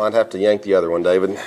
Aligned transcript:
Might 0.00 0.14
have 0.14 0.30
to 0.30 0.38
yank 0.38 0.62
the 0.62 0.72
other 0.72 0.88
one, 0.88 1.02
David. 1.02 1.38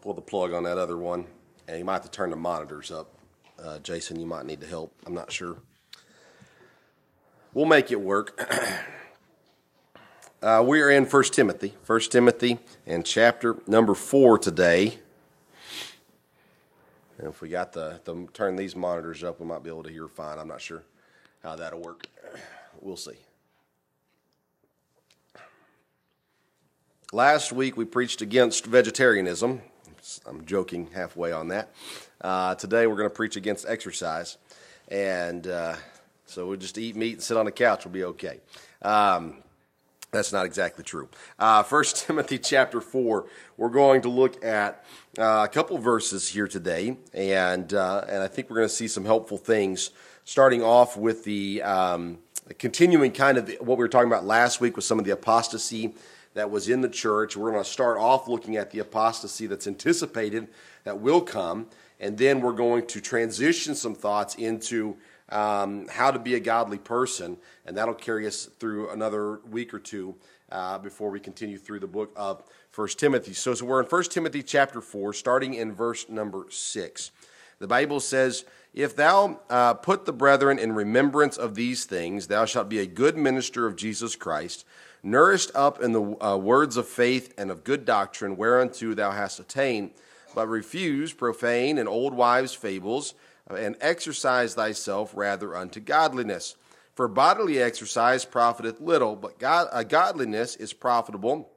Pull 0.00 0.14
the 0.14 0.20
plug 0.20 0.52
on 0.52 0.64
that 0.64 0.78
other 0.78 0.96
one. 0.96 1.26
And 1.68 1.78
you 1.78 1.84
might 1.84 1.92
have 1.92 2.02
to 2.02 2.10
turn 2.10 2.30
the 2.30 2.36
monitors 2.36 2.90
up. 2.90 3.16
Uh, 3.56 3.78
Jason, 3.78 4.18
you 4.18 4.26
might 4.26 4.46
need 4.46 4.60
to 4.62 4.66
help. 4.66 4.92
I'm 5.06 5.14
not 5.14 5.30
sure. 5.30 5.58
We'll 7.54 7.66
make 7.66 7.92
it 7.92 8.00
work. 8.00 8.52
uh, 10.42 10.64
we 10.66 10.80
are 10.80 10.90
in 10.90 11.04
1 11.04 11.22
Timothy. 11.22 11.74
1 11.86 12.00
Timothy 12.00 12.58
and 12.84 13.06
chapter 13.06 13.54
number 13.68 13.94
4 13.94 14.38
today. 14.38 14.98
And 17.18 17.28
if 17.28 17.40
we 17.40 17.48
got 17.48 17.72
the, 17.74 18.00
the 18.02 18.26
turn 18.32 18.56
these 18.56 18.74
monitors 18.74 19.22
up, 19.22 19.38
we 19.38 19.46
might 19.46 19.62
be 19.62 19.70
able 19.70 19.84
to 19.84 19.92
hear 19.92 20.08
fine. 20.08 20.40
I'm 20.40 20.48
not 20.48 20.60
sure 20.60 20.82
how 21.44 21.54
that'll 21.54 21.80
work. 21.80 22.08
We'll 22.80 22.96
see. 22.96 23.25
Last 27.12 27.52
week 27.52 27.76
we 27.76 27.84
preached 27.84 28.20
against 28.20 28.66
vegetarianism. 28.66 29.62
I'm 30.26 30.44
joking 30.44 30.88
halfway 30.92 31.30
on 31.30 31.46
that. 31.48 31.72
Uh, 32.20 32.56
today 32.56 32.88
we're 32.88 32.96
going 32.96 33.08
to 33.08 33.14
preach 33.14 33.36
against 33.36 33.64
exercise. 33.68 34.38
And 34.88 35.46
uh, 35.46 35.76
so 36.24 36.48
we'll 36.48 36.56
just 36.56 36.76
eat 36.78 36.96
meat 36.96 37.12
and 37.12 37.22
sit 37.22 37.36
on 37.36 37.44
the 37.44 37.52
couch. 37.52 37.84
We'll 37.84 37.92
be 37.92 38.02
okay. 38.02 38.40
Um, 38.82 39.36
that's 40.10 40.32
not 40.32 40.46
exactly 40.46 40.82
true. 40.82 41.08
Uh, 41.38 41.62
1 41.62 41.84
Timothy 41.94 42.38
chapter 42.38 42.80
4, 42.80 43.26
we're 43.56 43.68
going 43.68 44.02
to 44.02 44.08
look 44.08 44.44
at 44.44 44.84
uh, 45.16 45.46
a 45.48 45.48
couple 45.48 45.78
verses 45.78 46.26
here 46.26 46.48
today. 46.48 46.96
And, 47.14 47.72
uh, 47.72 48.04
and 48.08 48.20
I 48.20 48.26
think 48.26 48.50
we're 48.50 48.56
going 48.56 48.68
to 48.68 48.74
see 48.74 48.88
some 48.88 49.04
helpful 49.04 49.38
things, 49.38 49.90
starting 50.24 50.60
off 50.60 50.96
with 50.96 51.22
the 51.22 51.62
um, 51.62 52.18
continuing 52.58 53.12
kind 53.12 53.38
of 53.38 53.48
what 53.60 53.78
we 53.78 53.84
were 53.84 53.88
talking 53.88 54.10
about 54.10 54.24
last 54.24 54.60
week 54.60 54.74
with 54.74 54.84
some 54.84 54.98
of 54.98 55.04
the 55.04 55.12
apostasy 55.12 55.94
that 56.36 56.50
was 56.50 56.68
in 56.68 56.82
the 56.82 56.88
church. 56.88 57.34
We're 57.34 57.50
going 57.50 57.64
to 57.64 57.68
start 57.68 57.96
off 57.96 58.28
looking 58.28 58.56
at 58.56 58.70
the 58.70 58.80
apostasy 58.80 59.46
that's 59.46 59.66
anticipated 59.66 60.48
that 60.84 61.00
will 61.00 61.22
come, 61.22 61.66
and 61.98 62.18
then 62.18 62.42
we're 62.42 62.52
going 62.52 62.86
to 62.88 63.00
transition 63.00 63.74
some 63.74 63.94
thoughts 63.94 64.34
into 64.34 64.98
um, 65.30 65.88
how 65.88 66.10
to 66.10 66.18
be 66.18 66.34
a 66.34 66.40
godly 66.40 66.76
person, 66.76 67.38
and 67.64 67.74
that'll 67.74 67.94
carry 67.94 68.26
us 68.26 68.50
through 68.60 68.90
another 68.90 69.40
week 69.50 69.72
or 69.72 69.78
two 69.78 70.14
uh, 70.52 70.76
before 70.76 71.08
we 71.08 71.20
continue 71.20 71.56
through 71.56 71.80
the 71.80 71.86
book 71.86 72.12
of 72.16 72.42
First 72.70 72.98
Timothy. 72.98 73.32
So, 73.32 73.54
so 73.54 73.64
we're 73.64 73.80
in 73.80 73.86
First 73.86 74.12
Timothy 74.12 74.42
chapter 74.42 74.82
4, 74.82 75.14
starting 75.14 75.54
in 75.54 75.72
verse 75.72 76.06
number 76.10 76.44
6. 76.50 77.12
The 77.60 77.66
Bible 77.66 77.98
says, 77.98 78.44
If 78.76 78.94
thou 78.94 79.40
uh, 79.50 79.74
put 79.74 80.04
the 80.04 80.12
brethren 80.12 80.58
in 80.58 80.72
remembrance 80.72 81.36
of 81.36 81.56
these 81.56 81.86
things, 81.86 82.28
thou 82.28 82.44
shalt 82.44 82.68
be 82.68 82.78
a 82.78 82.86
good 82.86 83.16
minister 83.16 83.66
of 83.66 83.74
Jesus 83.74 84.14
Christ 84.14 84.64
nourished 85.06 85.52
up 85.54 85.80
in 85.80 85.92
the 85.92 86.24
uh, 86.24 86.36
words 86.36 86.76
of 86.76 86.86
faith 86.86 87.32
and 87.38 87.50
of 87.50 87.64
good 87.64 87.84
doctrine 87.84 88.36
whereunto 88.36 88.92
thou 88.92 89.12
hast 89.12 89.38
attained, 89.38 89.92
but 90.34 90.48
refuse 90.48 91.12
profane 91.12 91.78
and 91.78 91.88
old 91.88 92.12
wives' 92.12 92.52
fables, 92.52 93.14
uh, 93.48 93.54
and 93.54 93.76
exercise 93.80 94.54
thyself 94.54 95.12
rather 95.14 95.56
unto 95.56 95.80
godliness. 95.80 96.56
For 96.94 97.08
bodily 97.08 97.62
exercise 97.62 98.24
profiteth 98.24 98.80
little, 98.80 99.14
but 99.14 99.38
God, 99.38 99.68
uh, 99.70 99.84
godliness 99.84 100.56
is 100.56 100.72
profitable 100.72 101.50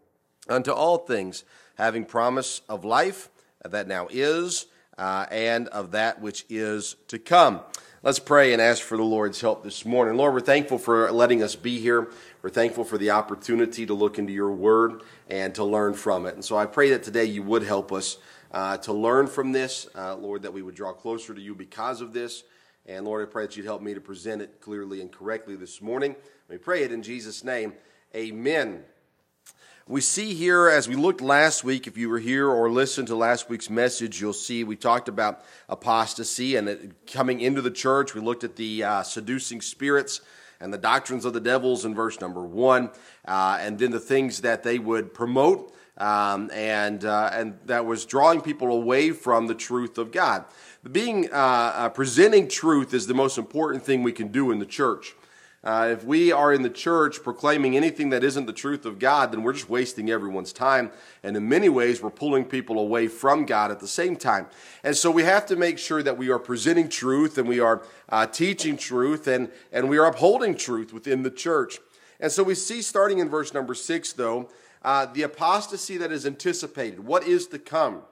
unto 0.47 0.71
all 0.71 0.99
things, 0.99 1.43
having 1.75 2.05
promise 2.05 2.61
of 2.69 2.85
life 2.85 3.29
that 3.65 3.87
now 3.87 4.07
is, 4.11 4.67
uh, 4.99 5.25
and 5.31 5.69
of 5.69 5.91
that 5.91 6.21
which 6.21 6.45
is 6.49 6.97
to 7.07 7.17
come. 7.17 7.61
Let's 8.03 8.19
pray 8.19 8.53
and 8.53 8.61
ask 8.61 8.83
for 8.83 8.97
the 8.97 9.03
Lord's 9.03 9.41
help 9.41 9.63
this 9.63 9.85
morning. 9.85 10.15
Lord, 10.15 10.33
we're 10.33 10.41
thankful 10.41 10.77
for 10.77 11.11
letting 11.11 11.41
us 11.41 11.55
be 11.55 11.79
here. 11.79 12.11
We're 12.41 12.49
thankful 12.49 12.83
for 12.83 12.97
the 12.97 13.11
opportunity 13.11 13.85
to 13.85 13.93
look 13.93 14.19
into 14.19 14.33
your 14.33 14.51
word 14.51 15.01
and 15.29 15.55
to 15.55 15.63
learn 15.63 15.93
from 15.93 16.25
it. 16.25 16.35
And 16.35 16.43
so 16.43 16.57
I 16.57 16.65
pray 16.65 16.91
that 16.91 17.03
today 17.03 17.25
you 17.25 17.43
would 17.43 17.63
help 17.63 17.91
us 17.91 18.17
uh, 18.51 18.77
to 18.77 18.93
learn 18.93 19.27
from 19.27 19.51
this, 19.51 19.87
uh, 19.95 20.15
Lord, 20.15 20.43
that 20.43 20.53
we 20.53 20.61
would 20.61 20.75
draw 20.75 20.93
closer 20.93 21.33
to 21.33 21.41
you 21.41 21.55
because 21.55 22.01
of 22.01 22.13
this. 22.13 22.43
And 22.85 23.05
Lord, 23.05 23.27
I 23.27 23.31
pray 23.31 23.45
that 23.45 23.55
you'd 23.55 23.65
help 23.65 23.81
me 23.81 23.93
to 23.93 24.01
present 24.01 24.41
it 24.41 24.59
clearly 24.59 25.01
and 25.01 25.11
correctly 25.11 25.55
this 25.55 25.81
morning. 25.81 26.15
We 26.49 26.57
pray 26.57 26.83
it 26.83 26.91
in 26.91 27.03
Jesus' 27.03 27.43
name. 27.43 27.73
Amen. 28.15 28.83
We 29.89 30.01
see 30.01 30.35
here, 30.35 30.69
as 30.69 30.87
we 30.87 30.93
looked 30.93 31.19
last 31.19 31.63
week, 31.63 31.87
if 31.87 31.97
you 31.97 32.09
were 32.09 32.19
here 32.19 32.47
or 32.47 32.69
listened 32.69 33.07
to 33.07 33.15
last 33.15 33.49
week's 33.49 33.71
message, 33.71 34.21
you'll 34.21 34.33
see 34.33 34.63
we 34.63 34.75
talked 34.75 35.07
about 35.07 35.43
apostasy 35.67 36.57
and 36.57 36.69
it, 36.69 37.07
coming 37.07 37.41
into 37.41 37.63
the 37.63 37.71
church. 37.71 38.13
We 38.13 38.21
looked 38.21 38.43
at 38.43 38.55
the 38.55 38.83
uh, 38.83 39.01
seducing 39.01 39.61
spirits 39.61 40.21
and 40.59 40.71
the 40.71 40.77
doctrines 40.77 41.25
of 41.25 41.33
the 41.33 41.39
devils 41.39 41.85
in 41.85 41.95
verse 41.95 42.21
number 42.21 42.43
one, 42.43 42.91
uh, 43.27 43.57
and 43.59 43.79
then 43.79 43.89
the 43.89 43.99
things 43.99 44.41
that 44.41 44.61
they 44.61 44.77
would 44.77 45.11
promote. 45.11 45.73
Um, 45.97 46.51
and 46.53 47.03
uh, 47.03 47.31
and 47.33 47.57
that 47.65 47.87
was 47.87 48.05
drawing 48.05 48.41
people 48.41 48.71
away 48.71 49.09
from 49.09 49.47
the 49.47 49.55
truth 49.55 49.97
of 49.97 50.11
God. 50.11 50.45
Being 50.89 51.33
uh, 51.33 51.35
uh, 51.35 51.89
presenting 51.89 52.47
truth 52.47 52.93
is 52.93 53.07
the 53.07 53.15
most 53.15 53.39
important 53.39 53.83
thing 53.83 54.03
we 54.03 54.11
can 54.11 54.27
do 54.27 54.51
in 54.51 54.59
the 54.59 54.67
church. 54.67 55.15
Uh, 55.61 55.89
if 55.91 56.05
we 56.05 56.31
are 56.31 56.53
in 56.53 56.61
the 56.61 56.69
church 56.69 57.21
proclaiming 57.21 57.75
anything 57.75 58.11
that 58.11 58.23
isn't 58.23 58.45
the 58.45 58.53
truth 58.53 58.85
of 58.85 58.97
God, 58.97 59.31
then 59.31 59.43
we're 59.43 59.51
just 59.51 59.69
wasting 59.69 60.09
everyone's 60.09 60.53
time. 60.53 60.89
And 61.21 61.35
in 61.35 61.49
many 61.49 61.67
ways, 61.67 62.01
we're 62.01 62.11
pulling 62.11 62.45
people 62.45 62.79
away 62.79 63.09
from 63.09 63.45
God 63.45 63.69
at 63.69 63.81
the 63.81 63.87
same 63.87 64.15
time. 64.15 64.47
And 64.85 64.95
so 64.95 65.11
we 65.11 65.23
have 65.23 65.45
to 65.47 65.57
make 65.57 65.77
sure 65.77 66.01
that 66.01 66.17
we 66.17 66.29
are 66.29 66.39
presenting 66.39 66.87
truth 66.87 67.37
and 67.37 67.47
we 67.47 67.59
are 67.59 67.83
uh, 68.07 68.25
teaching 68.25 68.77
truth 68.77 69.27
and, 69.27 69.51
and 69.73 69.89
we 69.89 69.97
are 69.97 70.05
upholding 70.05 70.55
truth 70.55 70.93
within 70.93 71.23
the 71.23 71.31
church. 71.31 71.79
And 72.21 72.31
so 72.31 72.41
we 72.41 72.55
see, 72.55 72.81
starting 72.81 73.19
in 73.19 73.27
verse 73.27 73.53
number 73.53 73.73
six, 73.73 74.13
though, 74.13 74.49
uh, 74.81 75.07
the 75.07 75.23
apostasy 75.23 75.97
that 75.97 76.11
is 76.11 76.25
anticipated. 76.25 77.01
What 77.01 77.27
is 77.27 77.47
to 77.47 77.59
come? 77.59 78.03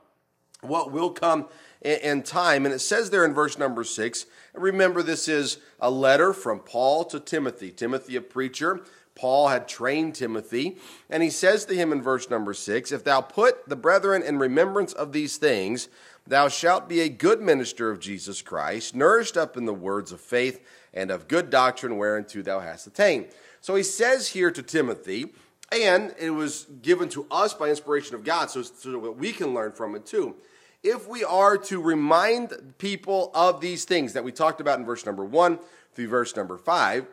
What 0.61 0.91
will 0.91 1.11
come 1.11 1.47
in 1.81 2.23
time. 2.23 2.65
And 2.65 2.73
it 2.73 2.79
says 2.79 3.09
there 3.09 3.25
in 3.25 3.33
verse 3.33 3.57
number 3.57 3.83
six, 3.83 4.25
remember 4.53 5.03
this 5.03 5.27
is 5.27 5.59
a 5.79 5.91
letter 5.91 6.33
from 6.33 6.59
Paul 6.59 7.05
to 7.05 7.19
Timothy. 7.19 7.71
Timothy, 7.71 8.15
a 8.15 8.21
preacher. 8.21 8.81
Paul 9.15 9.47
had 9.47 9.67
trained 9.67 10.13
Timothy, 10.13 10.77
and 11.09 11.23
he 11.23 11.31
says 11.31 11.65
to 11.65 11.75
him 11.75 11.91
in 11.91 12.03
verse 12.03 12.29
number 12.29 12.53
six, 12.53 12.91
If 12.91 13.03
thou 13.03 13.21
put 13.21 13.67
the 13.67 13.75
brethren 13.75 14.21
in 14.21 14.37
remembrance 14.37 14.93
of 14.93 15.11
these 15.11 15.37
things, 15.37 15.89
thou 16.27 16.49
shalt 16.49 16.87
be 16.87 17.01
a 17.01 17.09
good 17.09 17.41
minister 17.41 17.89
of 17.89 17.99
Jesus 17.99 18.43
Christ, 18.43 18.95
nourished 18.95 19.35
up 19.35 19.57
in 19.57 19.65
the 19.65 19.73
words 19.73 20.11
of 20.11 20.21
faith 20.21 20.63
and 20.93 21.09
of 21.09 21.27
good 21.27 21.49
doctrine 21.49 21.97
whereunto 21.97 22.43
thou 22.43 22.59
hast 22.59 22.85
attained. 22.85 23.27
So 23.59 23.73
he 23.73 23.81
says 23.81 24.27
here 24.29 24.51
to 24.51 24.61
Timothy, 24.61 25.33
and 25.71 26.13
it 26.19 26.29
was 26.29 26.67
given 26.83 27.09
to 27.09 27.25
us 27.31 27.55
by 27.55 27.69
inspiration 27.69 28.13
of 28.13 28.23
God, 28.23 28.51
so, 28.51 28.61
so 28.61 28.91
that 28.91 29.17
we 29.17 29.31
can 29.31 29.55
learn 29.55 29.71
from 29.71 29.95
it 29.95 30.05
too 30.05 30.35
if 30.83 31.07
we 31.07 31.23
are 31.23 31.57
to 31.57 31.81
remind 31.81 32.75
people 32.77 33.31
of 33.33 33.61
these 33.61 33.85
things 33.85 34.13
that 34.13 34.23
we 34.23 34.31
talked 34.31 34.61
about 34.61 34.79
in 34.79 34.85
verse 34.85 35.05
number 35.05 35.25
one 35.25 35.59
through 35.93 36.07
verse 36.07 36.35
number 36.35 36.57
five, 36.57 37.07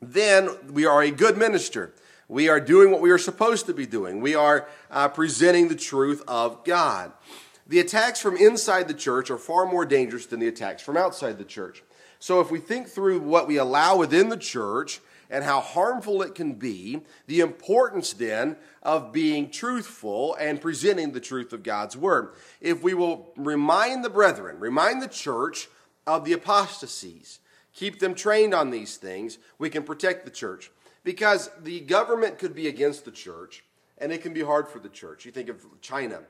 then 0.00 0.50
we 0.72 0.84
are 0.84 1.02
a 1.02 1.10
good 1.10 1.36
minister. 1.36 1.94
We 2.28 2.48
are 2.48 2.60
doing 2.60 2.90
what 2.90 3.00
we 3.00 3.10
are 3.10 3.18
supposed 3.18 3.66
to 3.66 3.74
be 3.74 3.86
doing. 3.86 4.20
We 4.20 4.34
are 4.34 4.68
uh, 4.90 5.08
presenting 5.08 5.68
the 5.68 5.76
truth 5.76 6.22
of 6.26 6.64
God. 6.64 7.12
The 7.66 7.80
attacks 7.80 8.20
from 8.20 8.36
inside 8.36 8.88
the 8.88 8.94
church 8.94 9.30
are 9.30 9.38
far 9.38 9.66
more 9.66 9.84
dangerous 9.84 10.26
than 10.26 10.40
the 10.40 10.48
attacks 10.48 10.82
from 10.82 10.96
outside 10.96 11.38
the 11.38 11.44
church. 11.44 11.82
So 12.18 12.40
if 12.40 12.50
we 12.50 12.58
think 12.58 12.88
through 12.88 13.20
what 13.20 13.48
we 13.48 13.56
allow 13.56 13.96
within 13.96 14.28
the 14.28 14.36
church, 14.36 15.00
and 15.32 15.42
how 15.42 15.60
harmful 15.60 16.20
it 16.20 16.34
can 16.34 16.52
be, 16.52 17.00
the 17.26 17.40
importance 17.40 18.12
then 18.12 18.54
of 18.82 19.12
being 19.12 19.50
truthful 19.50 20.36
and 20.38 20.60
presenting 20.60 21.10
the 21.10 21.20
truth 21.20 21.54
of 21.54 21.62
God's 21.62 21.96
word. 21.96 22.34
If 22.60 22.82
we 22.82 22.92
will 22.92 23.32
remind 23.36 24.04
the 24.04 24.10
brethren, 24.10 24.60
remind 24.60 25.00
the 25.00 25.08
church 25.08 25.68
of 26.06 26.26
the 26.26 26.34
apostasies, 26.34 27.40
keep 27.72 27.98
them 27.98 28.14
trained 28.14 28.52
on 28.52 28.70
these 28.70 28.96
things, 28.96 29.38
we 29.58 29.70
can 29.70 29.84
protect 29.84 30.26
the 30.26 30.30
church. 30.30 30.70
Because 31.02 31.50
the 31.62 31.80
government 31.80 32.38
could 32.38 32.54
be 32.54 32.68
against 32.68 33.06
the 33.06 33.10
church, 33.10 33.64
and 33.96 34.12
it 34.12 34.22
can 34.22 34.34
be 34.34 34.42
hard 34.42 34.68
for 34.68 34.80
the 34.80 34.88
church. 34.90 35.24
You 35.24 35.32
think 35.32 35.48
of 35.48 35.64
China, 35.80 36.20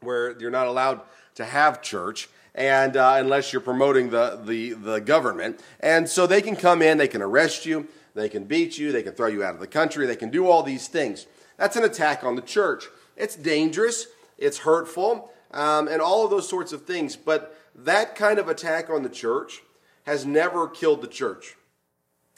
where 0.00 0.38
you're 0.38 0.50
not 0.50 0.66
allowed 0.66 1.00
to 1.36 1.44
have 1.46 1.80
church 1.80 2.28
and 2.54 2.96
uh, 2.96 3.16
unless 3.18 3.52
you're 3.52 3.60
promoting 3.60 4.10
the, 4.10 4.40
the, 4.44 4.72
the 4.72 5.00
government. 5.00 5.60
And 5.80 6.08
so 6.08 6.26
they 6.26 6.42
can 6.42 6.56
come 6.56 6.82
in, 6.82 6.98
they 6.98 7.08
can 7.08 7.22
arrest 7.22 7.66
you, 7.66 7.86
they 8.16 8.28
can 8.28 8.44
beat 8.44 8.78
you, 8.78 8.90
they 8.90 9.02
can 9.02 9.12
throw 9.12 9.28
you 9.28 9.44
out 9.44 9.54
of 9.54 9.60
the 9.60 9.66
country, 9.66 10.06
they 10.06 10.16
can 10.16 10.30
do 10.30 10.48
all 10.48 10.62
these 10.62 10.88
things. 10.88 11.26
That's 11.56 11.76
an 11.76 11.84
attack 11.84 12.24
on 12.24 12.34
the 12.34 12.42
church. 12.42 12.84
It's 13.16 13.36
dangerous, 13.36 14.06
it's 14.38 14.58
hurtful, 14.58 15.30
um, 15.52 15.88
and 15.88 16.02
all 16.02 16.24
of 16.24 16.30
those 16.30 16.48
sorts 16.48 16.72
of 16.72 16.84
things. 16.84 17.16
But 17.16 17.56
that 17.74 18.14
kind 18.14 18.38
of 18.38 18.48
attack 18.48 18.90
on 18.90 19.02
the 19.02 19.08
church 19.08 19.60
has 20.04 20.26
never 20.26 20.68
killed 20.68 21.02
the 21.02 21.08
church. 21.08 21.56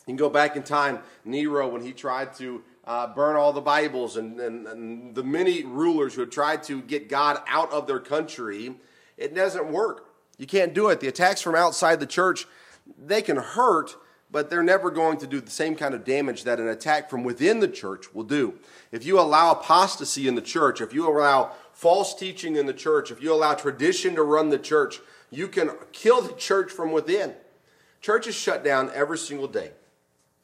You 0.07 0.13
can 0.13 0.17
go 0.17 0.31
back 0.31 0.57
in 0.57 0.63
time, 0.63 1.01
Nero, 1.25 1.69
when 1.69 1.83
he 1.83 1.93
tried 1.93 2.35
to 2.37 2.63
uh, 2.85 3.13
burn 3.15 3.37
all 3.37 3.53
the 3.53 3.61
Bibles, 3.61 4.17
and, 4.17 4.41
and, 4.41 4.67
and 4.67 5.15
the 5.15 5.23
many 5.23 5.63
rulers 5.63 6.15
who 6.15 6.23
had 6.23 6.33
tried 6.33 6.63
to 6.65 6.81
get 6.81 7.09
God 7.09 7.43
out 7.47 7.71
of 7.71 7.87
their 7.87 8.01
country, 8.01 8.75
it 9.19 9.35
doesn't 9.35 9.71
work. 9.71 10.07
You 10.39 10.47
can't 10.47 10.73
do 10.73 10.89
it. 10.89 11.01
The 11.01 11.09
attacks 11.09 11.43
from 11.43 11.55
outside 11.55 12.01
the 12.01 12.07
church, 12.07 12.47
they 12.97 13.21
can 13.21 13.37
hurt, 13.37 13.95
but 14.31 14.51
they're 14.51 14.63
never 14.63 14.91
going 14.91 15.19
to 15.19 15.27
do 15.27 15.41
the 15.41 15.51
same 15.51 15.75
kind 15.75 15.95
of 15.95 16.05
damage 16.05 16.45
that 16.45 16.61
an 16.61 16.69
attack 16.69 17.09
from 17.09 17.25
within 17.25 17.61
the 17.61 17.69
church 17.69 18.15
will 18.15 18.25
do. 18.25 18.55
If 18.93 19.05
you 19.05 19.19
allow 19.19 19.53
apostasy 19.53 20.29
in 20.29 20.35
the 20.35 20.43
church, 20.43 20.81
if 20.81 20.93
you 20.93 21.09
allow 21.09 21.53
false 21.73 22.15
teaching 22.15 22.57
in 22.57 22.67
the 22.67 22.75
church, 22.75 23.11
if 23.11 23.23
you 23.23 23.33
allow 23.33 23.55
tradition 23.55 24.15
to 24.17 24.23
run 24.23 24.51
the 24.51 24.59
church, 24.59 25.01
you 25.31 25.49
can 25.49 25.71
kill 25.93 26.21
the 26.21 26.35
church 26.35 26.71
from 26.71 26.93
within. 26.93 27.35
Churches 28.01 28.35
shut 28.35 28.63
down 28.63 28.91
every 28.95 29.19
single 29.19 29.49
day 29.49 29.73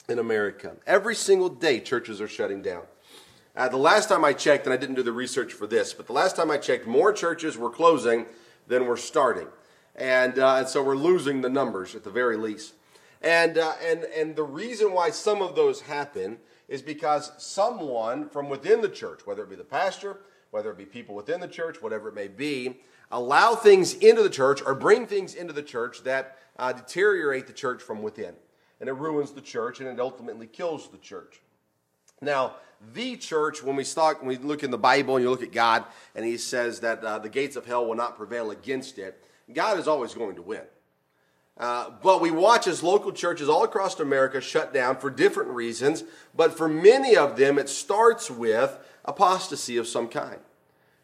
in 0.08 0.18
America. 0.18 0.76
Every 0.86 1.14
single 1.14 1.48
day, 1.48 1.80
churches 1.80 2.20
are 2.20 2.28
shutting 2.28 2.62
down. 2.62 2.82
Uh, 3.56 3.68
the 3.68 3.76
last 3.76 4.08
time 4.08 4.24
I 4.24 4.32
checked, 4.32 4.64
and 4.64 4.74
I 4.74 4.76
didn't 4.76 4.96
do 4.96 5.02
the 5.02 5.12
research 5.12 5.52
for 5.52 5.66
this, 5.66 5.94
but 5.94 6.06
the 6.06 6.12
last 6.12 6.36
time 6.36 6.50
I 6.50 6.58
checked, 6.58 6.86
more 6.86 7.12
churches 7.12 7.56
were 7.56 7.70
closing 7.70 8.26
than 8.66 8.86
were 8.86 8.96
starting. 8.96 9.46
And, 9.94 10.38
uh, 10.38 10.56
and 10.56 10.68
so 10.68 10.82
we're 10.82 10.96
losing 10.96 11.40
the 11.40 11.48
numbers 11.48 11.94
at 11.94 12.02
the 12.02 12.10
very 12.10 12.36
least. 12.36 12.74
And, 13.24 13.56
uh, 13.56 13.72
and, 13.82 14.04
and 14.04 14.36
the 14.36 14.42
reason 14.42 14.92
why 14.92 15.10
some 15.10 15.40
of 15.40 15.56
those 15.56 15.80
happen 15.80 16.38
is 16.68 16.82
because 16.82 17.32
someone 17.38 18.28
from 18.28 18.50
within 18.50 18.82
the 18.82 18.88
church, 18.88 19.26
whether 19.26 19.42
it 19.42 19.50
be 19.50 19.56
the 19.56 19.64
pastor, 19.64 20.18
whether 20.50 20.70
it 20.70 20.76
be 20.76 20.84
people 20.84 21.14
within 21.14 21.40
the 21.40 21.48
church, 21.48 21.80
whatever 21.80 22.08
it 22.10 22.14
may 22.14 22.28
be, 22.28 22.80
allow 23.10 23.54
things 23.54 23.94
into 23.94 24.22
the 24.22 24.30
church 24.30 24.60
or 24.64 24.74
bring 24.74 25.06
things 25.06 25.34
into 25.34 25.54
the 25.54 25.62
church 25.62 26.04
that 26.04 26.38
uh, 26.58 26.72
deteriorate 26.72 27.46
the 27.46 27.52
church 27.52 27.82
from 27.82 28.02
within. 28.02 28.34
And 28.78 28.88
it 28.90 28.92
ruins 28.92 29.32
the 29.32 29.40
church 29.40 29.80
and 29.80 29.88
it 29.88 29.98
ultimately 29.98 30.46
kills 30.46 30.88
the 30.88 30.98
church. 30.98 31.40
Now, 32.20 32.56
the 32.92 33.16
church, 33.16 33.62
when 33.62 33.76
we 33.76 33.84
start, 33.84 34.20
when 34.20 34.28
we 34.28 34.36
look 34.36 34.62
in 34.62 34.70
the 34.70 34.78
Bible 34.78 35.16
and 35.16 35.24
you 35.24 35.30
look 35.30 35.42
at 35.42 35.52
God, 35.52 35.84
and 36.14 36.26
He 36.26 36.36
says 36.36 36.80
that 36.80 37.02
uh, 37.02 37.18
the 37.18 37.30
gates 37.30 37.56
of 37.56 37.64
hell 37.64 37.86
will 37.86 37.94
not 37.94 38.18
prevail 38.18 38.50
against 38.50 38.98
it, 38.98 39.24
God 39.52 39.78
is 39.78 39.88
always 39.88 40.12
going 40.12 40.36
to 40.36 40.42
win. 40.42 40.62
Uh, 41.56 41.90
but 42.02 42.20
we 42.20 42.30
watch 42.30 42.66
as 42.66 42.82
local 42.82 43.12
churches 43.12 43.48
all 43.48 43.62
across 43.62 43.98
America 44.00 44.40
shut 44.40 44.74
down 44.74 44.96
for 44.96 45.08
different 45.08 45.50
reasons, 45.50 46.02
but 46.34 46.56
for 46.56 46.68
many 46.68 47.16
of 47.16 47.36
them, 47.36 47.58
it 47.58 47.68
starts 47.68 48.30
with 48.30 48.76
apostasy 49.04 49.76
of 49.76 49.86
some 49.86 50.08
kind. 50.08 50.38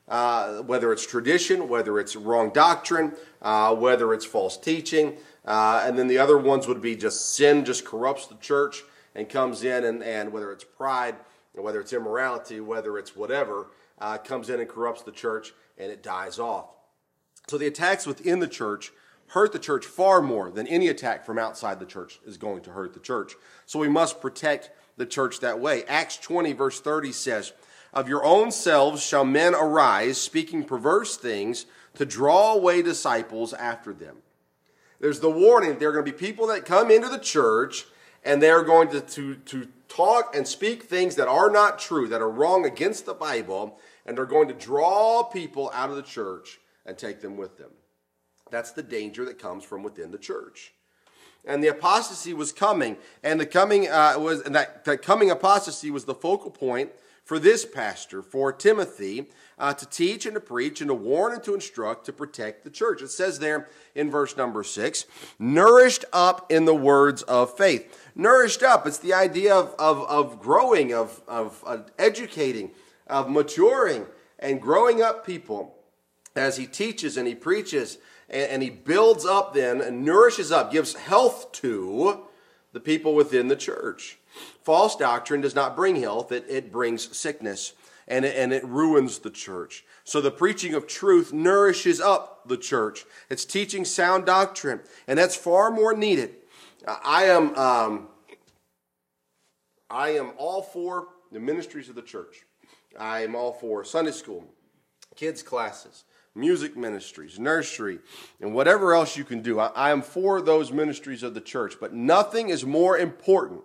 Uh, 0.08 0.60
whether 0.62 0.92
it's 0.92 1.06
tradition, 1.06 1.68
whether 1.68 2.00
it's 2.00 2.16
wrong 2.16 2.50
doctrine, 2.50 3.12
uh, 3.42 3.72
whether 3.72 4.12
it's 4.12 4.24
false 4.24 4.56
teaching, 4.56 5.16
uh, 5.44 5.84
and 5.86 5.96
then 5.96 6.08
the 6.08 6.18
other 6.18 6.36
ones 6.36 6.66
would 6.66 6.82
be 6.82 6.96
just 6.96 7.36
sin 7.36 7.64
just 7.64 7.84
corrupts 7.84 8.26
the 8.26 8.34
church 8.36 8.82
and 9.14 9.28
comes 9.28 9.62
in, 9.62 9.84
and, 9.84 10.02
and 10.02 10.32
whether 10.32 10.50
it's 10.50 10.64
pride, 10.64 11.14
whether 11.54 11.80
it's 11.80 11.92
immorality, 11.92 12.58
whether 12.58 12.98
it's 12.98 13.14
whatever, 13.14 13.68
uh, 14.00 14.18
comes 14.18 14.50
in 14.50 14.58
and 14.58 14.68
corrupts 14.68 15.02
the 15.02 15.12
church 15.12 15.52
and 15.78 15.90
it 15.90 16.02
dies 16.02 16.38
off. 16.38 16.66
So 17.48 17.58
the 17.58 17.66
attacks 17.66 18.06
within 18.06 18.40
the 18.40 18.48
church 18.48 18.92
hurt 19.30 19.52
the 19.52 19.58
church 19.58 19.86
far 19.86 20.20
more 20.20 20.50
than 20.50 20.66
any 20.66 20.88
attack 20.88 21.24
from 21.24 21.38
outside 21.38 21.78
the 21.78 21.86
church 21.86 22.18
is 22.26 22.36
going 22.36 22.62
to 22.62 22.70
hurt 22.70 22.94
the 22.94 23.00
church. 23.00 23.34
So 23.64 23.78
we 23.78 23.88
must 23.88 24.20
protect 24.20 24.70
the 24.96 25.06
church 25.06 25.40
that 25.40 25.60
way. 25.60 25.84
Acts 25.84 26.16
20, 26.18 26.52
verse 26.52 26.80
30 26.80 27.12
says, 27.12 27.52
Of 27.92 28.08
your 28.08 28.24
own 28.24 28.50
selves 28.50 29.02
shall 29.02 29.24
men 29.24 29.54
arise, 29.54 30.20
speaking 30.20 30.64
perverse 30.64 31.16
things, 31.16 31.66
to 31.94 32.04
draw 32.04 32.54
away 32.54 32.82
disciples 32.82 33.52
after 33.52 33.92
them. 33.92 34.16
There's 35.00 35.20
the 35.20 35.30
warning 35.30 35.78
there 35.78 35.90
are 35.90 35.92
going 35.92 36.04
to 36.04 36.12
be 36.12 36.18
people 36.18 36.48
that 36.48 36.64
come 36.64 36.90
into 36.90 37.08
the 37.08 37.18
church 37.18 37.86
and 38.24 38.42
they're 38.42 38.64
going 38.64 38.90
to, 38.90 39.00
to, 39.00 39.34
to 39.36 39.68
talk 39.88 40.34
and 40.34 40.46
speak 40.46 40.82
things 40.82 41.14
that 41.16 41.28
are 41.28 41.50
not 41.50 41.78
true, 41.78 42.08
that 42.08 42.20
are 42.20 42.28
wrong 42.28 42.66
against 42.66 43.06
the 43.06 43.14
Bible, 43.14 43.78
and 44.04 44.16
they're 44.16 44.26
going 44.26 44.48
to 44.48 44.54
draw 44.54 45.22
people 45.22 45.70
out 45.72 45.88
of 45.88 45.96
the 45.96 46.02
church 46.02 46.58
and 46.84 46.98
take 46.98 47.20
them 47.20 47.36
with 47.36 47.56
them. 47.56 47.70
That's 48.50 48.72
the 48.72 48.82
danger 48.82 49.24
that 49.24 49.38
comes 49.38 49.64
from 49.64 49.82
within 49.82 50.10
the 50.10 50.18
church. 50.18 50.72
And 51.44 51.64
the 51.64 51.68
apostasy 51.68 52.34
was 52.34 52.52
coming, 52.52 52.98
and 53.22 53.40
the 53.40 53.46
coming 53.46 53.88
uh, 53.88 54.14
was 54.18 54.42
and 54.42 54.54
that, 54.54 54.84
that 54.84 55.00
coming 55.02 55.30
apostasy 55.30 55.90
was 55.90 56.04
the 56.04 56.14
focal 56.14 56.50
point 56.50 56.90
for 57.24 57.38
this 57.38 57.64
pastor, 57.64 58.22
for 58.22 58.52
Timothy, 58.52 59.30
uh, 59.58 59.72
to 59.72 59.86
teach 59.86 60.26
and 60.26 60.34
to 60.34 60.40
preach 60.40 60.80
and 60.80 60.88
to 60.88 60.94
warn 60.94 61.32
and 61.32 61.42
to 61.44 61.54
instruct 61.54 62.06
to 62.06 62.12
protect 62.12 62.64
the 62.64 62.70
church. 62.70 63.02
It 63.02 63.10
says 63.10 63.38
there 63.38 63.68
in 63.94 64.10
verse 64.10 64.36
number 64.36 64.64
six, 64.64 65.06
nourished 65.38 66.04
up 66.12 66.50
in 66.50 66.64
the 66.64 66.74
words 66.74 67.22
of 67.22 67.56
faith. 67.56 68.10
Nourished 68.14 68.62
up, 68.62 68.86
it's 68.86 68.98
the 68.98 69.14
idea 69.14 69.54
of, 69.54 69.74
of, 69.78 70.02
of 70.08 70.40
growing, 70.40 70.92
of, 70.92 71.22
of 71.28 71.62
uh, 71.66 71.78
educating, 71.98 72.72
of 73.06 73.30
maturing, 73.30 74.06
and 74.38 74.60
growing 74.60 75.00
up 75.00 75.24
people 75.24 75.76
as 76.34 76.56
he 76.56 76.66
teaches 76.66 77.16
and 77.16 77.28
he 77.28 77.34
preaches 77.34 77.98
and, 78.30 78.50
and 78.50 78.62
he 78.62 78.70
builds 78.70 79.26
up 79.26 79.52
then 79.52 79.80
and 79.80 80.04
nourishes 80.04 80.50
up, 80.50 80.72
gives 80.72 80.94
health 80.94 81.52
to 81.52 82.22
the 82.72 82.80
people 82.80 83.14
within 83.14 83.48
the 83.48 83.56
church. 83.56 84.18
False 84.62 84.96
doctrine 84.96 85.40
does 85.40 85.54
not 85.54 85.76
bring 85.76 85.96
health, 85.96 86.32
it, 86.32 86.46
it 86.48 86.72
brings 86.72 87.16
sickness 87.16 87.74
and 88.06 88.24
it, 88.24 88.36
and 88.36 88.52
it 88.52 88.64
ruins 88.64 89.20
the 89.20 89.30
church. 89.30 89.84
So 90.04 90.20
the 90.20 90.30
preaching 90.30 90.74
of 90.74 90.86
truth 90.86 91.32
nourishes 91.32 92.00
up 92.00 92.48
the 92.48 92.56
church. 92.56 93.04
It's 93.28 93.44
teaching 93.44 93.84
sound 93.84 94.26
doctrine, 94.26 94.80
and 95.06 95.18
that's 95.18 95.36
far 95.36 95.70
more 95.70 95.96
needed. 95.96 96.34
I 96.86 97.24
am, 97.24 97.54
um, 97.56 98.08
I 99.88 100.10
am 100.10 100.32
all 100.36 100.62
for 100.62 101.08
the 101.30 101.38
ministries 101.40 101.88
of 101.88 101.94
the 101.94 102.02
church. 102.02 102.44
I 102.98 103.20
am 103.20 103.36
all 103.36 103.52
for 103.52 103.84
Sunday 103.84 104.10
school, 104.10 104.44
kids' 105.14 105.42
classes, 105.42 106.04
music 106.34 106.76
ministries, 106.76 107.38
nursery, 107.38 107.98
and 108.40 108.54
whatever 108.54 108.94
else 108.94 109.16
you 109.16 109.24
can 109.24 109.42
do. 109.42 109.58
I, 109.58 109.66
I, 109.68 109.90
am 109.90 110.02
for 110.02 110.40
those 110.40 110.70
ministries 110.70 111.22
of 111.22 111.34
the 111.34 111.40
church, 111.40 111.74
but 111.80 111.92
nothing 111.92 112.50
is 112.50 112.64
more 112.64 112.96
important 112.96 113.62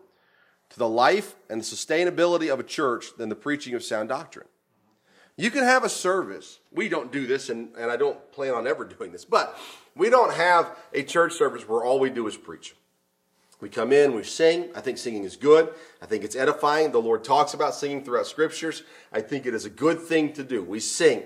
to 0.70 0.80
the 0.80 0.90
life 0.90 1.36
and 1.50 1.62
the 1.62 1.66
sustainability 1.66 2.52
of 2.52 2.60
a 2.60 2.64
church 2.64 3.16
than 3.18 3.30
the 3.30 3.36
preaching 3.36 3.76
of 3.76 3.84
sound 3.84 4.10
doctrine. 4.10 4.48
You 5.38 5.52
can 5.52 5.64
have 5.64 5.84
a 5.84 5.90
service. 5.90 6.60
We 6.72 6.90
don't 6.90 7.12
do 7.12 7.28
this, 7.28 7.50
and, 7.50 7.70
and 7.78 7.92
I 7.92 7.98
don't 7.98 8.32
plan 8.32 8.54
on 8.54 8.68
ever 8.68 8.86
doing 8.98 9.12
this, 9.12 9.26
but 9.26 9.58
we 9.96 10.10
don't 10.10 10.34
have 10.34 10.76
a 10.94 11.04
church 11.04 11.34
service 11.34 11.68
where 11.68 11.84
all 11.84 12.00
we 12.00 12.10
do 12.10 12.28
is 12.28 12.38
preach. 12.38 12.76
We 13.62 13.70
come 13.70 13.94
in, 13.94 14.14
we 14.14 14.24
sing. 14.24 14.70
I 14.76 14.82
think 14.82 14.98
singing 14.98 15.24
is 15.24 15.38
good. 15.38 15.74
I 16.02 16.06
think 16.06 16.24
it's 16.24 16.36
edifying. 16.36 16.92
The 16.92 17.02
Lord 17.02 17.24
talks 17.24 17.54
about 17.54 17.74
singing 17.74 18.04
throughout 18.04 18.28
scriptures. 18.28 18.84
I 19.14 19.22
think 19.22 19.46
it 19.46 19.54
is 19.54 19.64
a 19.64 19.70
good 19.70 20.02
thing 20.02 20.34
to 20.34 20.44
do. 20.44 20.62
We 20.62 20.82
sing. 20.82 21.24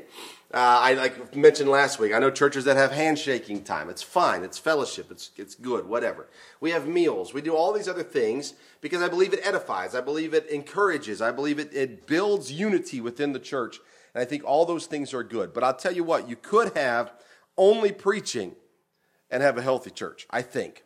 Uh, 0.51 0.57
I 0.57 0.93
like 0.93 1.35
mentioned 1.35 1.69
last 1.69 1.99
week. 1.99 2.11
I 2.11 2.17
know 2.17 2.31
churches 2.31 2.65
that 2.65 2.75
have 2.75 2.91
handshaking 2.91 3.63
time. 3.63 3.87
It's 3.87 4.01
fine. 4.01 4.43
It's 4.43 4.57
fellowship. 4.57 5.11
It's 5.11 5.29
it's 5.37 5.53
good. 5.53 5.85
Whatever. 5.87 6.27
We 6.59 6.71
have 6.71 6.87
meals. 6.87 7.35
We 7.35 7.41
do 7.41 7.55
all 7.55 7.71
these 7.71 7.87
other 7.87 8.01
things 8.01 8.55
because 8.81 9.03
I 9.03 9.09
believe 9.09 9.31
it 9.31 9.45
edifies. 9.45 9.93
I 9.93 10.01
believe 10.01 10.33
it 10.33 10.47
encourages. 10.49 11.21
I 11.21 11.31
believe 11.31 11.59
it 11.59 11.71
it 11.71 12.07
builds 12.07 12.51
unity 12.51 12.99
within 12.99 13.33
the 13.33 13.39
church. 13.39 13.79
And 14.15 14.23
I 14.23 14.25
think 14.25 14.43
all 14.43 14.65
those 14.65 14.87
things 14.87 15.13
are 15.13 15.23
good. 15.23 15.53
But 15.53 15.63
I'll 15.63 15.75
tell 15.75 15.93
you 15.93 16.03
what. 16.03 16.27
You 16.27 16.35
could 16.35 16.75
have 16.75 17.13
only 17.55 17.91
preaching 17.91 18.55
and 19.29 19.43
have 19.43 19.55
a 19.55 19.61
healthy 19.61 19.91
church. 19.91 20.25
I 20.31 20.41
think. 20.41 20.83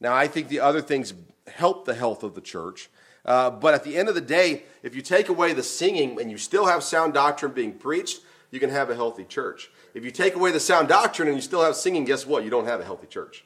Now 0.00 0.14
I 0.14 0.26
think 0.26 0.48
the 0.48 0.60
other 0.60 0.80
things 0.80 1.12
help 1.46 1.84
the 1.84 1.94
health 1.94 2.22
of 2.22 2.34
the 2.34 2.40
church. 2.40 2.88
Uh, 3.26 3.50
but 3.50 3.74
at 3.74 3.84
the 3.84 3.98
end 3.98 4.08
of 4.08 4.14
the 4.14 4.20
day, 4.22 4.62
if 4.82 4.96
you 4.96 5.02
take 5.02 5.28
away 5.28 5.52
the 5.52 5.62
singing 5.62 6.18
and 6.18 6.30
you 6.30 6.38
still 6.38 6.66
have 6.66 6.82
sound 6.82 7.12
doctrine 7.12 7.52
being 7.52 7.74
preached 7.74 8.20
you 8.52 8.60
can 8.60 8.70
have 8.70 8.90
a 8.90 8.94
healthy 8.94 9.24
church. 9.24 9.70
If 9.94 10.04
you 10.04 10.12
take 10.12 10.36
away 10.36 10.52
the 10.52 10.60
sound 10.60 10.88
doctrine 10.88 11.26
and 11.26 11.36
you 11.36 11.42
still 11.42 11.64
have 11.64 11.74
singing, 11.74 12.04
guess 12.04 12.24
what? 12.24 12.44
You 12.44 12.50
don't 12.50 12.66
have 12.66 12.80
a 12.80 12.84
healthy 12.84 13.08
church. 13.08 13.44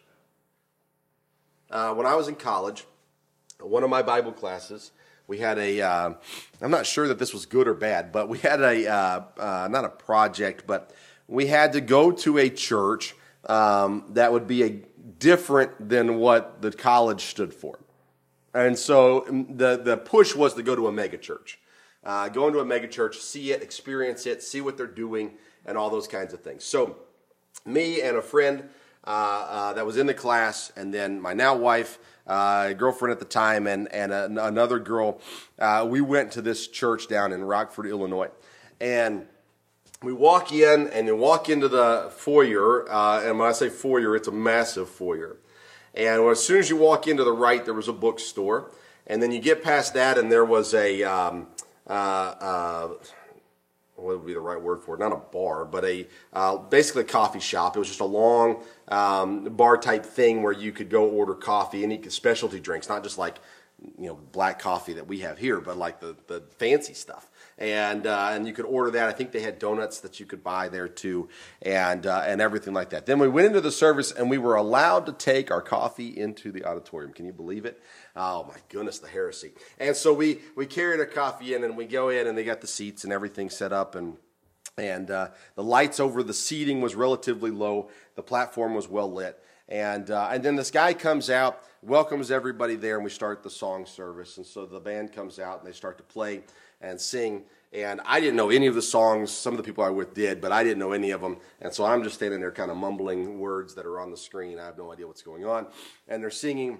Uh, 1.70 1.94
when 1.94 2.06
I 2.06 2.14
was 2.16 2.28
in 2.28 2.34
college, 2.34 2.84
one 3.60 3.82
of 3.82 3.88
my 3.88 4.02
Bible 4.02 4.32
classes, 4.32 4.90
we 5.28 5.38
had 5.38 5.58
a. 5.58 5.80
am 5.80 6.16
uh, 6.60 6.68
not 6.68 6.86
sure 6.86 7.08
that 7.08 7.18
this 7.18 7.32
was 7.32 7.46
good 7.46 7.66
or 7.66 7.74
bad, 7.74 8.12
but 8.12 8.28
we 8.28 8.38
had 8.38 8.60
a, 8.60 8.86
uh, 8.86 9.20
uh, 9.38 9.68
not 9.70 9.84
a 9.84 9.88
project, 9.88 10.64
but 10.66 10.92
we 11.26 11.46
had 11.46 11.72
to 11.72 11.80
go 11.80 12.12
to 12.12 12.38
a 12.38 12.50
church 12.50 13.14
um, 13.46 14.04
that 14.10 14.32
would 14.32 14.46
be 14.46 14.62
a 14.64 14.70
different 15.18 15.88
than 15.88 16.18
what 16.18 16.62
the 16.62 16.72
college 16.72 17.22
stood 17.22 17.54
for. 17.54 17.78
And 18.54 18.78
so 18.78 19.22
mm, 19.28 19.56
the, 19.56 19.76
the 19.76 19.96
push 19.96 20.34
was 20.34 20.54
to 20.54 20.62
go 20.62 20.74
to 20.74 20.88
a 20.88 20.92
mega 20.92 21.18
church. 21.18 21.58
Uh, 22.06 22.28
go 22.28 22.46
into 22.46 22.60
a 22.60 22.64
megachurch, 22.64 23.14
see 23.14 23.50
it, 23.50 23.64
experience 23.64 24.26
it, 24.26 24.40
see 24.40 24.60
what 24.60 24.76
they're 24.76 24.86
doing, 24.86 25.32
and 25.66 25.76
all 25.76 25.90
those 25.90 26.06
kinds 26.06 26.32
of 26.32 26.40
things. 26.40 26.62
So, 26.62 26.98
me 27.64 28.00
and 28.00 28.16
a 28.16 28.22
friend 28.22 28.68
uh, 29.04 29.10
uh, 29.10 29.72
that 29.72 29.84
was 29.84 29.96
in 29.96 30.06
the 30.06 30.14
class, 30.14 30.70
and 30.76 30.94
then 30.94 31.20
my 31.20 31.32
now 31.32 31.56
wife, 31.56 31.98
uh, 32.28 32.74
girlfriend 32.74 33.10
at 33.10 33.18
the 33.18 33.24
time, 33.24 33.66
and, 33.66 33.92
and 33.92 34.12
a, 34.12 34.26
another 34.46 34.78
girl, 34.78 35.20
uh, 35.58 35.84
we 35.88 36.00
went 36.00 36.30
to 36.30 36.42
this 36.42 36.68
church 36.68 37.08
down 37.08 37.32
in 37.32 37.42
Rockford, 37.42 37.86
Illinois. 37.86 38.30
And 38.80 39.26
we 40.00 40.12
walk 40.12 40.52
in, 40.52 40.86
and 40.86 41.08
you 41.08 41.16
walk 41.16 41.48
into 41.48 41.66
the 41.66 42.12
foyer, 42.16 42.88
uh, 42.88 43.22
and 43.24 43.36
when 43.36 43.48
I 43.48 43.52
say 43.52 43.68
foyer, 43.68 44.14
it's 44.14 44.28
a 44.28 44.32
massive 44.32 44.88
foyer. 44.88 45.38
And 45.92 46.22
as 46.22 46.44
soon 46.44 46.58
as 46.60 46.70
you 46.70 46.76
walk 46.76 47.08
into 47.08 47.24
the 47.24 47.32
right, 47.32 47.64
there 47.64 47.74
was 47.74 47.88
a 47.88 47.92
bookstore. 47.92 48.70
And 49.08 49.20
then 49.20 49.32
you 49.32 49.40
get 49.40 49.64
past 49.64 49.94
that, 49.94 50.18
and 50.18 50.30
there 50.30 50.44
was 50.44 50.72
a. 50.72 51.02
Um, 51.02 51.48
uh, 51.88 51.92
uh, 51.92 52.88
what 53.96 54.18
would 54.18 54.26
be 54.26 54.34
the 54.34 54.40
right 54.40 54.60
word 54.60 54.82
for 54.82 54.94
it? 54.94 55.00
Not 55.00 55.12
a 55.12 55.16
bar, 55.16 55.64
but 55.64 55.84
a 55.84 56.06
uh, 56.32 56.58
basically 56.58 57.02
a 57.02 57.06
coffee 57.06 57.40
shop. 57.40 57.76
It 57.76 57.78
was 57.78 57.88
just 57.88 58.00
a 58.00 58.04
long 58.04 58.62
um, 58.88 59.44
bar 59.44 59.78
type 59.78 60.04
thing 60.04 60.42
where 60.42 60.52
you 60.52 60.72
could 60.72 60.90
go 60.90 61.08
order 61.08 61.34
coffee 61.34 61.82
and 61.84 62.12
specialty 62.12 62.60
drinks, 62.60 62.88
not 62.88 63.02
just 63.02 63.18
like 63.18 63.38
you 63.98 64.06
know 64.08 64.18
black 64.32 64.58
coffee 64.58 64.94
that 64.94 65.06
we 65.06 65.20
have 65.20 65.38
here, 65.38 65.60
but 65.60 65.76
like 65.76 66.00
the 66.00 66.16
the 66.26 66.42
fancy 66.58 66.94
stuff. 66.94 67.30
And 67.58 68.06
uh, 68.06 68.30
and 68.32 68.46
you 68.46 68.52
could 68.52 68.66
order 68.66 68.90
that. 68.92 69.08
I 69.08 69.12
think 69.12 69.32
they 69.32 69.40
had 69.40 69.58
donuts 69.58 70.00
that 70.00 70.20
you 70.20 70.26
could 70.26 70.44
buy 70.44 70.68
there 70.68 70.88
too, 70.88 71.28
and 71.62 72.06
uh, 72.06 72.22
and 72.26 72.40
everything 72.40 72.74
like 72.74 72.90
that. 72.90 73.06
Then 73.06 73.18
we 73.18 73.28
went 73.28 73.46
into 73.46 73.60
the 73.60 73.72
service 73.72 74.12
and 74.12 74.28
we 74.28 74.38
were 74.38 74.56
allowed 74.56 75.06
to 75.06 75.12
take 75.12 75.50
our 75.50 75.62
coffee 75.62 76.08
into 76.08 76.52
the 76.52 76.64
auditorium. 76.64 77.12
Can 77.12 77.24
you 77.24 77.32
believe 77.32 77.64
it? 77.64 77.80
Oh 78.14 78.44
my 78.44 78.56
goodness, 78.68 78.98
the 78.98 79.08
heresy. 79.08 79.52
And 79.78 79.96
so 79.96 80.12
we, 80.12 80.40
we 80.54 80.66
carried 80.66 81.00
our 81.00 81.06
coffee 81.06 81.54
in 81.54 81.64
and 81.64 81.76
we 81.76 81.84
go 81.84 82.08
in 82.08 82.26
and 82.26 82.36
they 82.36 82.44
got 82.44 82.60
the 82.60 82.66
seats 82.66 83.04
and 83.04 83.12
everything 83.12 83.50
set 83.50 83.72
up 83.72 83.94
and 83.94 84.16
and 84.78 85.10
uh, 85.10 85.28
the 85.54 85.62
lights 85.62 86.00
over 86.00 86.22
the 86.22 86.34
seating 86.34 86.82
was 86.82 86.94
relatively 86.94 87.50
low. 87.50 87.88
The 88.14 88.22
platform 88.22 88.74
was 88.74 88.88
well 88.88 89.10
lit. 89.10 89.42
And, 89.68 90.10
uh, 90.10 90.28
and 90.30 90.44
then 90.44 90.54
this 90.54 90.70
guy 90.70 90.92
comes 90.92 91.30
out, 91.30 91.62
welcomes 91.82 92.30
everybody 92.30 92.76
there, 92.76 92.96
and 92.96 93.04
we 93.04 93.10
start 93.10 93.42
the 93.42 93.50
song 93.50 93.86
service. 93.86 94.36
And 94.36 94.44
so 94.46 94.66
the 94.66 94.78
band 94.78 95.12
comes 95.12 95.38
out 95.38 95.60
and 95.60 95.66
they 95.66 95.74
start 95.74 95.96
to 95.96 96.04
play 96.04 96.42
and 96.80 97.00
sing. 97.00 97.44
And 97.72 98.00
I 98.04 98.20
didn't 98.20 98.36
know 98.36 98.50
any 98.50 98.66
of 98.68 98.74
the 98.74 98.82
songs. 98.82 99.30
Some 99.30 99.52
of 99.52 99.58
the 99.58 99.62
people 99.62 99.84
I 99.84 99.90
was 99.90 100.06
with 100.06 100.14
did, 100.14 100.40
but 100.40 100.52
I 100.52 100.62
didn't 100.62 100.78
know 100.78 100.92
any 100.92 101.10
of 101.10 101.20
them. 101.20 101.38
And 101.60 101.72
so 101.72 101.84
I'm 101.84 102.02
just 102.02 102.14
standing 102.14 102.40
there 102.40 102.52
kind 102.52 102.70
of 102.70 102.76
mumbling 102.76 103.38
words 103.38 103.74
that 103.74 103.84
are 103.86 104.00
on 104.00 104.10
the 104.10 104.16
screen. 104.16 104.58
I 104.58 104.64
have 104.66 104.78
no 104.78 104.92
idea 104.92 105.06
what's 105.06 105.22
going 105.22 105.44
on. 105.44 105.66
And 106.08 106.22
they're 106.22 106.30
singing 106.30 106.78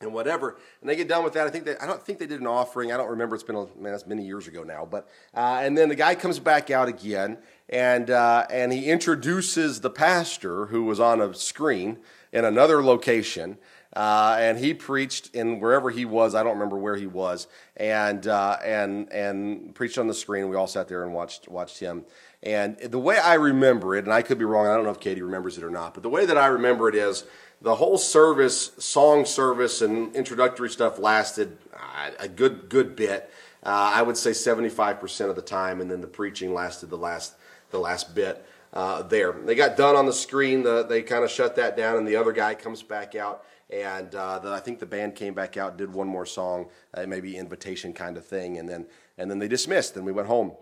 and 0.00 0.12
whatever. 0.12 0.56
And 0.80 0.88
they 0.88 0.96
get 0.96 1.08
done 1.08 1.24
with 1.24 1.34
that. 1.34 1.46
I 1.46 1.50
think 1.50 1.64
they, 1.64 1.76
I 1.76 1.86
don't 1.86 2.02
think 2.02 2.18
they 2.18 2.26
did 2.26 2.40
an 2.40 2.46
offering. 2.46 2.92
I 2.92 2.96
don't 2.96 3.10
remember. 3.10 3.34
It's 3.34 3.44
been 3.44 3.56
a, 3.56 3.66
man, 3.76 3.92
that's 3.92 4.06
many 4.06 4.24
years 4.24 4.48
ago 4.48 4.62
now. 4.62 4.86
But 4.88 5.08
uh, 5.34 5.60
and 5.62 5.76
then 5.76 5.88
the 5.88 5.94
guy 5.94 6.14
comes 6.14 6.38
back 6.38 6.70
out 6.70 6.88
again, 6.88 7.38
and 7.68 8.10
uh, 8.10 8.46
and 8.50 8.72
he 8.72 8.86
introduces 8.86 9.80
the 9.80 9.90
pastor 9.90 10.66
who 10.66 10.84
was 10.84 11.00
on 11.00 11.20
a 11.20 11.34
screen 11.34 11.98
in 12.32 12.44
another 12.44 12.82
location. 12.82 13.58
Uh, 13.94 14.36
and 14.40 14.58
he 14.58 14.74
preached 14.74 15.34
in 15.34 15.60
wherever 15.60 15.90
he 15.90 16.04
was. 16.04 16.34
I 16.34 16.42
don't 16.42 16.54
remember 16.54 16.76
where 16.76 16.96
he 16.96 17.06
was, 17.06 17.46
and 17.76 18.26
uh, 18.26 18.56
and 18.64 19.10
and 19.12 19.74
preached 19.74 19.98
on 19.98 20.08
the 20.08 20.14
screen. 20.14 20.48
We 20.48 20.56
all 20.56 20.66
sat 20.66 20.88
there 20.88 21.04
and 21.04 21.14
watched 21.14 21.48
watched 21.48 21.78
him. 21.78 22.04
And 22.42 22.76
the 22.78 22.98
way 22.98 23.18
I 23.18 23.34
remember 23.34 23.94
it, 23.96 24.04
and 24.04 24.12
I 24.12 24.22
could 24.22 24.38
be 24.38 24.44
wrong. 24.44 24.66
I 24.66 24.74
don't 24.74 24.84
know 24.84 24.90
if 24.90 25.00
Katie 25.00 25.22
remembers 25.22 25.56
it 25.56 25.64
or 25.64 25.70
not, 25.70 25.94
but 25.94 26.02
the 26.02 26.10
way 26.10 26.26
that 26.26 26.36
I 26.36 26.46
remember 26.46 26.88
it 26.88 26.94
is 26.94 27.24
the 27.62 27.76
whole 27.76 27.96
service, 27.96 28.72
song 28.78 29.24
service, 29.24 29.80
and 29.80 30.14
introductory 30.14 30.68
stuff 30.68 30.98
lasted 30.98 31.56
uh, 31.72 32.10
a 32.18 32.28
good 32.28 32.68
good 32.68 32.96
bit. 32.96 33.30
Uh, 33.62 33.92
I 33.94 34.02
would 34.02 34.18
say 34.18 34.32
75% 34.32 35.30
of 35.30 35.36
the 35.36 35.42
time, 35.42 35.80
and 35.80 35.90
then 35.90 36.02
the 36.02 36.06
preaching 36.06 36.52
lasted 36.52 36.90
the 36.90 36.98
last 36.98 37.34
the 37.70 37.78
last 37.78 38.14
bit 38.14 38.44
uh, 38.74 39.02
there. 39.02 39.32
They 39.32 39.54
got 39.54 39.76
done 39.76 39.96
on 39.96 40.04
the 40.04 40.12
screen. 40.12 40.62
The, 40.64 40.82
they 40.82 41.02
kind 41.02 41.24
of 41.24 41.30
shut 41.30 41.56
that 41.56 41.76
down, 41.76 41.96
and 41.96 42.06
the 42.06 42.16
other 42.16 42.32
guy 42.32 42.54
comes 42.54 42.82
back 42.82 43.14
out. 43.14 43.44
And 43.74 44.14
uh, 44.14 44.40
I 44.44 44.60
think 44.60 44.78
the 44.78 44.86
band 44.86 45.16
came 45.16 45.34
back 45.34 45.56
out, 45.56 45.76
did 45.76 45.92
one 45.92 46.06
more 46.06 46.26
song, 46.26 46.68
uh, 46.94 47.06
maybe 47.08 47.36
invitation 47.36 47.92
kind 47.92 48.16
of 48.16 48.24
thing, 48.24 48.58
and 48.58 48.68
then 48.68 48.86
and 49.18 49.28
then 49.28 49.40
they 49.40 49.48
dismissed, 49.48 49.96
and 49.96 50.06
we 50.06 50.12
went 50.12 50.28
home. 50.28 50.52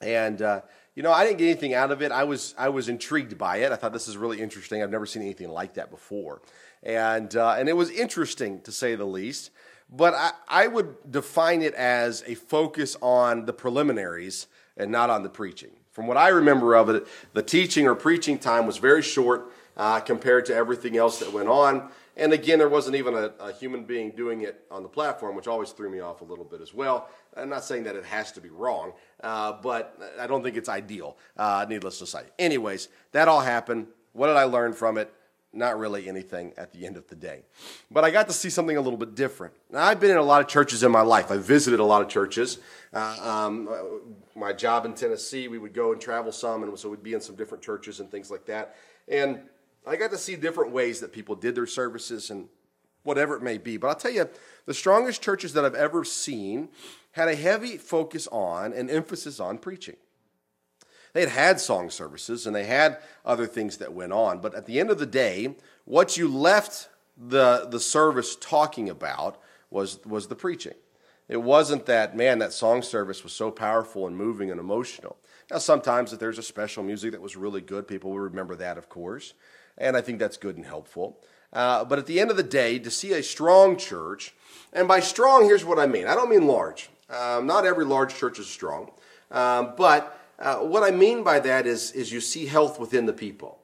And 0.00 0.40
uh, 0.40 0.62
you 0.94 1.02
know, 1.02 1.12
I 1.12 1.26
didn't 1.26 1.38
get 1.38 1.44
anything 1.44 1.74
out 1.74 1.90
of 1.90 2.00
it. 2.00 2.10
I 2.10 2.24
was 2.24 2.54
I 2.56 2.70
was 2.70 2.88
intrigued 2.88 3.36
by 3.36 3.58
it. 3.58 3.70
I 3.70 3.76
thought 3.76 3.92
this 3.92 4.08
is 4.08 4.16
really 4.16 4.40
interesting. 4.40 4.82
I've 4.82 4.90
never 4.90 5.04
seen 5.04 5.22
anything 5.22 5.50
like 5.50 5.74
that 5.74 5.90
before, 5.90 6.40
and 6.82 7.36
uh, 7.36 7.56
and 7.58 7.68
it 7.68 7.76
was 7.76 7.90
interesting 7.90 8.62
to 8.62 8.72
say 8.72 8.94
the 8.94 9.04
least. 9.04 9.50
But 9.90 10.14
I, 10.14 10.30
I 10.48 10.66
would 10.68 10.96
define 11.10 11.60
it 11.60 11.74
as 11.74 12.24
a 12.26 12.34
focus 12.34 12.96
on 13.02 13.44
the 13.44 13.52
preliminaries 13.52 14.46
and 14.76 14.90
not 14.90 15.10
on 15.10 15.22
the 15.22 15.30
preaching. 15.30 15.70
From 15.90 16.06
what 16.06 16.16
I 16.16 16.28
remember 16.28 16.76
of 16.76 16.88
it, 16.88 17.06
the 17.34 17.42
teaching 17.42 17.86
or 17.86 17.94
preaching 17.94 18.38
time 18.38 18.66
was 18.66 18.78
very 18.78 19.02
short 19.02 19.50
uh, 19.76 20.00
compared 20.00 20.46
to 20.46 20.54
everything 20.54 20.96
else 20.96 21.18
that 21.20 21.32
went 21.32 21.48
on. 21.48 21.90
And 22.18 22.32
again, 22.32 22.58
there 22.58 22.68
wasn't 22.68 22.96
even 22.96 23.14
a, 23.14 23.32
a, 23.38 23.52
human 23.52 23.84
being 23.84 24.10
doing 24.10 24.42
it 24.42 24.64
on 24.72 24.82
the 24.82 24.88
platform, 24.88 25.36
which 25.36 25.46
always 25.46 25.70
threw 25.70 25.88
me 25.88 26.00
off 26.00 26.20
a 26.20 26.24
little 26.24 26.44
bit 26.44 26.60
as 26.60 26.74
well. 26.74 27.08
I'm 27.36 27.48
not 27.48 27.64
saying 27.64 27.84
that 27.84 27.94
it 27.94 28.04
has 28.04 28.32
to 28.32 28.40
be 28.40 28.50
wrong, 28.50 28.92
uh, 29.22 29.52
but 29.52 29.96
I 30.18 30.26
don't 30.26 30.42
think 30.42 30.56
it's 30.56 30.68
ideal, 30.68 31.16
uh, 31.36 31.64
needless 31.68 32.00
to 32.00 32.06
say. 32.06 32.22
Anyways, 32.38 32.88
that 33.12 33.28
all 33.28 33.40
happened. 33.40 33.86
What 34.14 34.26
did 34.26 34.36
I 34.36 34.44
learn 34.44 34.72
from 34.72 34.98
it? 34.98 35.14
Not 35.52 35.78
really 35.78 36.08
anything 36.08 36.52
at 36.58 36.72
the 36.72 36.84
end 36.84 36.96
of 36.96 37.06
the 37.06 37.14
day. 37.14 37.44
But 37.90 38.04
I 38.04 38.10
got 38.10 38.26
to 38.26 38.34
see 38.34 38.50
something 38.50 38.76
a 38.76 38.80
little 38.80 38.98
bit 38.98 39.14
different. 39.14 39.54
Now, 39.70 39.84
I've 39.84 40.00
been 40.00 40.10
in 40.10 40.18
a 40.18 40.22
lot 40.22 40.42
of 40.42 40.48
churches 40.48 40.82
in 40.82 40.90
my 40.90 41.00
life. 41.00 41.30
I've 41.30 41.44
visited 41.44 41.80
a 41.80 41.84
lot 41.84 42.02
of 42.02 42.08
churches. 42.08 42.58
Uh, 42.92 43.16
um, 43.22 43.68
my 44.34 44.52
job 44.52 44.84
in 44.84 44.94
Tennessee, 44.94 45.46
we 45.46 45.58
would 45.58 45.72
go 45.72 45.92
and 45.92 46.00
travel 46.00 46.32
some, 46.32 46.64
and 46.64 46.78
so 46.78 46.90
we'd 46.90 47.02
be 47.02 47.14
in 47.14 47.20
some 47.20 47.36
different 47.36 47.62
churches 47.62 48.00
and 48.00 48.10
things 48.10 48.30
like 48.30 48.44
that. 48.46 48.74
And 49.06 49.40
I 49.88 49.96
got 49.96 50.10
to 50.10 50.18
see 50.18 50.36
different 50.36 50.72
ways 50.72 51.00
that 51.00 51.12
people 51.12 51.34
did 51.34 51.54
their 51.54 51.66
services 51.66 52.30
and 52.30 52.48
whatever 53.02 53.36
it 53.36 53.42
may 53.42 53.56
be. 53.58 53.78
But 53.78 53.88
I'll 53.88 53.94
tell 53.94 54.10
you, 54.10 54.28
the 54.66 54.74
strongest 54.74 55.22
churches 55.22 55.54
that 55.54 55.64
I've 55.64 55.74
ever 55.74 56.04
seen 56.04 56.68
had 57.12 57.28
a 57.28 57.34
heavy 57.34 57.78
focus 57.78 58.28
on 58.30 58.72
and 58.72 58.90
emphasis 58.90 59.40
on 59.40 59.58
preaching. 59.58 59.96
They 61.14 61.20
had 61.20 61.30
had 61.30 61.60
song 61.60 61.88
services 61.88 62.46
and 62.46 62.54
they 62.54 62.66
had 62.66 62.98
other 63.24 63.46
things 63.46 63.78
that 63.78 63.94
went 63.94 64.12
on, 64.12 64.40
but 64.40 64.54
at 64.54 64.66
the 64.66 64.78
end 64.78 64.90
of 64.90 64.98
the 64.98 65.06
day, 65.06 65.56
what 65.86 66.18
you 66.18 66.28
left 66.28 66.90
the, 67.16 67.66
the 67.70 67.80
service 67.80 68.36
talking 68.36 68.90
about 68.90 69.40
was, 69.70 70.04
was 70.04 70.28
the 70.28 70.36
preaching. 70.36 70.74
It 71.28 71.42
wasn't 71.42 71.86
that, 71.86 72.16
man, 72.16 72.38
that 72.38 72.52
song 72.52 72.82
service 72.82 73.24
was 73.24 73.32
so 73.32 73.50
powerful 73.50 74.06
and 74.06 74.16
moving 74.16 74.50
and 74.50 74.60
emotional. 74.60 75.16
Now, 75.50 75.58
sometimes 75.58 76.12
if 76.12 76.18
there's 76.18 76.38
a 76.38 76.42
special 76.42 76.82
music 76.82 77.12
that 77.12 77.22
was 77.22 77.36
really 77.36 77.62
good, 77.62 77.88
people 77.88 78.10
will 78.10 78.20
remember 78.20 78.54
that, 78.56 78.76
of 78.76 78.90
course 78.90 79.32
and 79.78 79.96
I 79.96 80.00
think 80.00 80.18
that's 80.18 80.36
good 80.36 80.56
and 80.56 80.66
helpful. 80.66 81.18
Uh, 81.52 81.84
but 81.84 81.98
at 81.98 82.06
the 82.06 82.20
end 82.20 82.30
of 82.30 82.36
the 82.36 82.42
day, 82.42 82.78
to 82.78 82.90
see 82.90 83.12
a 83.12 83.22
strong 83.22 83.76
church, 83.76 84.34
and 84.72 84.86
by 84.86 85.00
strong, 85.00 85.44
here's 85.44 85.64
what 85.64 85.78
I 85.78 85.86
mean 85.86 86.06
I 86.06 86.14
don't 86.14 86.30
mean 86.30 86.46
large. 86.46 86.90
Um, 87.08 87.46
not 87.46 87.64
every 87.64 87.86
large 87.86 88.14
church 88.14 88.38
is 88.38 88.46
strong. 88.46 88.90
Um, 89.30 89.74
but 89.76 90.18
uh, 90.38 90.56
what 90.56 90.82
I 90.82 90.90
mean 90.90 91.22
by 91.22 91.40
that 91.40 91.66
is, 91.66 91.90
is 91.92 92.12
you 92.12 92.20
see 92.20 92.46
health 92.46 92.78
within 92.78 93.06
the 93.06 93.12
people. 93.12 93.58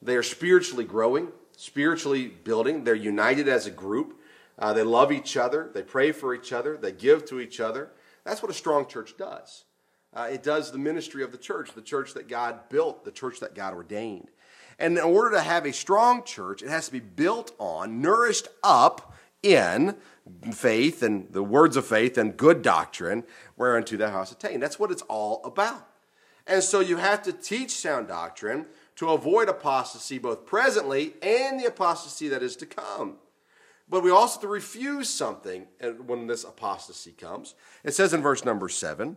They 0.00 0.16
are 0.16 0.22
spiritually 0.22 0.84
growing, 0.84 1.28
spiritually 1.56 2.28
building, 2.28 2.84
they're 2.84 2.94
united 2.94 3.48
as 3.48 3.66
a 3.66 3.70
group. 3.70 4.14
Uh, 4.58 4.72
they 4.72 4.82
love 4.82 5.12
each 5.12 5.36
other, 5.36 5.70
they 5.72 5.82
pray 5.82 6.12
for 6.12 6.34
each 6.34 6.52
other, 6.52 6.76
they 6.76 6.92
give 6.92 7.24
to 7.26 7.40
each 7.40 7.60
other. 7.60 7.90
That's 8.24 8.42
what 8.42 8.50
a 8.50 8.54
strong 8.54 8.86
church 8.86 9.16
does. 9.16 9.64
Uh, 10.12 10.28
it 10.32 10.42
does 10.42 10.72
the 10.72 10.78
ministry 10.78 11.22
of 11.22 11.30
the 11.30 11.38
church, 11.38 11.72
the 11.74 11.82
church 11.82 12.14
that 12.14 12.28
God 12.28 12.68
built, 12.68 13.04
the 13.04 13.12
church 13.12 13.40
that 13.40 13.54
God 13.54 13.74
ordained. 13.74 14.30
And 14.78 14.96
in 14.96 15.04
order 15.04 15.36
to 15.36 15.40
have 15.40 15.66
a 15.66 15.72
strong 15.72 16.22
church, 16.22 16.62
it 16.62 16.68
has 16.68 16.86
to 16.86 16.92
be 16.92 17.00
built 17.00 17.52
on, 17.58 18.00
nourished 18.00 18.48
up 18.62 19.14
in 19.42 19.96
faith 20.52 21.02
and 21.02 21.32
the 21.32 21.42
words 21.42 21.76
of 21.76 21.86
faith 21.86 22.18
and 22.18 22.36
good 22.36 22.62
doctrine, 22.62 23.24
whereunto 23.56 23.96
the 23.96 24.10
house 24.10 24.30
attained. 24.30 24.62
That's 24.62 24.78
what 24.78 24.90
it's 24.90 25.02
all 25.02 25.42
about. 25.44 25.88
And 26.46 26.62
so 26.62 26.80
you 26.80 26.96
have 26.96 27.22
to 27.22 27.32
teach 27.32 27.72
sound 27.72 28.08
doctrine 28.08 28.66
to 28.96 29.10
avoid 29.10 29.48
apostasy 29.48 30.18
both 30.18 30.46
presently 30.46 31.14
and 31.22 31.60
the 31.60 31.66
apostasy 31.66 32.28
that 32.28 32.42
is 32.42 32.56
to 32.56 32.66
come. 32.66 33.16
But 33.88 34.02
we 34.02 34.10
also 34.10 34.34
have 34.34 34.42
to 34.42 34.48
refuse 34.48 35.08
something 35.08 35.66
uh, 35.82 35.90
when 35.90 36.26
this 36.26 36.44
apostasy 36.44 37.12
comes. 37.12 37.54
It 37.84 37.94
says 37.94 38.12
in 38.12 38.22
verse 38.22 38.44
number 38.44 38.68
seven, 38.68 39.16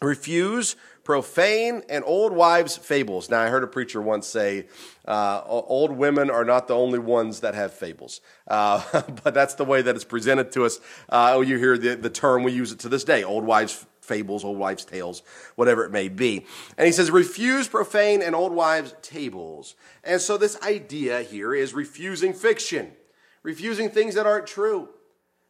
refuse 0.00 0.76
profane 1.04 1.82
and 1.88 2.02
old 2.06 2.32
wives' 2.32 2.76
fables. 2.76 3.28
Now, 3.30 3.40
I 3.40 3.48
heard 3.48 3.62
a 3.62 3.66
preacher 3.66 4.00
once 4.00 4.26
say, 4.26 4.66
uh, 5.06 5.42
old 5.44 5.92
women 5.92 6.30
are 6.30 6.44
not 6.44 6.66
the 6.66 6.74
only 6.74 6.98
ones 6.98 7.40
that 7.40 7.54
have 7.54 7.72
fables. 7.72 8.20
Uh, 8.48 8.82
but 9.22 9.34
that's 9.34 9.54
the 9.54 9.64
way 9.64 9.82
that 9.82 9.94
it's 9.94 10.04
presented 10.04 10.50
to 10.52 10.64
us. 10.64 10.80
Uh, 11.08 11.42
you 11.46 11.58
hear 11.58 11.76
the, 11.76 11.94
the 11.94 12.10
term, 12.10 12.42
we 12.42 12.52
use 12.52 12.72
it 12.72 12.78
to 12.80 12.88
this 12.88 13.04
day 13.04 13.22
old 13.22 13.44
wives' 13.44 13.86
fables, 14.00 14.44
old 14.44 14.58
wives' 14.58 14.84
tales, 14.84 15.22
whatever 15.56 15.84
it 15.84 15.90
may 15.90 16.08
be. 16.08 16.46
And 16.76 16.86
he 16.86 16.92
says, 16.92 17.10
refuse 17.10 17.68
profane 17.68 18.22
and 18.22 18.34
old 18.34 18.52
wives' 18.52 18.94
tables. 19.02 19.76
And 20.02 20.20
so, 20.20 20.36
this 20.36 20.60
idea 20.62 21.22
here 21.22 21.54
is 21.54 21.74
refusing 21.74 22.32
fiction, 22.32 22.92
refusing 23.42 23.90
things 23.90 24.14
that 24.14 24.26
aren't 24.26 24.46
true. 24.46 24.88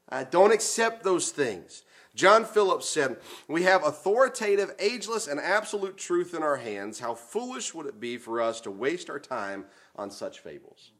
Uh, 0.08 0.24
don't 0.24 0.52
accept 0.52 1.02
those 1.02 1.30
things. 1.30 1.82
John 2.14 2.44
Phillips 2.44 2.88
said, 2.88 3.16
We 3.48 3.64
have 3.64 3.84
authoritative, 3.84 4.74
ageless, 4.78 5.26
and 5.26 5.40
absolute 5.40 5.96
truth 5.96 6.32
in 6.34 6.42
our 6.42 6.56
hands. 6.56 7.00
How 7.00 7.14
foolish 7.14 7.74
would 7.74 7.86
it 7.86 7.98
be 7.98 8.18
for 8.18 8.40
us 8.40 8.60
to 8.62 8.70
waste 8.70 9.10
our 9.10 9.18
time 9.18 9.64
on 9.96 10.10
such 10.10 10.38
fables? 10.38 10.92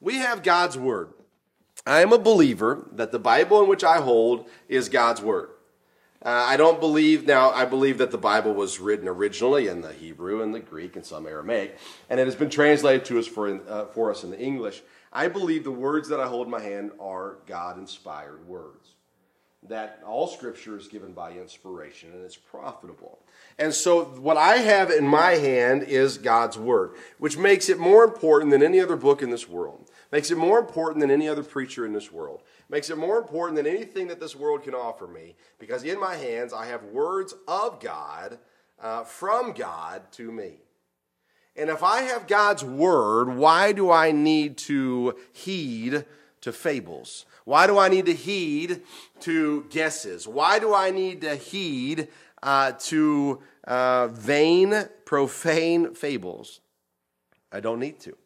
We 0.00 0.16
have 0.16 0.42
God's 0.42 0.76
Word. 0.76 1.12
I 1.86 2.00
am 2.00 2.12
a 2.12 2.18
believer 2.18 2.88
that 2.92 3.12
the 3.12 3.18
Bible 3.18 3.62
in 3.62 3.68
which 3.68 3.84
I 3.84 4.00
hold 4.00 4.48
is 4.68 4.88
God's 4.88 5.22
Word. 5.22 5.50
Uh, 6.24 6.28
I 6.28 6.56
don't 6.56 6.78
believe, 6.78 7.26
now, 7.26 7.50
I 7.50 7.64
believe 7.64 7.98
that 7.98 8.12
the 8.12 8.18
Bible 8.18 8.54
was 8.54 8.78
written 8.78 9.08
originally 9.08 9.66
in 9.66 9.80
the 9.80 9.92
Hebrew 9.92 10.42
and 10.42 10.54
the 10.54 10.60
Greek 10.60 10.94
and 10.94 11.04
some 11.04 11.26
Aramaic, 11.26 11.76
and 12.08 12.20
it 12.20 12.26
has 12.26 12.36
been 12.36 12.50
translated 12.50 13.04
to 13.06 13.18
us 13.18 13.26
for, 13.26 13.60
uh, 13.68 13.86
for 13.86 14.10
us 14.10 14.22
in 14.22 14.30
the 14.30 14.38
English. 14.38 14.82
I 15.12 15.26
believe 15.26 15.64
the 15.64 15.72
words 15.72 16.08
that 16.10 16.20
I 16.20 16.28
hold 16.28 16.46
in 16.46 16.52
my 16.52 16.60
hand 16.60 16.92
are 17.00 17.38
God 17.46 17.76
inspired 17.76 18.46
words. 18.46 18.94
That 19.68 20.02
all 20.04 20.26
scripture 20.26 20.76
is 20.76 20.88
given 20.88 21.12
by 21.12 21.32
inspiration 21.32 22.10
and 22.12 22.24
it's 22.24 22.36
profitable. 22.36 23.20
And 23.58 23.72
so, 23.72 24.04
what 24.04 24.36
I 24.36 24.56
have 24.56 24.90
in 24.90 25.06
my 25.06 25.32
hand 25.32 25.84
is 25.84 26.18
God's 26.18 26.58
Word, 26.58 26.92
which 27.18 27.38
makes 27.38 27.68
it 27.68 27.78
more 27.78 28.02
important 28.02 28.50
than 28.50 28.62
any 28.62 28.80
other 28.80 28.96
book 28.96 29.22
in 29.22 29.30
this 29.30 29.48
world, 29.48 29.88
makes 30.10 30.30
it 30.30 30.38
more 30.38 30.58
important 30.58 31.00
than 31.00 31.10
any 31.10 31.28
other 31.28 31.44
preacher 31.44 31.86
in 31.86 31.92
this 31.92 32.10
world, 32.10 32.42
makes 32.68 32.90
it 32.90 32.98
more 32.98 33.18
important 33.18 33.56
than 33.56 33.66
anything 33.66 34.08
that 34.08 34.20
this 34.20 34.34
world 34.34 34.64
can 34.64 34.74
offer 34.74 35.06
me, 35.06 35.36
because 35.58 35.84
in 35.84 36.00
my 36.00 36.16
hands 36.16 36.52
I 36.52 36.66
have 36.66 36.82
words 36.84 37.34
of 37.46 37.78
God, 37.78 38.38
uh, 38.80 39.04
from 39.04 39.52
God 39.52 40.02
to 40.12 40.32
me. 40.32 40.56
And 41.54 41.70
if 41.70 41.82
I 41.82 42.02
have 42.02 42.26
God's 42.26 42.64
Word, 42.64 43.36
why 43.36 43.72
do 43.72 43.90
I 43.90 44.10
need 44.10 44.56
to 44.58 45.14
heed 45.32 46.04
to 46.42 46.52
fables? 46.52 47.26
Why 47.44 47.66
do 47.66 47.78
I 47.78 47.88
need 47.88 48.06
to 48.06 48.14
heed 48.14 48.82
to 49.20 49.64
guesses? 49.70 50.28
Why 50.28 50.58
do 50.58 50.74
I 50.74 50.90
need 50.90 51.22
to 51.22 51.34
heed 51.34 52.08
uh, 52.42 52.72
to 52.72 53.40
uh, 53.64 54.08
vain, 54.08 54.88
profane 55.04 55.94
fables. 55.94 56.60
I 57.52 57.60
don't 57.60 57.78
need 57.78 58.00
to. 58.00 58.16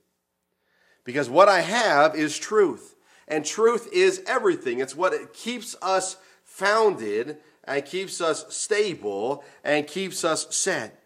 Because 1.04 1.28
what 1.28 1.48
I 1.48 1.60
have 1.60 2.16
is 2.16 2.38
truth. 2.38 2.94
And 3.28 3.44
truth 3.44 3.88
is 3.92 4.22
everything. 4.26 4.80
It's 4.80 4.96
what 4.96 5.34
keeps 5.34 5.76
us 5.82 6.16
founded 6.44 7.38
and 7.64 7.84
keeps 7.84 8.20
us 8.20 8.54
stable 8.54 9.44
and 9.64 9.86
keeps 9.86 10.24
us 10.24 10.56
set. 10.56 11.02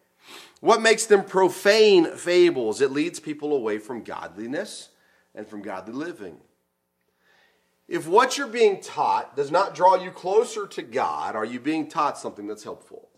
What 0.61 0.83
makes 0.83 1.07
them 1.07 1.25
profane 1.25 2.17
fables? 2.17 2.83
It 2.83 2.93
leads 2.93 3.19
people 3.19 3.55
away 3.55 3.79
from 3.79 4.02
godliness 4.02 4.90
and 5.35 5.47
from 5.47 5.62
godly 5.62 5.95
living. 5.95 6.37
If 7.91 8.09
what 8.09 8.39
you're 8.39 8.47
being 8.47 8.81
taught 8.81 9.37
does 9.37 9.51
not 9.51 9.75
draw 9.75 9.97
you 9.97 10.11
closer 10.11 10.67
to 10.67 10.81
God, 10.81 11.37
are 11.37 11.45
you 11.45 11.61
being 11.61 11.89
taught 11.89 12.17
something 12.17 12.47
that's 12.47 12.65
helpful? 12.65 13.11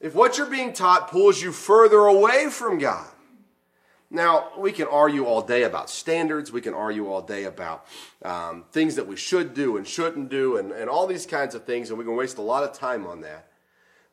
If 0.00 0.14
what 0.14 0.38
you're 0.38 0.46
being 0.46 0.72
taught 0.72 1.10
pulls 1.10 1.42
you 1.42 1.50
further 1.50 1.98
away 1.98 2.48
from 2.50 2.78
God, 2.78 3.08
now, 4.14 4.50
we 4.56 4.70
can 4.70 4.86
argue 4.86 5.24
all 5.24 5.42
day 5.42 5.64
about 5.64 5.90
standards. 5.90 6.52
We 6.52 6.60
can 6.60 6.72
argue 6.72 7.08
all 7.08 7.20
day 7.20 7.44
about 7.44 7.84
um, 8.24 8.64
things 8.70 8.94
that 8.94 9.08
we 9.08 9.16
should 9.16 9.54
do 9.54 9.76
and 9.76 9.84
shouldn't 9.84 10.28
do 10.28 10.56
and, 10.56 10.70
and 10.70 10.88
all 10.88 11.08
these 11.08 11.26
kinds 11.26 11.56
of 11.56 11.64
things, 11.64 11.90
and 11.90 11.98
we 11.98 12.04
can 12.04 12.14
waste 12.14 12.38
a 12.38 12.42
lot 12.42 12.62
of 12.62 12.72
time 12.72 13.08
on 13.08 13.22
that. 13.22 13.48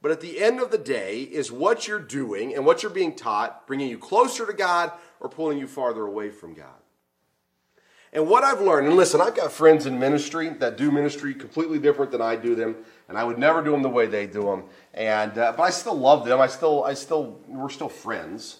But 0.01 0.09
at 0.09 0.19
the 0.19 0.41
end 0.41 0.59
of 0.59 0.71
the 0.71 0.79
day, 0.79 1.21
is 1.21 1.51
what 1.51 1.87
you're 1.87 1.99
doing 1.99 2.55
and 2.55 2.65
what 2.65 2.81
you're 2.81 2.91
being 2.91 3.15
taught 3.15 3.67
bringing 3.67 3.89
you 3.89 3.99
closer 3.99 4.47
to 4.47 4.53
God 4.53 4.91
or 5.19 5.29
pulling 5.29 5.59
you 5.59 5.67
farther 5.67 6.03
away 6.03 6.31
from 6.31 6.55
God? 6.55 6.80
And 8.13 8.27
what 8.27 8.43
I've 8.43 8.59
learned, 8.59 8.87
and 8.87 8.97
listen, 8.97 9.21
I've 9.21 9.35
got 9.35 9.53
friends 9.53 9.85
in 9.85 9.97
ministry 9.97 10.49
that 10.49 10.77
do 10.77 10.91
ministry 10.91 11.33
completely 11.33 11.79
different 11.79 12.11
than 12.11 12.21
I 12.21 12.35
do 12.35 12.55
them, 12.55 12.75
and 13.07 13.17
I 13.17 13.23
would 13.23 13.37
never 13.37 13.63
do 13.63 13.71
them 13.71 13.83
the 13.83 13.89
way 13.89 14.05
they 14.05 14.27
do 14.27 14.43
them. 14.43 14.65
And 14.93 15.37
uh, 15.37 15.53
but 15.55 15.63
I 15.63 15.69
still 15.69 15.97
love 15.97 16.25
them. 16.25 16.41
I 16.41 16.47
still, 16.47 16.83
I 16.83 16.93
still, 16.93 17.39
we're 17.47 17.69
still 17.69 17.89
friends. 17.89 18.59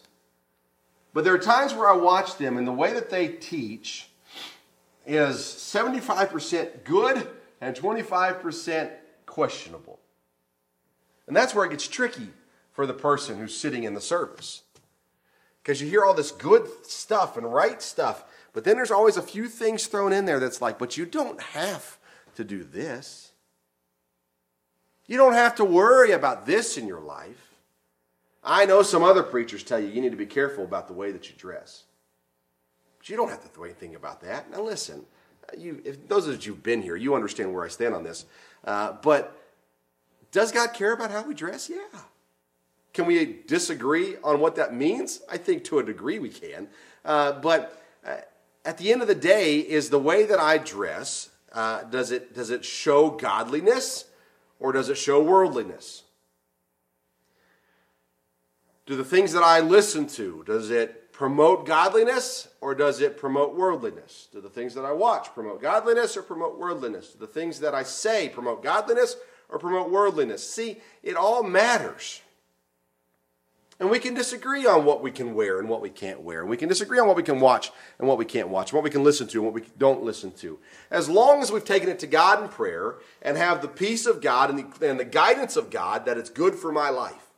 But 1.14 1.26
there 1.26 1.34
are 1.34 1.40
times 1.40 1.74
where 1.74 1.90
I 1.90 1.96
watch 1.96 2.38
them, 2.38 2.58
and 2.58 2.66
the 2.66 2.72
way 2.72 2.94
that 2.94 3.10
they 3.10 3.28
teach 3.28 4.08
is 5.06 5.38
75% 5.38 6.86
good 6.86 7.28
and 7.60 7.76
25% 7.76 8.92
questionable. 9.26 10.00
And 11.28 11.36
that's 11.36 11.54
where 11.54 11.66
it 11.66 11.72
gets 11.72 11.88
tricky 11.88 12.30
for 12.72 12.86
the 12.86 12.94
person 12.94 13.38
who's 13.38 13.58
sitting 13.58 13.84
in 13.84 13.94
the 13.94 14.02
service. 14.02 14.64
Because 15.62 15.82
you 15.82 15.88
hear 15.88 16.04
all 16.04 16.14
this 16.14 16.32
good 16.32 16.68
stuff 16.86 17.38
and 17.38 17.52
right 17.52 17.82
stuff, 17.82 18.24
but 18.54 18.64
then 18.64 18.76
there's 18.76 18.92
always 18.92 19.18
a 19.18 19.22
few 19.22 19.48
things 19.48 19.88
thrown 19.88 20.14
in 20.14 20.26
there 20.26 20.40
that's 20.40 20.62
like, 20.62 20.78
but 20.78 20.98
you 20.98 21.06
don't 21.06 21.42
have 21.42 21.98
to 22.36 22.44
do 22.44 22.64
this. 22.64 23.32
You 25.08 25.18
don't 25.18 25.34
have 25.34 25.56
to 25.56 25.66
worry 25.66 26.12
about 26.12 26.46
this 26.46 26.78
in 26.78 26.88
your 26.88 27.02
life. 27.02 27.50
I 28.44 28.66
know 28.66 28.82
some 28.82 29.04
other 29.04 29.24
preachers 29.24 29.64
tell 29.64 29.80
you 29.80 29.88
you 29.88 30.02
need 30.02 30.12
to 30.12 30.18
be 30.18 30.26
careful 30.26 30.64
about 30.64 30.88
the 30.88 30.94
way 30.94 31.12
that 31.12 31.30
you 31.30 31.36
dress. 31.38 31.84
But 32.98 33.10
you 33.10 33.18
don't 33.18 33.30
have 33.30 33.42
to 33.44 33.48
throw 33.48 33.66
anything 33.66 33.96
about 33.96 34.22
that. 34.22 34.50
Now, 34.52 34.62
listen, 34.62 35.06
you, 35.58 35.82
if 35.86 36.08
those 36.08 36.28
of 36.28 36.46
you 36.46 36.54
who've 36.54 36.64
been 36.64 36.82
here, 36.82 36.96
you 36.96 37.16
understand 37.16 37.54
where 37.54 37.66
I 37.66 37.68
stand 37.68 37.94
on 37.94 38.04
this. 38.04 38.26
Uh, 38.64 38.94
but 39.02 39.38
does 40.32 40.52
God 40.52 40.74
care 40.74 40.94
about 40.94 41.12
how 41.12 41.24
we 41.24 41.34
dress? 41.34 41.70
Yeah. 41.70 42.00
Can 42.94 43.06
we 43.06 43.40
disagree 43.48 44.16
on 44.24 44.40
what 44.40 44.56
that 44.56 44.74
means? 44.74 45.22
I 45.30 45.38
think 45.38 45.64
to 45.66 45.80
a 45.80 45.84
degree 45.84 46.20
we 46.20 46.30
can. 46.30 46.68
Uh, 47.06 47.34
but 47.34 47.81
at 48.64 48.78
the 48.78 48.92
end 48.92 49.02
of 49.02 49.08
the 49.08 49.16
day, 49.16 49.60
is 49.60 49.90
the 49.90 50.00
way 50.00 50.26
that 50.26 50.40
I 50.40 50.58
dress, 50.58 51.30
uh, 51.54 51.84
does, 51.84 52.12
it, 52.12 52.34
does 52.34 52.50
it 52.50 52.64
show 52.64 53.10
godliness 53.10 54.06
or 54.60 54.72
does 54.72 54.90
it 54.90 54.98
show 54.98 55.22
worldliness? 55.22 56.04
Do 58.86 58.96
the 58.96 59.04
things 59.04 59.34
that 59.34 59.44
I 59.44 59.60
listen 59.60 60.08
to, 60.08 60.44
does 60.46 60.70
it 60.70 61.12
promote 61.12 61.66
godliness 61.66 62.48
or 62.62 62.76
does 62.76 63.00
it 63.02 63.18
promote 63.18 63.56
worldliness? 63.56 64.28
Do 64.32 64.42
the 64.42 64.50
things 64.50 64.74
that 64.76 64.86
I 64.86 64.92
watch 64.92 65.34
promote 65.34 65.62
godliness 65.62 66.18
or 66.18 66.24
promote 66.24 66.60
worldliness? 66.60 67.10
Do 67.14 67.20
the 67.20 67.28
things 67.28 67.60
that 67.60 67.74
I 67.74 67.84
say 67.84 68.30
promote 68.30 68.64
godliness 68.64 69.16
or 69.50 69.60
promote 69.60 69.92
worldliness? 69.92 70.48
See, 70.48 70.82
it 71.04 71.16
all 71.16 71.44
matters. 71.44 72.22
And 73.82 73.90
we 73.90 73.98
can 73.98 74.14
disagree 74.14 74.68
on 74.68 74.86
what 74.86 75.02
we 75.02 75.10
can 75.10 75.34
wear 75.34 75.58
and 75.58 75.68
what 75.68 75.82
we 75.82 75.90
can't 75.90 76.22
wear. 76.22 76.42
And 76.42 76.50
we 76.52 76.56
can 76.56 76.70
disagree 76.70 77.00
on 77.00 77.08
what 77.08 77.16
we 77.16 77.24
can 77.24 77.40
watch 77.40 77.72
and 77.98 78.08
what 78.08 78.20
we 78.20 78.26
can't 78.26 78.50
watch, 78.50 78.72
what 78.72 78.84
we 78.84 78.92
can 78.92 79.04
listen 79.04 79.28
to 79.30 79.40
and 79.40 79.46
what 79.46 79.56
we 79.56 79.64
don't 79.80 80.04
listen 80.04 80.32
to. 80.34 80.60
As 80.92 81.10
long 81.10 81.42
as 81.42 81.52
we've 81.52 81.66
taken 81.66 81.90
it 81.90 81.98
to 81.98 82.08
God 82.08 82.44
in 82.44 82.48
prayer 82.48 82.98
and 83.24 83.38
have 83.38 83.60
the 83.60 83.68
peace 83.68 84.06
of 84.06 84.22
God 84.22 84.52
and 84.52 84.60
the, 84.60 84.88
and 84.88 85.00
the 85.00 85.04
guidance 85.04 85.56
of 85.56 85.72
God 85.72 86.06
that 86.06 86.20
it's 86.20 86.30
good 86.30 86.54
for 86.54 86.72
my 86.72 86.90
life. 86.90 87.32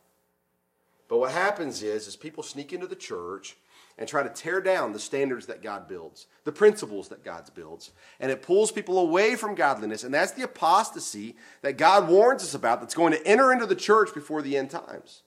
But 1.08 1.16
what 1.16 1.32
happens 1.32 1.82
is, 1.82 2.06
is 2.06 2.14
people 2.14 2.42
sneak 2.42 2.74
into 2.74 2.86
the 2.86 2.94
church 2.94 3.56
and 3.96 4.06
try 4.06 4.22
to 4.22 4.28
tear 4.28 4.60
down 4.60 4.92
the 4.92 4.98
standards 4.98 5.46
that 5.46 5.62
God 5.62 5.88
builds, 5.88 6.26
the 6.44 6.52
principles 6.52 7.08
that 7.08 7.24
God 7.24 7.48
builds, 7.54 7.92
and 8.20 8.30
it 8.30 8.42
pulls 8.42 8.70
people 8.70 8.98
away 8.98 9.34
from 9.34 9.54
godliness. 9.54 10.04
And 10.04 10.12
that's 10.12 10.32
the 10.32 10.44
apostasy 10.44 11.36
that 11.62 11.78
God 11.78 12.06
warns 12.06 12.42
us 12.42 12.52
about 12.52 12.80
that's 12.80 12.94
going 12.94 13.14
to 13.14 13.26
enter 13.26 13.50
into 13.50 13.64
the 13.64 13.74
church 13.74 14.12
before 14.12 14.42
the 14.42 14.58
end 14.58 14.68
times 14.68 15.22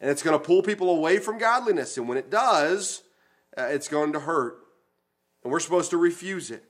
and 0.00 0.10
it's 0.10 0.22
going 0.22 0.38
to 0.38 0.44
pull 0.44 0.62
people 0.62 0.90
away 0.90 1.18
from 1.18 1.38
godliness. 1.38 1.96
And 1.96 2.08
when 2.08 2.18
it 2.18 2.30
does, 2.30 3.02
uh, 3.56 3.62
it's 3.62 3.88
going 3.88 4.12
to 4.12 4.20
hurt. 4.20 4.58
And 5.42 5.52
we're 5.52 5.60
supposed 5.60 5.90
to 5.90 5.96
refuse 5.96 6.50
it. 6.50 6.64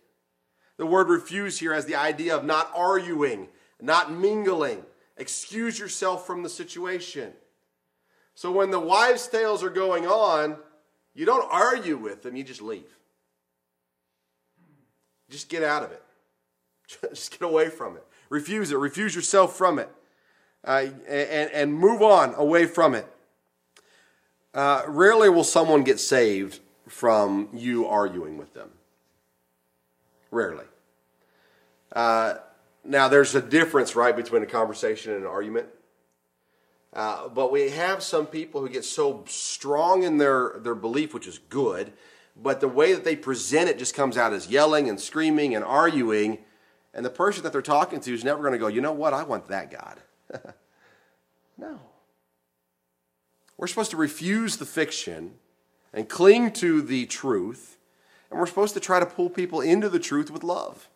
The 0.76 0.86
word 0.86 1.08
refuse 1.08 1.58
here 1.58 1.74
has 1.74 1.86
the 1.86 1.96
idea 1.96 2.36
of 2.36 2.44
not 2.44 2.70
arguing, 2.74 3.48
not 3.80 4.12
mingling. 4.12 4.84
Excuse 5.16 5.78
yourself 5.78 6.26
from 6.26 6.42
the 6.42 6.48
situation. 6.48 7.32
So 8.34 8.52
when 8.52 8.70
the 8.70 8.80
wives' 8.80 9.26
tales 9.26 9.64
are 9.64 9.70
going 9.70 10.06
on, 10.06 10.56
you 11.14 11.26
don't 11.26 11.46
argue 11.50 11.96
with 11.96 12.22
them, 12.22 12.36
you 12.36 12.44
just 12.44 12.62
leave. 12.62 12.96
Just 15.28 15.48
get 15.48 15.62
out 15.62 15.82
of 15.82 15.90
it. 15.90 16.02
Just 17.10 17.32
get 17.32 17.42
away 17.42 17.68
from 17.68 17.96
it. 17.96 18.04
Refuse 18.30 18.70
it. 18.70 18.76
Refuse 18.76 19.14
yourself 19.14 19.56
from 19.56 19.78
it. 19.78 19.90
Uh, 20.64 20.86
and, 21.06 21.50
and 21.50 21.74
move 21.74 22.00
on 22.00 22.34
away 22.34 22.64
from 22.64 22.94
it. 22.94 23.06
Uh, 24.54 24.82
rarely 24.86 25.28
will 25.28 25.44
someone 25.44 25.84
get 25.84 26.00
saved 26.00 26.60
from 26.88 27.48
you 27.52 27.86
arguing 27.86 28.38
with 28.38 28.54
them. 28.54 28.70
Rarely. 30.30 30.64
Uh, 31.92 32.34
now, 32.84 33.08
there's 33.08 33.34
a 33.34 33.42
difference, 33.42 33.94
right, 33.94 34.16
between 34.16 34.42
a 34.42 34.46
conversation 34.46 35.12
and 35.12 35.22
an 35.22 35.28
argument. 35.28 35.66
Uh, 36.92 37.28
but 37.28 37.52
we 37.52 37.70
have 37.70 38.02
some 38.02 38.26
people 38.26 38.60
who 38.60 38.68
get 38.68 38.84
so 38.84 39.22
strong 39.26 40.02
in 40.02 40.16
their, 40.16 40.54
their 40.60 40.74
belief, 40.74 41.12
which 41.12 41.26
is 41.26 41.38
good, 41.38 41.92
but 42.34 42.60
the 42.60 42.68
way 42.68 42.94
that 42.94 43.04
they 43.04 43.16
present 43.16 43.68
it 43.68 43.78
just 43.78 43.94
comes 43.94 44.16
out 44.16 44.32
as 44.32 44.48
yelling 44.48 44.88
and 44.88 44.98
screaming 44.98 45.54
and 45.54 45.64
arguing. 45.64 46.38
And 46.94 47.04
the 47.04 47.10
person 47.10 47.42
that 47.42 47.52
they're 47.52 47.60
talking 47.62 48.00
to 48.00 48.14
is 48.14 48.24
never 48.24 48.40
going 48.40 48.52
to 48.52 48.58
go, 48.58 48.68
you 48.68 48.80
know 48.80 48.92
what, 48.92 49.12
I 49.12 49.22
want 49.22 49.48
that 49.48 49.70
God. 49.70 50.00
no. 51.58 51.78
We're 53.58 53.66
supposed 53.66 53.90
to 53.90 53.96
refuse 53.96 54.56
the 54.56 54.64
fiction 54.64 55.34
and 55.92 56.08
cling 56.08 56.52
to 56.52 56.80
the 56.80 57.06
truth, 57.06 57.76
and 58.30 58.38
we're 58.38 58.46
supposed 58.46 58.74
to 58.74 58.80
try 58.80 59.00
to 59.00 59.06
pull 59.06 59.28
people 59.28 59.60
into 59.60 59.88
the 59.88 59.98
truth 59.98 60.30
with 60.30 60.44
love. 60.44 60.88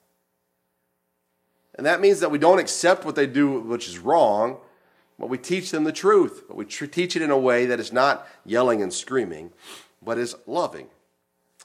And 1.74 1.84
that 1.84 2.00
means 2.00 2.20
that 2.20 2.30
we 2.30 2.38
don't 2.38 2.60
accept 2.60 3.04
what 3.04 3.16
they 3.16 3.26
do, 3.26 3.58
which 3.60 3.88
is 3.88 3.98
wrong, 3.98 4.58
but 5.18 5.28
we 5.28 5.38
teach 5.38 5.70
them 5.70 5.84
the 5.84 5.92
truth. 5.92 6.44
But 6.46 6.56
we 6.56 6.64
tr- 6.64 6.86
teach 6.86 7.16
it 7.16 7.22
in 7.22 7.30
a 7.30 7.38
way 7.38 7.66
that 7.66 7.80
is 7.80 7.92
not 7.92 8.28
yelling 8.44 8.80
and 8.80 8.92
screaming, 8.92 9.52
but 10.00 10.18
is 10.18 10.36
loving, 10.46 10.88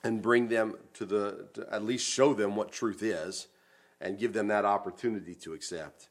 and 0.03 0.21
bring 0.21 0.47
them 0.47 0.75
to 0.95 1.05
the, 1.05 1.47
to 1.53 1.67
at 1.71 1.83
least 1.83 2.10
show 2.10 2.33
them 2.33 2.55
what 2.55 2.71
truth 2.71 3.03
is, 3.03 3.47
and 4.01 4.17
give 4.17 4.33
them 4.33 4.47
that 4.47 4.65
opportunity 4.65 5.36
to 5.36 5.53
accept. 5.53 6.10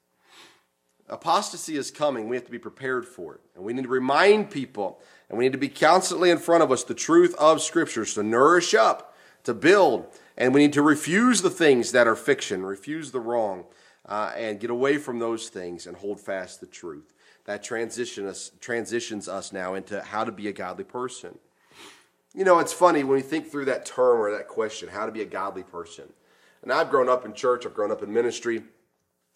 Apostasy 1.08 1.76
is 1.76 1.90
coming. 1.90 2.28
We 2.28 2.36
have 2.36 2.44
to 2.46 2.50
be 2.50 2.58
prepared 2.58 3.06
for 3.06 3.34
it. 3.34 3.40
And 3.54 3.64
we 3.64 3.72
need 3.72 3.84
to 3.84 3.88
remind 3.88 4.50
people, 4.50 5.00
and 5.28 5.38
we 5.38 5.44
need 5.44 5.52
to 5.52 5.58
be 5.58 5.68
constantly 5.68 6.30
in 6.30 6.38
front 6.38 6.62
of 6.62 6.72
us 6.72 6.84
the 6.84 6.94
truth 6.94 7.34
of 7.36 7.62
scriptures 7.62 8.14
to 8.14 8.22
nourish 8.22 8.74
up, 8.74 9.14
to 9.44 9.54
build. 9.54 10.06
And 10.36 10.52
we 10.52 10.60
need 10.60 10.72
to 10.72 10.82
refuse 10.82 11.42
the 11.42 11.50
things 11.50 11.92
that 11.92 12.08
are 12.08 12.16
fiction, 12.16 12.66
refuse 12.66 13.12
the 13.12 13.20
wrong. 13.20 13.66
uh, 14.08 14.32
and 14.36 14.60
get 14.60 14.70
away 14.70 14.98
from 14.98 15.18
those 15.18 15.48
things 15.48 15.86
and 15.86 15.96
hold 15.96 16.20
fast 16.20 16.60
the 16.60 16.66
truth. 16.66 17.12
That 17.44 17.62
transition 17.62 18.26
us, 18.26 18.52
transitions 18.60 19.28
us 19.28 19.52
now 19.52 19.74
into 19.74 20.00
how 20.02 20.24
to 20.24 20.32
be 20.32 20.48
a 20.48 20.52
godly 20.52 20.84
person. 20.84 21.38
You 22.34 22.44
know, 22.44 22.58
it's 22.58 22.72
funny 22.72 23.02
when 23.04 23.18
you 23.18 23.24
think 23.24 23.50
through 23.50 23.66
that 23.66 23.86
term 23.86 24.20
or 24.20 24.30
that 24.30 24.48
question, 24.48 24.88
how 24.88 25.06
to 25.06 25.12
be 25.12 25.22
a 25.22 25.26
godly 25.26 25.62
person. 25.62 26.12
And 26.62 26.72
I've 26.72 26.90
grown 26.90 27.08
up 27.08 27.24
in 27.24 27.34
church, 27.34 27.64
I've 27.64 27.74
grown 27.74 27.92
up 27.92 28.02
in 28.02 28.12
ministry, 28.12 28.62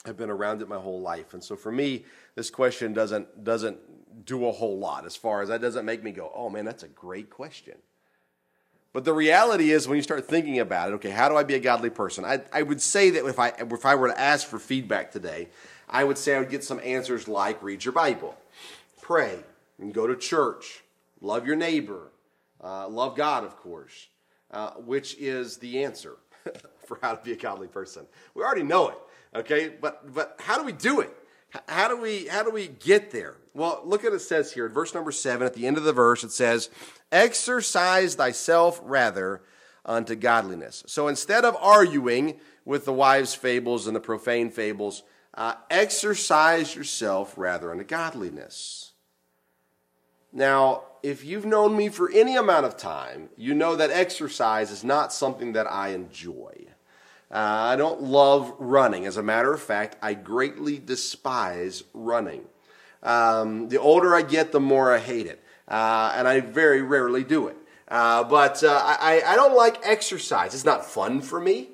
I've 0.05 0.17
been 0.17 0.31
around 0.31 0.63
it 0.63 0.69
my 0.69 0.79
whole 0.79 1.01
life. 1.01 1.35
And 1.35 1.45
so 1.45 1.57
for 1.57 1.71
me, 1.71 2.05
this 2.35 2.51
question 2.51 2.93
doesn't, 2.93 3.45
doesn't 3.45 3.79
do 4.25 4.47
a 4.47 4.53
whole 4.53 4.79
lot 4.79 5.05
as 5.07 5.17
far 5.17 5.43
as 5.43 5.49
that 5.49 5.61
doesn't 5.61 5.85
make 5.85 6.03
me 6.03 6.11
go, 6.11 6.33
oh 6.35 6.49
man, 6.49 6.65
that's 6.65 6.83
a 6.83 6.89
great 6.89 7.31
question. 7.31 7.77
But 8.93 9.05
the 9.05 9.13
reality 9.13 9.71
is, 9.71 9.87
when 9.87 9.97
you 9.97 10.03
start 10.03 10.27
thinking 10.27 10.59
about 10.59 10.91
it, 10.91 10.95
okay, 10.95 11.11
how 11.11 11.29
do 11.29 11.37
I 11.37 11.45
be 11.45 11.55
a 11.55 11.61
godly 11.61 11.91
person? 11.91 12.25
I, 12.25 12.41
I 12.53 12.63
would 12.63 12.83
say 12.83 13.11
that 13.11 13.25
if 13.25 13.39
I, 13.39 13.49
if 13.59 13.87
I 13.87 13.95
were 13.95 14.09
to 14.09 14.21
ask 14.21 14.49
for 14.49 14.59
feedback 14.59 15.13
today, 15.13 15.49
I 15.89 16.03
would 16.03 16.19
say 16.19 16.35
I 16.35 16.41
would 16.41 16.51
get 16.51 16.65
some 16.65 16.81
answers 16.83 17.29
like 17.29 17.63
read 17.63 17.85
your 17.85 17.93
Bible, 17.93 18.37
pray, 19.01 19.39
and 19.79 19.95
go 19.95 20.09
to 20.09 20.17
church, 20.17 20.83
love 21.21 21.47
your 21.47 21.57
neighbor, 21.57 22.11
uh, 22.63 22.89
love 22.89 23.17
God, 23.17 23.45
of 23.45 23.57
course, 23.57 24.09
uh, 24.51 24.73
which 24.73 25.17
is 25.19 25.59
the 25.59 25.85
answer 25.85 26.17
for 26.87 26.99
how 27.01 27.15
to 27.15 27.25
be 27.25 27.33
a 27.33 27.37
godly 27.37 27.69
person. 27.69 28.07
We 28.35 28.43
already 28.43 28.65
know 28.65 28.89
it, 28.89 28.99
okay? 29.35 29.69
But, 29.81 30.13
but 30.13 30.37
how 30.41 30.59
do 30.59 30.65
we 30.65 30.73
do 30.73 31.01
it? 31.01 31.17
How 31.69 31.89
do 31.89 31.97
we 31.97 32.27
how 32.27 32.43
do 32.45 32.51
we 32.51 32.69
get 32.69 33.11
there? 33.11 33.37
Well, 33.55 33.83
look 33.85 34.05
at 34.05 34.13
it 34.13 34.21
says 34.21 34.53
here 34.53 34.67
in 34.67 34.73
verse 34.73 34.95
number 34.95 35.11
seven. 35.11 35.47
At 35.47 35.55
the 35.55 35.67
end 35.67 35.77
of 35.77 35.85
the 35.85 35.93
verse, 35.93 36.23
it 36.23 36.31
says, 36.31 36.71
"Exercise 37.11 38.15
thyself 38.15 38.81
rather 38.85 39.43
unto 39.85 40.15
godliness." 40.15 40.85
So 40.87 41.09
instead 41.09 41.45
of 41.45 41.57
arguing 41.61 42.39
with 42.65 42.85
the 42.85 42.93
wives' 42.93 43.35
fables 43.35 43.89
and 43.89 43.97
the 43.97 44.01
profane 44.01 44.51
fables, 44.51 45.03
uh, 45.35 45.55
exercise 45.71 46.77
yourself 46.77 47.35
rather 47.37 47.73
unto 47.73 47.85
godliness. 47.85 48.93
Now, 50.33 50.85
if 51.03 51.25
you've 51.25 51.47
known 51.47 51.77
me 51.77 51.89
for 51.89 52.11
any 52.13 52.37
amount 52.37 52.67
of 52.67 52.77
time, 52.77 53.31
you 53.37 53.55
know 53.55 53.75
that 53.75 53.91
exercise 53.91 54.71
is 54.71 54.85
not 54.85 55.13
something 55.13 55.55
that 55.55 55.67
I 55.67 55.89
enjoy. 55.89 56.69
Uh, 57.31 57.37
I 57.37 57.77
don't 57.77 58.03
love 58.03 58.53
running. 58.59 59.07
As 59.07 59.17
a 59.17 59.23
matter 59.23 59.53
of 59.53 59.63
fact, 59.63 59.97
I 60.03 60.15
greatly 60.15 60.79
despise 60.79 61.85
running. 61.95 62.43
Um, 63.03 63.69
the 63.69 63.79
older 63.79 64.15
I 64.15 64.23
get, 64.23 64.53
the 64.53 64.61
more 64.61 64.93
I 64.93 64.99
hate 64.99 65.27
it. 65.27 65.43
Uh, 65.69 66.13
and 66.17 66.27
I 66.27 66.41
very 66.41 66.83
rarely 66.83 67.23
do 67.23 67.47
it. 67.47 67.57
Uh, 67.87 68.25
but 68.25 68.63
uh, 68.65 68.81
I, 68.85 69.23
I 69.25 69.37
don't 69.37 69.57
like 69.57 69.87
exercise. 69.87 70.55
It's 70.55 70.65
not 70.65 70.85
fun 70.85 71.21
for 71.21 71.41
me. 71.41 71.69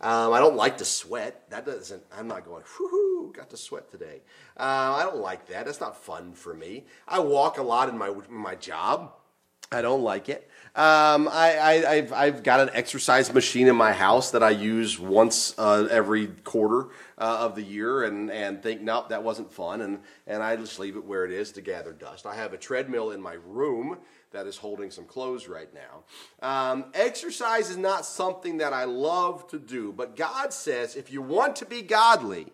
Um, 0.00 0.32
I 0.32 0.38
don't 0.38 0.56
like 0.56 0.78
to 0.78 0.84
sweat. 0.84 1.48
That 1.50 1.66
doesn't, 1.66 2.02
I'm 2.16 2.26
not 2.26 2.44
going, 2.44 2.64
whoo, 2.78 3.32
got 3.36 3.50
to 3.50 3.56
sweat 3.56 3.90
today. 3.90 4.22
Uh, 4.56 4.94
I 4.96 5.02
don't 5.02 5.18
like 5.18 5.46
that. 5.48 5.66
That's 5.66 5.80
not 5.80 5.96
fun 5.96 6.32
for 6.32 6.54
me. 6.54 6.84
I 7.06 7.18
walk 7.18 7.58
a 7.58 7.62
lot 7.62 7.88
in 7.88 7.98
my, 7.98 8.12
my 8.28 8.54
job. 8.54 9.12
I 9.70 9.82
don't 9.82 10.02
like 10.02 10.28
it. 10.28 10.50
Um, 10.76 11.28
I, 11.32 11.82
have 11.96 12.12
I've 12.12 12.42
got 12.44 12.60
an 12.60 12.70
exercise 12.74 13.32
machine 13.34 13.66
in 13.66 13.74
my 13.74 13.92
house 13.92 14.30
that 14.30 14.42
I 14.42 14.50
use 14.50 15.00
once 15.00 15.52
uh, 15.58 15.88
every 15.90 16.28
quarter 16.28 16.90
uh, 17.18 17.38
of 17.40 17.56
the 17.56 17.62
year 17.62 18.04
and, 18.04 18.30
and 18.30 18.62
think, 18.62 18.80
nope, 18.80 19.08
that 19.08 19.24
wasn't 19.24 19.52
fun. 19.52 19.80
And, 19.80 19.98
and 20.28 20.44
I 20.44 20.54
just 20.54 20.78
leave 20.78 20.96
it 20.96 21.04
where 21.04 21.24
it 21.24 21.32
is 21.32 21.50
to 21.52 21.60
gather 21.60 21.92
dust. 21.92 22.24
I 22.24 22.36
have 22.36 22.52
a 22.52 22.56
treadmill 22.56 23.10
in 23.10 23.20
my 23.20 23.34
room 23.44 23.98
that 24.30 24.46
is 24.46 24.56
holding 24.56 24.92
some 24.92 25.06
clothes 25.06 25.48
right 25.48 25.68
now. 25.74 26.04
Um, 26.46 26.84
exercise 26.94 27.68
is 27.68 27.76
not 27.76 28.06
something 28.06 28.58
that 28.58 28.72
I 28.72 28.84
love 28.84 29.48
to 29.48 29.58
do, 29.58 29.92
but 29.92 30.14
God 30.14 30.52
says 30.52 30.94
if 30.94 31.12
you 31.12 31.20
want 31.20 31.56
to 31.56 31.66
be 31.66 31.82
godly, 31.82 32.46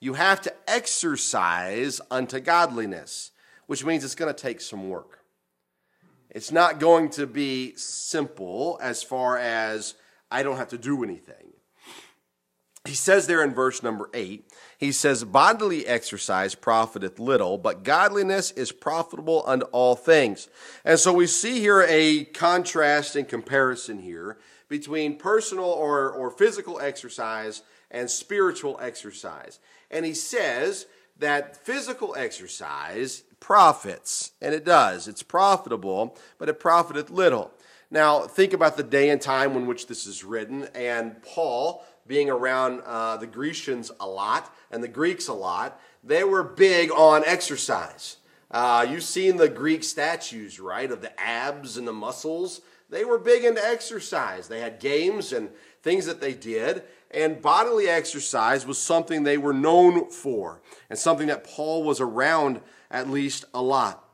you 0.00 0.14
have 0.14 0.40
to 0.42 0.52
exercise 0.66 2.00
unto 2.10 2.40
godliness, 2.40 3.30
which 3.66 3.84
means 3.84 4.02
it's 4.02 4.16
going 4.16 4.34
to 4.34 4.40
take 4.40 4.60
some 4.60 4.88
work. 4.88 5.21
It's 6.34 6.50
not 6.50 6.80
going 6.80 7.10
to 7.10 7.26
be 7.26 7.74
simple 7.76 8.78
as 8.82 9.02
far 9.02 9.36
as 9.36 9.94
I 10.30 10.42
don't 10.42 10.56
have 10.56 10.70
to 10.70 10.78
do 10.78 11.04
anything. 11.04 11.52
He 12.84 12.94
says 12.94 13.26
there 13.26 13.44
in 13.44 13.54
verse 13.54 13.82
number 13.82 14.10
8, 14.12 14.44
he 14.78 14.90
says, 14.90 15.22
Bodily 15.22 15.86
exercise 15.86 16.56
profiteth 16.56 17.20
little, 17.20 17.56
but 17.58 17.84
godliness 17.84 18.50
is 18.50 18.72
profitable 18.72 19.44
unto 19.46 19.66
all 19.66 19.94
things. 19.94 20.48
And 20.84 20.98
so 20.98 21.12
we 21.12 21.28
see 21.28 21.60
here 21.60 21.86
a 21.88 22.24
contrast 22.24 23.14
and 23.14 23.28
comparison 23.28 24.00
here 24.00 24.38
between 24.68 25.16
personal 25.16 25.66
or, 25.66 26.10
or 26.10 26.30
physical 26.30 26.80
exercise 26.80 27.62
and 27.90 28.10
spiritual 28.10 28.80
exercise. 28.82 29.60
And 29.90 30.04
he 30.04 30.14
says 30.14 30.86
that 31.18 31.56
physical 31.56 32.16
exercise 32.16 33.22
profits, 33.42 34.30
and 34.40 34.54
it 34.54 34.64
does. 34.64 35.08
It's 35.08 35.24
profitable, 35.24 36.16
but 36.38 36.48
it 36.48 36.60
profiteth 36.60 37.10
little. 37.10 37.50
Now, 37.90 38.20
think 38.20 38.52
about 38.52 38.76
the 38.76 38.84
day 38.84 39.10
and 39.10 39.20
time 39.20 39.56
in 39.56 39.66
which 39.66 39.88
this 39.88 40.06
is 40.06 40.22
written, 40.22 40.68
and 40.76 41.20
Paul, 41.22 41.84
being 42.06 42.30
around 42.30 42.82
uh, 42.86 43.16
the 43.16 43.26
Grecians 43.26 43.90
a 43.98 44.06
lot 44.06 44.54
and 44.70 44.82
the 44.82 44.88
Greeks 44.88 45.26
a 45.26 45.34
lot, 45.34 45.80
they 46.04 46.22
were 46.22 46.44
big 46.44 46.92
on 46.92 47.24
exercise. 47.26 48.18
Uh, 48.48 48.86
you've 48.88 49.02
seen 49.02 49.36
the 49.36 49.48
Greek 49.48 49.82
statues, 49.82 50.60
right, 50.60 50.90
of 50.92 51.02
the 51.02 51.20
abs 51.20 51.76
and 51.76 51.86
the 51.86 51.92
muscles. 51.92 52.60
They 52.90 53.04
were 53.04 53.18
big 53.18 53.44
into 53.44 53.64
exercise. 53.64 54.46
They 54.46 54.60
had 54.60 54.78
games 54.78 55.32
and 55.32 55.50
things 55.82 56.06
that 56.06 56.20
they 56.20 56.32
did, 56.32 56.84
and 57.14 57.42
bodily 57.42 57.88
exercise 57.88 58.66
was 58.66 58.78
something 58.78 59.22
they 59.22 59.38
were 59.38 59.52
known 59.52 60.10
for, 60.10 60.62
and 60.88 60.98
something 60.98 61.26
that 61.28 61.44
Paul 61.44 61.84
was 61.84 62.00
around 62.00 62.60
at 62.90 63.10
least 63.10 63.44
a 63.54 63.62
lot. 63.62 64.08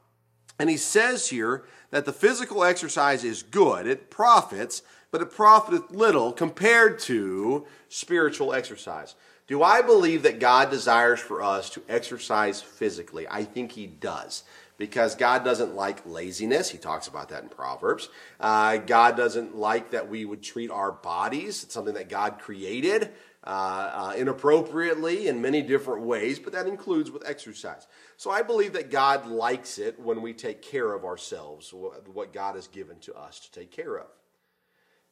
And 0.59 0.69
he 0.69 0.77
says 0.77 1.29
here 1.29 1.65
that 1.91 2.05
the 2.05 2.13
physical 2.13 2.65
exercise 2.65 3.25
is 3.25 3.43
good, 3.43 3.87
it 3.87 4.11
profits, 4.11 4.83
but 5.11 5.23
it 5.23 5.31
profiteth 5.31 5.91
little 5.91 6.33
compared 6.33 6.99
to 7.01 7.67
spiritual 7.89 8.53
exercise. 8.53 9.15
Do 9.47 9.63
I 9.63 9.81
believe 9.81 10.23
that 10.25 10.41
God 10.41 10.71
desires 10.71 11.21
for 11.21 11.43
us 11.43 11.71
to 11.71 11.83
exercise 11.89 12.61
physically? 12.61 13.27
I 13.31 13.45
think 13.45 13.73
He 13.73 13.87
does. 13.87 14.45
Because 14.79 15.17
God 15.17 15.45
doesn't 15.45 15.75
like 15.75 16.07
laziness. 16.07 16.71
He 16.71 16.79
talks 16.79 17.09
about 17.09 17.29
that 17.29 17.43
in 17.43 17.49
Proverbs. 17.49 18.09
Uh, 18.39 18.79
God 18.79 19.17
doesn't 19.17 19.57
like 19.57 19.91
that 19.91 20.09
we 20.09 20.25
would 20.25 20.43
treat 20.43 20.71
our 20.71 20.93
bodies. 20.93 21.65
It's 21.65 21.75
something 21.75 21.95
that 21.95 22.09
God 22.09 22.39
created 22.39 23.11
uh, 23.45 23.91
uh, 23.93 24.15
inappropriately 24.17 25.27
in 25.27 25.41
many 25.43 25.63
different 25.63 26.03
ways, 26.03 26.39
but 26.39 26.53
that 26.53 26.67
includes 26.67 27.11
with 27.11 27.27
exercise. 27.27 27.87
So 28.17 28.31
I 28.31 28.43
believe 28.43 28.73
that 28.75 28.91
God 28.91 29.27
likes 29.27 29.79
it 29.79 29.99
when 29.99 30.23
we 30.23 30.33
take 30.33 30.63
care 30.63 30.93
of 30.93 31.05
ourselves, 31.05 31.73
what 31.73 32.33
God 32.33 32.55
has 32.55 32.69
given 32.69 32.99
to 33.01 33.15
us 33.15 33.41
to 33.41 33.51
take 33.51 33.71
care 33.71 33.99
of. 33.99 34.07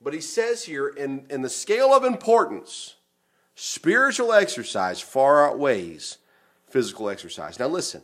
But 0.01 0.13
he 0.13 0.21
says 0.21 0.65
here, 0.65 0.89
in, 0.89 1.27
in 1.31 1.43
the 1.43 1.49
scale 1.49 1.95
of 1.95 2.05
importance, 2.05 2.97
spiritual 3.55 4.33
exercise 4.33 5.01
far 5.01 5.49
outweighs 5.49 6.19
physical 6.69 7.09
exercise. 7.09 7.59
Now 7.59 7.69
listen, 7.69 8.03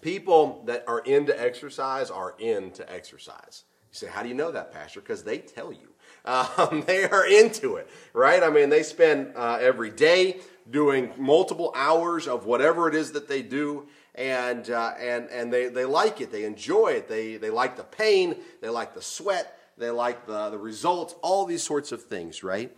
people 0.00 0.62
that 0.66 0.84
are 0.86 1.00
into 1.00 1.38
exercise 1.40 2.10
are 2.10 2.34
into 2.38 2.90
exercise. 2.92 3.64
You 3.90 3.96
say, 3.96 4.06
how 4.08 4.22
do 4.22 4.28
you 4.28 4.34
know 4.34 4.50
that, 4.50 4.72
Pastor? 4.72 5.00
Because 5.00 5.24
they 5.24 5.38
tell 5.38 5.72
you. 5.72 5.88
Um, 6.24 6.84
they 6.86 7.04
are 7.04 7.26
into 7.26 7.76
it, 7.76 7.88
right? 8.12 8.42
I 8.42 8.50
mean, 8.50 8.68
they 8.68 8.82
spend 8.82 9.32
uh, 9.34 9.58
every 9.62 9.88
day 9.88 10.40
doing 10.68 11.10
multiple 11.16 11.72
hours 11.74 12.28
of 12.28 12.44
whatever 12.44 12.86
it 12.86 12.94
is 12.94 13.12
that 13.12 13.28
they 13.28 13.40
do, 13.40 13.86
and 14.14 14.68
uh, 14.68 14.92
and 14.98 15.28
and 15.30 15.50
they, 15.50 15.68
they 15.68 15.86
like 15.86 16.20
it. 16.20 16.30
They 16.30 16.44
enjoy 16.44 16.88
it. 16.88 17.08
They 17.08 17.36
they 17.36 17.48
like 17.48 17.76
the 17.76 17.84
pain. 17.84 18.36
They 18.60 18.68
like 18.68 18.92
the 18.92 19.00
sweat. 19.00 19.58
They 19.78 19.88
like 19.88 20.26
the 20.26 20.50
the 20.50 20.58
results. 20.58 21.14
All 21.22 21.46
these 21.46 21.62
sorts 21.62 21.92
of 21.92 22.02
things, 22.02 22.42
right? 22.42 22.76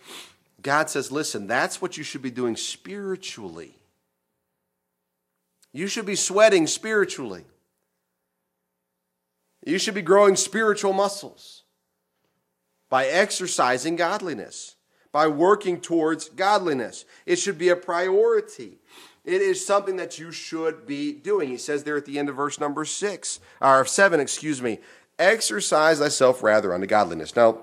God 0.63 0.91
says, 0.91 1.11
listen, 1.11 1.47
that's 1.47 1.81
what 1.81 1.97
you 1.97 2.05
should 2.05 2.23
be 2.23 2.31
doing 2.31 2.57
spiritually. 2.57 3.80
You 5.73 5.87
should 5.87 6.07
be 6.07 6.17
sweating 6.17 6.67
spiritually. 6.67 7.45
You 9.65 9.79
should 9.79 9.95
be 9.95 10.03
growing 10.03 10.37
spiritual 10.37 10.93
muscles 10.93 11.63
by 12.89 13.07
exercising 13.07 13.97
godliness, 13.97 14.77
by 15.13 15.29
working 15.29 15.81
towards 15.81 16.29
godliness. 16.31 17.05
It 17.27 17.37
should 17.37 17.59
be 17.59 17.69
a 17.69 17.77
priority. 17.77 18.79
It 19.25 19.43
is 19.43 19.65
something 19.65 19.97
that 19.97 20.19
you 20.19 20.33
should 20.33 20.87
be 20.87 21.13
doing. 21.13 21.49
He 21.49 21.59
says 21.59 21.85
there 21.85 21.97
at 21.97 22.07
the 22.07 22.19
end 22.19 22.29
of 22.29 22.37
verse 22.37 22.59
number 22.59 22.85
six, 22.85 23.39
or 23.61 23.85
seven, 23.85 24.19
excuse 24.19 24.63
me, 24.63 24.81
exercise 25.19 25.99
thyself 25.99 26.43
rather 26.43 26.73
unto 26.73 26.87
godliness. 26.87 27.37
Now, 27.37 27.59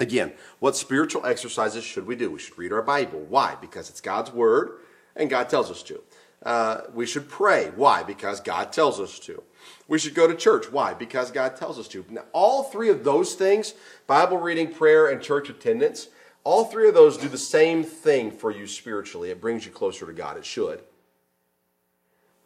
again, 0.00 0.32
what 0.58 0.76
spiritual 0.76 1.26
exercises 1.26 1.84
should 1.84 2.06
we 2.06 2.16
do? 2.16 2.30
We 2.30 2.38
should 2.38 2.58
read 2.58 2.72
our 2.72 2.82
Bible. 2.82 3.20
Why? 3.28 3.56
Because 3.60 3.90
it's 3.90 4.00
God's 4.00 4.32
word 4.32 4.78
and 5.14 5.28
God 5.28 5.50
tells 5.50 5.70
us 5.70 5.82
to. 5.84 6.02
Uh, 6.42 6.82
we 6.94 7.06
should 7.06 7.28
pray. 7.28 7.70
Why? 7.74 8.02
Because 8.02 8.40
God 8.40 8.72
tells 8.72 9.00
us 9.00 9.18
to. 9.20 9.42
We 9.88 9.98
should 9.98 10.14
go 10.14 10.28
to 10.28 10.34
church. 10.34 10.70
Why? 10.70 10.94
Because 10.94 11.30
God 11.30 11.56
tells 11.56 11.78
us 11.78 11.88
to. 11.88 12.04
Now, 12.08 12.24
all 12.32 12.62
three 12.64 12.90
of 12.90 13.04
those 13.04 13.34
things 13.34 13.74
Bible 14.06 14.38
reading, 14.38 14.72
prayer, 14.72 15.08
and 15.08 15.20
church 15.20 15.48
attendance 15.50 16.08
All 16.44 16.64
three 16.64 16.88
of 16.88 16.94
those 16.94 17.18
do 17.18 17.28
the 17.28 17.36
same 17.36 17.84
thing 17.84 18.30
for 18.30 18.50
you 18.50 18.66
spiritually. 18.66 19.30
It 19.30 19.40
brings 19.40 19.66
you 19.66 19.72
closer 19.72 20.06
to 20.06 20.12
God. 20.12 20.38
It 20.38 20.46
should. 20.46 20.80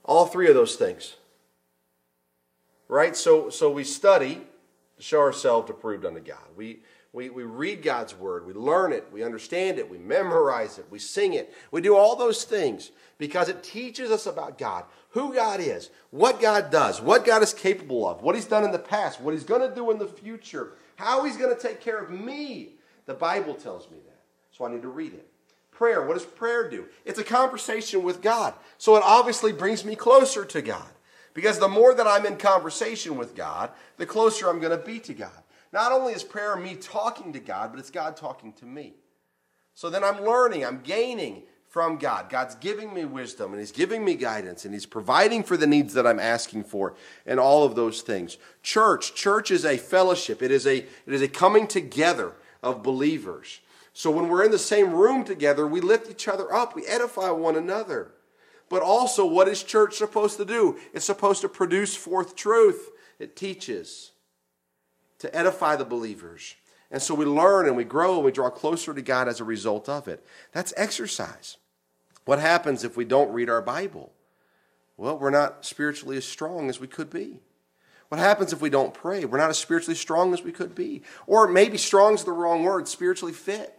All 0.05 0.27
three 0.27 0.49
of 0.49 0.55
those 0.55 0.75
things. 0.75 1.15
Right? 2.89 3.15
So, 3.15 3.49
so 3.51 3.71
we 3.71 3.85
study 3.85 4.41
to 4.97 5.03
show 5.03 5.21
ourselves 5.21 5.71
approved 5.71 6.05
unto 6.05 6.21
God. 6.21 6.43
We, 6.57 6.81
we, 7.13 7.29
we 7.29 7.43
read 7.43 7.83
God's 7.83 8.17
word, 8.17 8.47
we 8.47 8.55
learn 8.55 8.93
it, 8.93 9.07
we 9.13 9.23
understand 9.23 9.79
it, 9.79 9.91
we 9.91 9.99
memorize 9.99 10.79
it, 10.79 10.87
we 10.91 10.99
sing 10.99 11.35
it. 11.35 11.53
We 11.71 11.83
do 11.83 11.95
all 11.95 12.17
those 12.17 12.45
things 12.45 12.91
because 13.19 13.51
it 13.51 13.63
teaches 13.63 14.11
us 14.11 14.27
about 14.27 14.57
God, 14.57 14.85
who 15.11 15.35
God 15.35 15.61
is, 15.61 15.91
what 16.11 16.41
God 16.41 16.71
does, 16.71 17.03
what 17.03 17.27
God 17.27 17.43
is 17.43 17.53
capable 17.53 18.09
of, 18.09 18.23
what 18.23 18.35
He's 18.35 18.47
done 18.47 18.65
in 18.65 18.73
the 18.73 18.79
past, 18.79 19.21
what 19.21 19.35
He's 19.35 19.45
going 19.45 19.69
to 19.69 19.75
do 19.75 19.91
in 19.91 19.99
the 19.99 20.07
future, 20.07 20.73
how 20.97 21.25
He's 21.25 21.37
going 21.37 21.55
to 21.55 21.61
take 21.61 21.83
care 21.83 21.99
of 21.99 22.11
me. 22.11 22.77
The 23.05 23.15
Bible 23.15 23.55
tells 23.55 23.91
me 23.91 23.99
that. 24.07 24.21
So 24.51 24.65
I 24.65 24.71
need 24.71 24.83
to 24.83 24.89
read 24.89 25.13
it. 25.13 25.29
Prayer, 25.71 26.07
what 26.07 26.15
does 26.15 26.25
prayer 26.25 26.71
do? 26.71 26.87
It's 27.05 27.19
a 27.19 27.25
conversation 27.25 28.03
with 28.03 28.23
God. 28.23 28.55
So 28.79 28.97
it 28.97 29.03
obviously 29.05 29.53
brings 29.53 29.85
me 29.85 29.97
closer 29.97 30.45
to 30.47 30.63
God. 30.63 30.89
Because 31.35 31.59
the 31.59 31.69
more 31.69 31.95
that 31.95 32.07
I'm 32.07 32.27
in 32.27 32.37
conversation 32.37 33.17
with 33.17 33.35
God, 33.35 33.71
the 33.97 34.07
closer 34.07 34.49
I'm 34.49 34.61
going 34.61 34.79
to 34.79 34.85
be 34.85 34.99
to 35.01 35.15
God. 35.15 35.31
Not 35.73 35.93
only 35.93 36.13
is 36.13 36.23
prayer 36.23 36.57
me 36.57 36.75
talking 36.75 37.33
to 37.33 37.41
God, 37.41 37.71
but 37.73 37.79
it's 37.79 37.91
God 37.91 38.17
talking 38.17 38.53
to 38.55 38.67
me. 38.67 38.95
So 39.75 39.89
then 39.89 40.05
I'm 40.05 40.23
learning, 40.23 40.65
I'm 40.65 40.81
gaining 40.83 41.45
from 41.73 41.97
God. 41.97 42.29
God's 42.29 42.55
giving 42.57 42.93
me 42.93 43.07
wisdom 43.07 43.53
and 43.53 43.61
He's 43.61 43.73
giving 43.73 44.05
me 44.05 44.15
guidance 44.15 44.67
and 44.67 44.75
He's 44.75 44.85
providing 44.85 45.43
for 45.43 45.57
the 45.57 45.67
needs 45.67 45.95
that 45.95 46.07
I'm 46.07 46.21
asking 46.21 46.65
for 46.65 46.95
and 47.25 47.41
all 47.41 47.65
of 47.65 47.75
those 47.75 48.03
things. 48.03 48.37
Church, 48.63 49.15
church 49.15 49.51
is 49.51 49.65
a 49.65 49.79
fellowship. 49.79 50.43
It 50.43 50.51
is 50.51 50.67
a, 50.67 50.77
it 50.79 50.89
is 51.07 51.23
a 51.23 51.29
coming 51.29 51.67
together 51.67 52.35
of 52.63 52.83
believers. 52.83 53.61
So 53.95 54.11
when 54.11 54.29
we're 54.29 54.45
in 54.45 54.51
the 54.51 54.59
same 54.59 54.93
room 54.93 55.25
together, 55.25 55.67
we 55.67 55.81
lift 55.81 56.11
each 56.11 56.29
other 56.29 56.53
up, 56.53 56.75
we 56.75 56.87
edify 56.87 57.31
one 57.31 57.57
another. 57.57 58.13
But 58.69 58.83
also, 58.83 59.27
what 59.27 59.49
is 59.49 59.63
church 59.63 59.97
supposed 59.97 60.39
to 60.39 60.47
do? 60.47 60.79
It's 60.95 61.05
supposed 61.05 61.43
to 61.43 61.49
produce 61.49 61.95
forth 61.95 62.37
truth. 62.37 62.91
It 63.19 63.37
teaches 63.37 64.12
to 65.23 65.35
edify 65.35 65.77
the 65.77 65.85
believers. 65.85 66.57
And 66.91 67.01
so 67.01 67.15
we 67.15 67.25
learn 67.25 67.67
and 67.67 67.77
we 67.77 67.85
grow 67.85 68.17
and 68.17 68.25
we 68.25 68.33
draw 68.33 68.51
closer 68.51 68.93
to 68.93 69.01
God 69.01 69.29
as 69.29 69.41
a 69.41 69.45
result 69.45 69.89
of 69.89 70.09
it. 70.09 70.27
That's 70.53 70.75
exercise. 70.77 71.57
What 72.25 72.41
happens 72.41 72.85
if 72.85 72.97
we 72.97 73.05
don't 73.05 73.33
read 73.33 73.49
our 73.49 73.63
Bible? 73.63 74.13
Well, 74.97 75.17
we're 75.17 75.31
not 75.31 75.65
spiritually 75.65 76.17
as 76.17 76.25
strong 76.25 76.69
as 76.69 76.81
we 76.81 76.89
could 76.89 77.09
be. 77.09 77.39
What 78.09 78.19
happens 78.19 78.53
if 78.53 78.61
we 78.61 78.69
don't 78.69 78.93
pray? 78.93 79.25
We're 79.25 79.39
not 79.39 79.49
as 79.49 79.59
spiritually 79.59 79.95
strong 79.95 80.35
as 80.35 80.43
we 80.43 80.53
could 80.53 80.75
be. 80.75 81.03
Or 81.27 81.47
maybe 81.47 81.79
strong 81.79 82.15
is 82.15 82.25
the 82.25 82.33
wrong 82.33 82.65
word, 82.65 82.87
spiritually 82.89 83.33
fit. 83.33 83.79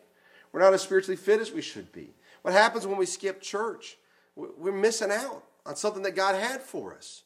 We're 0.54 0.62
not 0.62 0.74
as 0.74 0.82
spiritually 0.82 1.18
fit 1.18 1.42
as 1.42 1.52
we 1.52 1.62
should 1.62 1.92
be. 1.92 2.16
What 2.42 2.54
happens 2.54 2.88
when 2.88 2.98
we 2.98 3.06
skip 3.06 3.42
church? 3.42 3.98
We're 4.36 4.72
missing 4.72 5.12
out 5.12 5.44
on 5.66 5.76
something 5.76 6.04
that 6.04 6.16
God 6.16 6.36
had 6.36 6.62
for 6.62 6.96
us. 6.96 7.24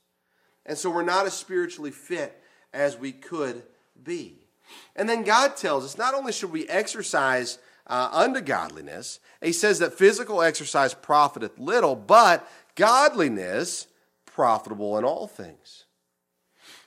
And 0.66 0.76
so 0.76 0.90
we're 0.90 1.04
not 1.04 1.28
as 1.28 1.34
spiritually 1.34 1.92
fit 1.92 2.42
as 2.74 2.98
we 2.98 3.12
could 3.12 3.64
be. 4.04 4.48
And 4.96 5.08
then 5.08 5.24
God 5.24 5.56
tells 5.56 5.86
us 5.86 5.98
not 5.98 6.14
only 6.14 6.32
should 6.32 6.52
we 6.52 6.68
exercise 6.68 7.60
uh, 7.86 8.10
unto 8.12 8.42
godliness, 8.42 9.20
he 9.42 9.54
says 9.54 9.80
that 9.80 9.94
physical 9.94 10.42
exercise 10.42 10.94
profiteth 10.94 11.58
little, 11.58 11.96
but 11.96 12.50
godliness 12.76 13.88
profitable 14.26 14.98
in 14.98 15.04
all 15.04 15.28
things. 15.28 15.86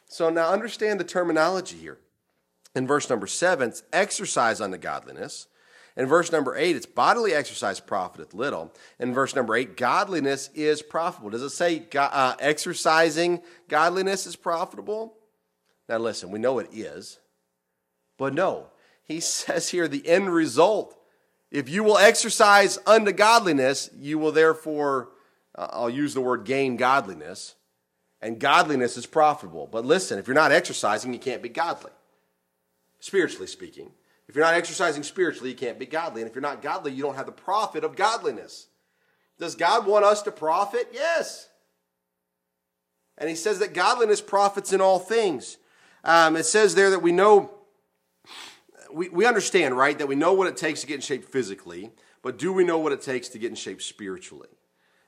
So 0.09 0.29
now 0.29 0.53
understand 0.53 1.01
the 1.01 1.05
terminology 1.05 1.77
here. 1.77 1.99
In 2.75 2.87
verse 2.87 3.09
number 3.09 3.27
seven, 3.27 3.70
it's 3.70 3.83
exercise 3.92 4.61
unto 4.61 4.77
godliness. 4.77 5.46
In 5.96 6.07
verse 6.07 6.31
number 6.31 6.57
eight, 6.57 6.77
it's 6.77 6.87
bodily 6.87 7.35
exercise 7.35 7.81
profiteth 7.81 8.33
little. 8.33 8.73
In 8.99 9.12
verse 9.12 9.35
number 9.35 9.57
eight, 9.57 9.77
godliness 9.77 10.51
is 10.55 10.83
profitable. 10.83 11.31
Does 11.31 11.42
it 11.42 11.51
say 11.51 11.87
uh, 11.96 12.35
exercising 12.38 13.42
godliness 13.68 14.27
is 14.27 14.37
profitable? 14.37 15.14
Now, 15.90 15.98
listen, 15.98 16.31
we 16.31 16.38
know 16.38 16.61
it 16.61 16.68
is, 16.72 17.18
but 18.16 18.33
no. 18.33 18.68
He 19.03 19.18
says 19.20 19.70
here 19.70 19.88
the 19.88 20.07
end 20.07 20.33
result. 20.33 20.96
If 21.50 21.68
you 21.68 21.83
will 21.83 21.98
exercise 21.98 22.79
unto 22.87 23.11
godliness, 23.11 23.90
you 23.98 24.16
will 24.16 24.31
therefore, 24.31 25.09
uh, 25.57 25.66
I'll 25.70 25.90
use 25.90 26.14
the 26.14 26.20
word 26.20 26.44
gain 26.44 26.76
godliness, 26.76 27.57
and 28.22 28.38
godliness 28.38 28.96
is 28.96 29.05
profitable. 29.05 29.66
But 29.66 29.85
listen, 29.85 30.20
if 30.20 30.29
you're 30.29 30.35
not 30.35 30.53
exercising, 30.53 31.12
you 31.12 31.18
can't 31.18 31.42
be 31.42 31.48
godly, 31.48 31.90
spiritually 33.00 33.48
speaking. 33.48 33.90
If 34.29 34.37
you're 34.37 34.44
not 34.44 34.55
exercising 34.55 35.03
spiritually, 35.03 35.50
you 35.50 35.57
can't 35.57 35.81
be 35.81 35.87
godly. 35.87 36.22
And 36.22 36.31
if 36.31 36.37
you're 36.37 36.40
not 36.40 36.62
godly, 36.62 36.92
you 36.92 37.03
don't 37.03 37.16
have 37.16 37.26
the 37.26 37.33
profit 37.33 37.83
of 37.83 37.96
godliness. 37.96 38.68
Does 39.40 39.57
God 39.57 39.87
want 39.87 40.05
us 40.05 40.22
to 40.22 40.31
profit? 40.31 40.90
Yes. 40.92 41.48
And 43.18 43.29
he 43.29 43.35
says 43.35 43.59
that 43.59 43.74
godliness 43.74 44.20
profits 44.20 44.72
in 44.72 44.81
all 44.81 45.00
things. 45.00 45.57
Um, 46.04 46.36
it 46.36 46.44
says 46.44 46.74
there 46.74 46.90
that 46.90 47.02
we 47.02 47.12
know, 47.12 47.50
we, 48.92 49.08
we 49.08 49.26
understand, 49.26 49.76
right, 49.76 49.98
that 49.98 50.06
we 50.06 50.14
know 50.14 50.32
what 50.32 50.46
it 50.46 50.56
takes 50.56 50.80
to 50.80 50.86
get 50.86 50.96
in 50.96 51.00
shape 51.00 51.24
physically, 51.24 51.90
but 52.22 52.38
do 52.38 52.52
we 52.52 52.64
know 52.64 52.78
what 52.78 52.92
it 52.92 53.02
takes 53.02 53.28
to 53.30 53.38
get 53.38 53.50
in 53.50 53.56
shape 53.56 53.82
spiritually? 53.82 54.48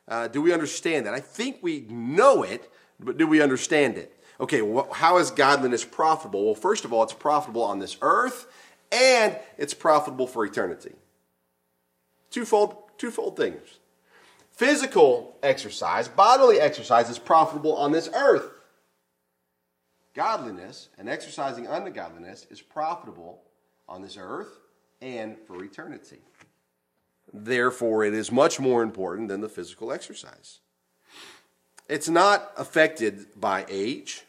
Uh, 0.09 0.29
do 0.29 0.43
we 0.43 0.53
understand 0.53 1.07
that? 1.07 1.15
I 1.15 1.21
think 1.21 1.59
we 1.63 1.81
know 1.89 2.43
it, 2.43 2.71
but 2.99 3.17
do 3.17 3.27
we 3.27 3.41
understand 3.41 3.97
it? 3.97 4.17
Okay, 4.41 4.61
how 4.93 5.19
is 5.19 5.31
godliness 5.31 5.85
profitable? 5.85 6.45
Well, 6.45 6.55
first 6.55 6.85
of 6.85 6.93
all, 6.93 7.03
it's 7.03 7.13
profitable 7.13 7.63
on 7.63 7.79
this 7.79 7.97
earth, 8.03 8.47
and 8.91 9.39
it's 9.59 9.75
profitable 9.75 10.27
for 10.27 10.45
eternity. 10.45 10.93
Twofold, 12.31 12.77
twofold 12.99 13.37
things. 13.37 13.79
Physical 14.51 15.37
exercise, 15.43 16.09
bodily 16.09 16.61
exercise, 16.61 17.09
is 17.09 17.19
profitable 17.19 17.77
on 17.77 17.93
this 17.93 18.09
earth. 18.15 18.49
Godliness 20.15 20.89
and 20.99 21.09
exercising 21.09 21.67
unto 21.67 21.91
godliness 21.91 22.47
is 22.51 22.61
profitable 22.61 23.43
on 23.89 24.03
this 24.03 24.19
earth 24.21 24.61
and 25.01 25.39
for 25.47 25.65
eternity. 25.65 26.19
Therefore, 27.33 28.05
it 28.05 28.13
is 28.13 28.31
much 28.31 28.61
more 28.61 28.83
important 28.83 29.29
than 29.29 29.41
the 29.41 29.49
physical 29.49 29.91
exercise. 29.91 30.61
It's 31.89 32.09
not 32.09 32.53
affected 32.59 33.27
by 33.41 33.65
age. 33.69 34.25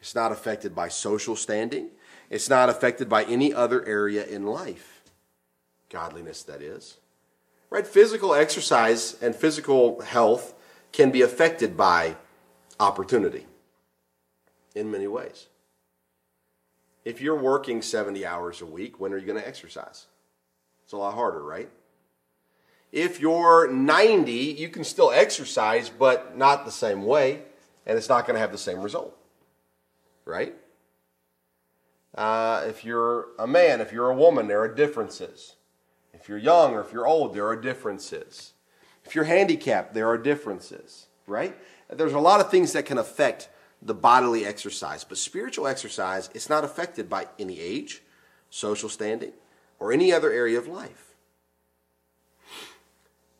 It's 0.00 0.14
not 0.14 0.32
affected 0.32 0.74
by 0.74 0.88
social 0.88 1.36
standing. 1.36 1.90
It's 2.30 2.48
not 2.48 2.70
affected 2.70 3.08
by 3.08 3.24
any 3.24 3.52
other 3.52 3.84
area 3.84 4.24
in 4.24 4.46
life. 4.46 5.02
Godliness, 5.90 6.42
that 6.44 6.62
is. 6.62 6.96
Right? 7.68 7.86
Physical 7.86 8.34
exercise 8.34 9.16
and 9.20 9.34
physical 9.34 10.00
health 10.00 10.54
can 10.92 11.10
be 11.10 11.20
affected 11.20 11.76
by 11.76 12.16
opportunity 12.80 13.46
in 14.76 14.90
many 14.90 15.06
ways. 15.08 15.48
If 17.04 17.20
you're 17.20 17.36
working 17.36 17.82
70 17.82 18.24
hours 18.26 18.60
a 18.60 18.66
week, 18.66 19.00
when 19.00 19.12
are 19.12 19.18
you 19.18 19.26
going 19.26 19.40
to 19.40 19.46
exercise? 19.46 20.06
It's 20.84 20.92
a 20.92 20.96
lot 20.96 21.14
harder, 21.14 21.42
right? 21.42 21.70
If 22.92 23.20
you're 23.20 23.70
90, 23.72 24.32
you 24.32 24.68
can 24.68 24.84
still 24.84 25.10
exercise, 25.10 25.88
but 25.88 26.36
not 26.36 26.64
the 26.64 26.70
same 26.70 27.04
way, 27.04 27.42
and 27.86 27.96
it's 27.96 28.08
not 28.08 28.26
going 28.26 28.34
to 28.34 28.40
have 28.40 28.52
the 28.52 28.58
same 28.58 28.80
result, 28.80 29.16
right? 30.24 30.54
Uh, 32.14 32.64
if 32.66 32.84
you're 32.84 33.28
a 33.38 33.46
man, 33.46 33.80
if 33.80 33.92
you're 33.92 34.10
a 34.10 34.16
woman, 34.16 34.46
there 34.46 34.60
are 34.60 34.72
differences. 34.72 35.56
If 36.12 36.28
you're 36.28 36.38
young 36.38 36.74
or 36.74 36.80
if 36.80 36.92
you're 36.92 37.06
old, 37.06 37.34
there 37.34 37.46
are 37.46 37.56
differences. 37.56 38.52
If 39.04 39.14
you're 39.14 39.24
handicapped, 39.24 39.94
there 39.94 40.08
are 40.08 40.18
differences, 40.18 41.06
right? 41.26 41.56
There's 41.88 42.14
a 42.14 42.20
lot 42.20 42.40
of 42.40 42.50
things 42.50 42.72
that 42.72 42.86
can 42.86 42.98
affect 42.98 43.48
the 43.82 43.94
bodily 43.94 44.44
exercise. 44.44 45.04
But 45.04 45.18
spiritual 45.18 45.66
exercise 45.66 46.30
is 46.34 46.48
not 46.48 46.64
affected 46.64 47.08
by 47.08 47.28
any 47.38 47.60
age, 47.60 48.02
social 48.50 48.88
standing, 48.88 49.32
or 49.78 49.92
any 49.92 50.12
other 50.12 50.32
area 50.32 50.58
of 50.58 50.66
life. 50.66 51.14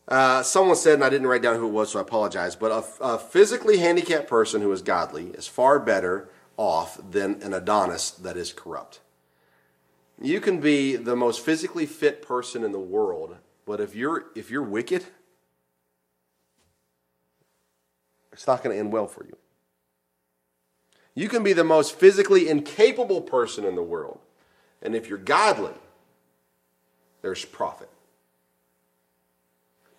Uh, 0.09 0.43
someone 0.43 0.77
said, 0.77 0.95
and 0.95 1.05
I 1.05 1.11
didn't 1.11 1.27
write 1.27 1.43
down 1.43 1.57
who 1.57 1.67
it 1.67 1.73
was, 1.73 1.91
so 1.91 1.99
I 1.99 2.03
apologize, 2.03 2.55
but 2.55 2.71
a, 2.71 3.05
a 3.05 3.19
physically 3.19 3.79
handicapped 3.79 4.29
person 4.29 4.61
who 4.61 4.71
is 4.71 4.83
godly 4.83 5.31
is 5.31 5.49
far 5.49 5.81
better 5.81 6.29
off 6.57 6.99
than 7.11 7.43
an 7.43 7.53
Adonis 7.53 8.13
that 8.13 8.37
is 8.37 8.53
corrupt. 8.53 9.01
You 10.21 10.41
can 10.41 10.61
be 10.61 10.97
the 10.97 11.17
most 11.17 11.45
physically 11.45 11.87
fit 11.87 12.23
person 12.23 12.63
in 12.63 12.73
the 12.73 12.79
world, 12.79 13.37
but 13.67 13.81
if 13.81 13.95
you're 13.95 14.27
if 14.35 14.51
you're 14.51 14.63
wicked, 14.63 15.05
it's 18.33 18.47
not 18.47 18.63
going 18.63 18.75
to 18.75 18.81
end 18.81 18.93
well 18.93 19.07
for 19.07 19.27
you. 19.27 19.37
You 21.17 21.31
can 21.31 21.43
be 21.43 21.55
the 21.55 21.65
most 21.65 21.99
physically 21.99 22.49
incapable 22.49 23.23
person 23.23 23.65
in 23.65 23.75
the 23.75 23.83
world. 23.83 24.21
And 24.83 24.95
if 24.95 25.09
you're 25.09 25.19
godly, 25.19 25.73
there's 27.23 27.45
profit. 27.45 27.89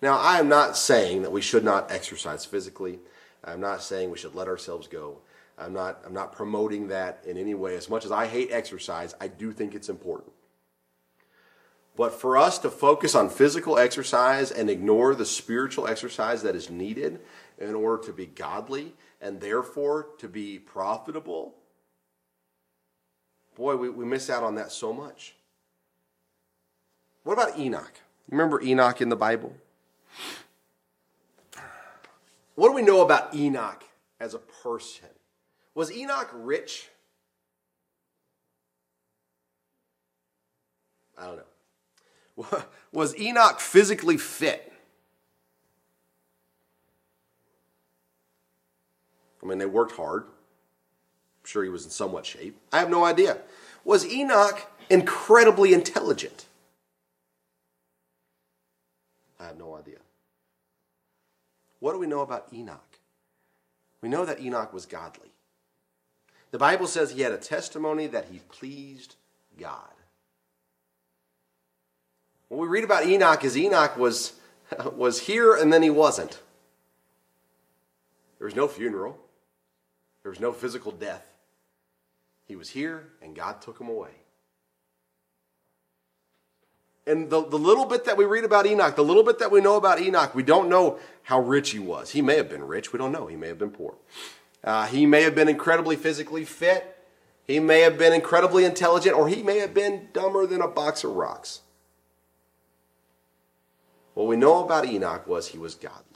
Now, 0.00 0.16
I 0.16 0.38
am 0.38 0.48
not 0.48 0.76
saying 0.76 1.22
that 1.22 1.32
we 1.32 1.40
should 1.40 1.64
not 1.64 1.90
exercise 1.90 2.44
physically. 2.44 3.00
I'm 3.44 3.60
not 3.60 3.82
saying 3.82 4.10
we 4.10 4.16
should 4.16 4.36
let 4.36 4.46
ourselves 4.46 4.86
go. 4.86 5.18
I'm 5.58 5.72
not, 5.72 6.00
I'm 6.06 6.14
not 6.14 6.32
promoting 6.32 6.86
that 6.88 7.24
in 7.26 7.36
any 7.36 7.52
way. 7.52 7.74
As 7.74 7.90
much 7.90 8.04
as 8.04 8.12
I 8.12 8.26
hate 8.26 8.52
exercise, 8.52 9.16
I 9.20 9.26
do 9.26 9.52
think 9.52 9.74
it's 9.74 9.88
important. 9.88 10.30
But 11.96 12.14
for 12.14 12.36
us 12.36 12.60
to 12.60 12.70
focus 12.70 13.16
on 13.16 13.28
physical 13.28 13.76
exercise 13.76 14.52
and 14.52 14.70
ignore 14.70 15.16
the 15.16 15.26
spiritual 15.26 15.88
exercise 15.88 16.44
that 16.44 16.54
is 16.54 16.70
needed 16.70 17.18
in 17.58 17.74
order 17.74 18.00
to 18.04 18.12
be 18.12 18.26
godly 18.26 18.94
and 19.20 19.40
therefore 19.40 20.08
to 20.18 20.28
be 20.28 20.58
profitable, 20.58 21.54
boy, 23.54 23.76
we, 23.76 23.88
we 23.88 24.04
miss 24.04 24.30
out 24.30 24.42
on 24.42 24.54
that 24.54 24.70
so 24.72 24.92
much. 24.92 25.34
What 27.24 27.32
about 27.34 27.58
Enoch? 27.58 28.00
Remember 28.30 28.62
Enoch 28.62 29.00
in 29.00 29.08
the 29.08 29.16
Bible? 29.16 29.54
What 32.54 32.68
do 32.68 32.74
we 32.74 32.82
know 32.82 33.02
about 33.02 33.34
Enoch 33.34 33.84
as 34.18 34.34
a 34.34 34.38
person? 34.38 35.08
Was 35.74 35.92
Enoch 35.92 36.30
rich? 36.32 36.88
I 41.16 41.26
don't 41.26 41.36
know. 41.36 42.64
Was 42.92 43.16
Enoch 43.16 43.60
physically 43.60 44.16
fit? 44.16 44.67
I 49.48 49.50
mean, 49.50 49.58
they 49.58 49.66
worked 49.66 49.96
hard. 49.96 50.24
I'm 50.24 51.46
sure 51.46 51.64
he 51.64 51.70
was 51.70 51.84
in 51.84 51.90
somewhat 51.90 52.26
shape. 52.26 52.58
I 52.70 52.80
have 52.80 52.90
no 52.90 53.04
idea. 53.04 53.38
Was 53.82 54.04
Enoch 54.04 54.70
incredibly 54.90 55.72
intelligent? 55.72 56.44
I 59.40 59.46
have 59.46 59.56
no 59.58 59.74
idea. 59.74 60.00
What 61.80 61.92
do 61.92 61.98
we 61.98 62.06
know 62.06 62.20
about 62.20 62.48
Enoch? 62.52 62.98
We 64.02 64.10
know 64.10 64.26
that 64.26 64.40
Enoch 64.40 64.74
was 64.74 64.84
godly. 64.84 65.30
The 66.50 66.58
Bible 66.58 66.86
says 66.86 67.12
he 67.12 67.22
had 67.22 67.32
a 67.32 67.38
testimony 67.38 68.06
that 68.06 68.26
he 68.30 68.40
pleased 68.50 69.16
God. 69.58 69.94
What 72.48 72.60
we 72.60 72.68
read 72.68 72.84
about 72.84 73.06
Enoch 73.06 73.44
is 73.44 73.56
Enoch 73.56 73.96
was, 73.96 74.34
was 74.94 75.20
here 75.20 75.54
and 75.54 75.72
then 75.72 75.82
he 75.82 75.90
wasn't. 75.90 76.38
There 78.38 78.44
was 78.44 78.54
no 78.54 78.68
funeral, 78.68 79.18
there 80.22 80.30
was 80.30 80.40
no 80.40 80.52
physical 80.52 80.92
death. 80.92 81.26
He 82.46 82.56
was 82.56 82.70
here 82.70 83.08
and 83.22 83.36
God 83.36 83.60
took 83.60 83.80
him 83.80 83.88
away. 83.88 84.10
And 87.06 87.30
the, 87.30 87.42
the 87.42 87.58
little 87.58 87.86
bit 87.86 88.04
that 88.04 88.18
we 88.18 88.26
read 88.26 88.44
about 88.44 88.66
Enoch, 88.66 88.94
the 88.94 89.04
little 89.04 89.22
bit 89.22 89.38
that 89.38 89.50
we 89.50 89.62
know 89.62 89.76
about 89.76 89.98
Enoch, 89.98 90.34
we 90.34 90.42
don't 90.42 90.68
know 90.68 90.98
how 91.22 91.40
rich 91.40 91.70
he 91.70 91.78
was. 91.78 92.10
He 92.10 92.20
may 92.20 92.36
have 92.36 92.50
been 92.50 92.62
rich, 92.62 92.92
we 92.92 92.98
don't 92.98 93.12
know. 93.12 93.26
He 93.26 93.36
may 93.36 93.48
have 93.48 93.58
been 93.58 93.70
poor. 93.70 93.94
Uh, 94.62 94.86
he 94.86 95.06
may 95.06 95.22
have 95.22 95.34
been 95.34 95.48
incredibly 95.48 95.96
physically 95.96 96.44
fit. 96.44 96.96
He 97.46 97.60
may 97.60 97.80
have 97.80 97.96
been 97.96 98.12
incredibly 98.12 98.66
intelligent, 98.66 99.16
or 99.16 99.26
he 99.28 99.42
may 99.42 99.58
have 99.58 99.72
been 99.72 100.08
dumber 100.12 100.46
than 100.46 100.60
a 100.60 100.68
box 100.68 101.02
of 101.02 101.12
rocks. 101.12 101.62
What 104.12 104.26
we 104.26 104.36
know 104.36 104.62
about 104.62 104.84
Enoch 104.84 105.26
was 105.26 105.48
he 105.48 105.58
was 105.58 105.74
godly. 105.74 106.07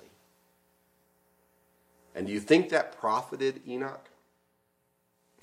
And 2.14 2.26
do 2.26 2.32
you 2.32 2.40
think 2.40 2.68
that 2.70 2.98
profited 2.98 3.60
Enoch? 3.66 4.08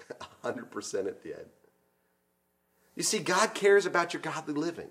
100% 0.43 1.05
it 1.08 1.23
did. 1.23 1.45
You 2.95 3.03
see, 3.03 3.19
God 3.19 3.53
cares 3.53 3.86
about 3.86 4.13
your 4.13 4.21
godly 4.21 4.53
living. 4.53 4.89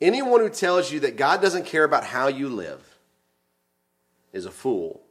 Anyone 0.00 0.40
who 0.40 0.50
tells 0.50 0.92
you 0.92 1.00
that 1.00 1.16
God 1.16 1.40
doesn't 1.40 1.64
care 1.64 1.84
about 1.84 2.04
how 2.04 2.28
you 2.28 2.48
live 2.48 2.98
is 4.32 4.44
a 4.44 4.50
fool. 4.50 5.02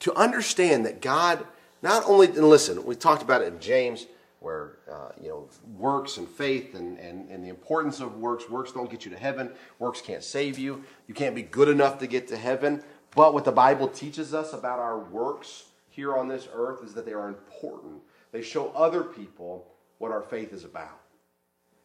To 0.00 0.14
understand 0.14 0.86
that 0.86 1.02
God 1.02 1.44
not 1.82 2.04
only, 2.06 2.28
and 2.28 2.48
listen, 2.48 2.84
we 2.84 2.94
talked 2.94 3.22
about 3.22 3.42
it 3.42 3.52
in 3.52 3.60
James, 3.60 4.06
where, 4.40 4.78
uh, 4.90 5.10
you 5.20 5.28
know, 5.28 5.48
works 5.76 6.16
and 6.16 6.26
faith 6.26 6.74
and, 6.74 6.98
and, 6.98 7.30
and 7.30 7.44
the 7.44 7.48
importance 7.48 8.00
of 8.00 8.16
works. 8.16 8.48
Works 8.48 8.72
don't 8.72 8.90
get 8.90 9.04
you 9.04 9.10
to 9.10 9.18
heaven, 9.18 9.52
works 9.78 10.00
can't 10.00 10.24
save 10.24 10.58
you. 10.58 10.82
You 11.06 11.14
can't 11.14 11.34
be 11.34 11.42
good 11.42 11.68
enough 11.68 11.98
to 11.98 12.06
get 12.06 12.26
to 12.28 12.36
heaven. 12.36 12.82
But 13.14 13.34
what 13.34 13.44
the 13.44 13.52
Bible 13.52 13.88
teaches 13.88 14.34
us 14.34 14.52
about 14.52 14.78
our 14.78 14.98
works 14.98 15.64
here 15.88 16.16
on 16.16 16.28
this 16.28 16.48
earth 16.52 16.82
is 16.82 16.94
that 16.94 17.04
they 17.04 17.12
are 17.12 17.28
important. 17.28 18.00
They 18.32 18.42
show 18.42 18.70
other 18.70 19.02
people 19.02 19.66
what 19.98 20.10
our 20.10 20.22
faith 20.22 20.52
is 20.52 20.64
about. 20.64 21.00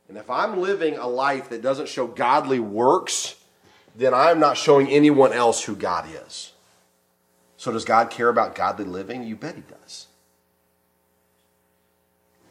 And 0.07 0.17
if 0.17 0.29
I'm 0.29 0.61
living 0.61 0.97
a 0.97 1.07
life 1.07 1.49
that 1.49 1.61
doesn't 1.61 1.89
show 1.89 2.07
godly 2.07 2.59
works, 2.59 3.35
then 3.95 4.13
I'm 4.13 4.39
not 4.39 4.57
showing 4.57 4.87
anyone 4.87 5.33
else 5.33 5.63
who 5.63 5.75
God 5.75 6.07
is. 6.25 6.51
So, 7.57 7.71
does 7.71 7.85
God 7.85 8.11
care 8.11 8.29
about 8.29 8.53
godly 8.53 8.85
living? 8.85 9.23
You 9.23 9.35
bet 9.35 9.55
He 9.55 9.61
does. 9.61 10.07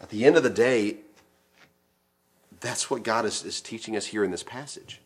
At 0.04 0.10
the 0.10 0.26
end 0.26 0.36
of 0.36 0.42
the 0.42 0.50
day, 0.50 0.98
that's 2.60 2.90
what 2.90 3.02
God 3.02 3.24
is, 3.24 3.42
is 3.42 3.62
teaching 3.62 3.96
us 3.96 4.04
here 4.04 4.22
in 4.22 4.30
this 4.30 4.42
passage. 4.42 5.00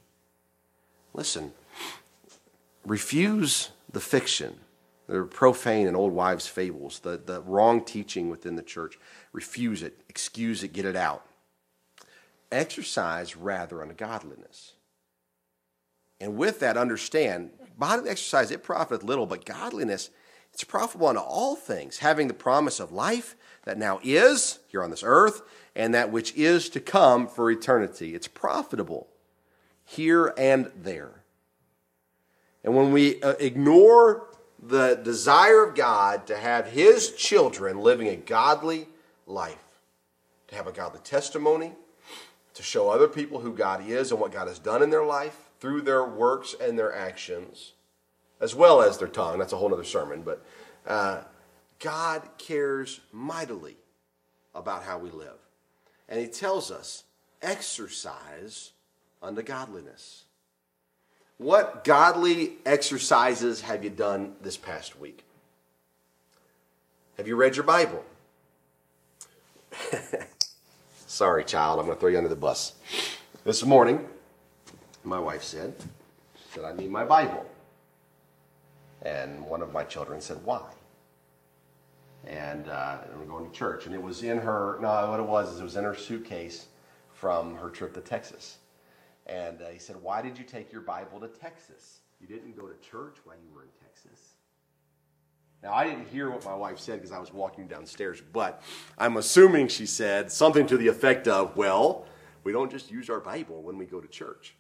Listen, 1.15 1.53
refuse 2.85 3.71
the 3.93 4.01
fiction, 4.01 4.57
the 5.07 5.23
profane 5.23 5.87
and 5.87 5.97
old 5.97 6.13
wives' 6.13 6.49
fables, 6.49 6.99
the, 6.99 7.17
the 7.17 7.43
wrong 7.43 7.85
teaching 7.85 8.29
within 8.29 8.57
the 8.57 8.63
church. 8.63 8.99
Refuse 9.33 9.85
it, 9.85 10.01
excuse 10.09 10.65
it, 10.65 10.73
get 10.73 10.85
it 10.85 10.97
out 10.97 11.25
exercise 12.51 13.37
rather 13.37 13.83
unto 13.83 13.95
godliness. 13.95 14.73
And 16.19 16.37
with 16.37 16.59
that, 16.59 16.77
understand 16.77 17.51
bodily 17.79 18.11
exercise, 18.11 18.51
it 18.51 18.65
profiteth 18.65 19.05
little, 19.05 19.27
but 19.27 19.45
godliness, 19.45 20.11
it's 20.53 20.65
profitable 20.65 21.07
unto 21.07 21.21
all 21.21 21.55
things, 21.55 21.99
having 21.99 22.27
the 22.27 22.35
promise 22.35 22.81
of 22.81 22.91
life 22.91 23.37
that 23.69 23.77
now 23.77 24.01
is 24.03 24.61
here 24.69 24.83
on 24.83 24.89
this 24.89 25.03
earth 25.05 25.43
and 25.77 25.93
that 25.93 26.11
which 26.11 26.35
is 26.35 26.71
to 26.71 26.81
come 26.81 27.29
for 27.29 27.51
eternity. 27.51 28.15
It's 28.15 28.27
profitable 28.27 29.09
here 29.85 30.33
and 30.39 30.73
there. 30.75 31.23
And 32.65 32.75
when 32.75 32.93
we 32.93 33.21
uh, 33.21 33.35
ignore 33.39 34.27
the 34.59 34.95
desire 34.95 35.63
of 35.63 35.75
God 35.75 36.27
to 36.29 36.39
have 36.39 36.69
His 36.69 37.13
children 37.13 37.81
living 37.81 38.09
a 38.09 38.17
godly 38.17 38.89
life, 39.27 39.83
to 40.47 40.55
have 40.55 40.67
a 40.67 40.73
godly 40.73 41.01
testimony, 41.01 41.73
to 42.55 42.63
show 42.63 42.89
other 42.89 43.07
people 43.07 43.41
who 43.41 43.53
God 43.53 43.87
is 43.87 44.13
and 44.13 44.19
what 44.19 44.33
God 44.33 44.49
has 44.49 44.59
done 44.59 44.83
in 44.83 44.89
their 44.89 45.05
life 45.05 45.51
through 45.61 45.83
their 45.83 46.07
works 46.07 46.55
and 46.59 46.79
their 46.79 46.97
actions, 46.97 47.75
as 48.41 48.55
well 48.55 48.81
as 48.81 48.97
their 48.97 49.09
tongue. 49.09 49.39
That's 49.39 49.53
a 49.53 49.59
whole 49.59 49.75
other 49.75 49.85
sermon, 49.85 50.23
but 50.23 50.43
uh, 50.87 51.21
God 51.81 52.23
cares 52.39 53.01
mightily 53.13 53.77
about 54.55 54.83
how 54.85 54.99
we 54.99 55.11
live. 55.11 55.39
And 56.09 56.21
He 56.21 56.27
tells 56.27 56.71
us, 56.71 57.05
exercise 57.43 58.73
unto 59.23 59.43
godliness. 59.43 60.25
What 61.39 61.85
godly 61.85 62.55
exercises 62.67 63.61
have 63.61 63.85
you 63.85 63.91
done 63.91 64.35
this 64.43 64.57
past 64.57 64.99
week? 64.99 65.25
Have 67.17 67.29
you 67.29 67.37
read 67.37 67.57
your 67.57 67.65
Bible? 67.65 68.05
Sorry, 71.07 71.45
child, 71.45 71.79
I'm 71.79 71.87
going 71.87 71.97
to 71.97 72.01
throw 72.01 72.11
you 72.11 72.17
under 72.17 72.29
the 72.29 72.37
bus. 72.37 72.75
This 73.45 73.65
morning, 73.65 74.05
my 75.05 75.19
wife 75.19 75.43
said, 75.43 75.75
said, 76.53 76.65
I 76.65 76.73
need 76.75 76.91
my 76.91 77.05
Bible. 77.05 77.47
And 79.03 79.45
one 79.47 79.63
of 79.63 79.73
my 79.73 79.85
children 79.85 80.21
said, 80.21 80.39
Why? 80.45 80.63
And 82.29 82.69
uh, 82.69 82.99
we're 83.19 83.25
going 83.25 83.51
to 83.51 83.57
church. 83.57 83.87
And 83.87 83.95
it 83.95 84.03
was 84.03 84.23
in 84.23 84.39
her, 84.39 84.79
no, 84.81 85.11
what 85.11 85.19
it 85.19 85.27
was 85.27 85.55
is 85.55 85.61
it 85.61 85.65
was 85.65 85.77
in 85.77 85.85
her 85.85 85.97
suitcase 85.97 86.67
from 87.15 87.57
her 87.57 87.71
trip 87.71 87.95
to 87.95 88.01
Texas. 88.01 88.59
And 89.27 89.63
uh, 89.63 89.69
he 89.69 89.79
said, 89.79 89.97
Why 89.97 90.23
did 90.23 90.39
you 90.39 90.45
take 90.45 90.71
your 90.71 90.83
Bible 90.83 91.21
to 91.21 91.29
Texas? 91.29 92.01
You 92.21 92.27
didn't 92.27 92.57
go 92.57 92.67
to 92.67 92.75
church 92.89 93.17
while 93.25 93.37
you 93.37 93.55
were 93.55 93.63
in 93.63 93.69
Texas. 93.83 94.21
Now, 95.63 95.73
I 95.73 95.85
didn't 95.85 96.07
hear 96.09 96.31
what 96.31 96.45
my 96.45 96.55
wife 96.55 96.79
said 96.79 96.97
because 96.97 97.13
I 97.13 97.19
was 97.19 97.33
walking 97.33 97.67
downstairs, 97.67 98.23
but 98.33 98.63
I'm 98.97 99.17
assuming 99.17 99.69
she 99.69 99.87
said 99.87 100.31
something 100.31 100.67
to 100.69 100.77
the 100.77 100.87
effect 100.87 101.27
of, 101.27 101.57
well, 101.57 102.07
we 102.45 102.53
don't 102.53 102.71
just 102.71 102.91
use 102.91 103.11
our 103.11 103.21
Bible 103.21 103.63
when 103.63 103.77
we 103.77 103.85
go 103.85 104.01
to 104.01 104.07
church. 104.07 104.55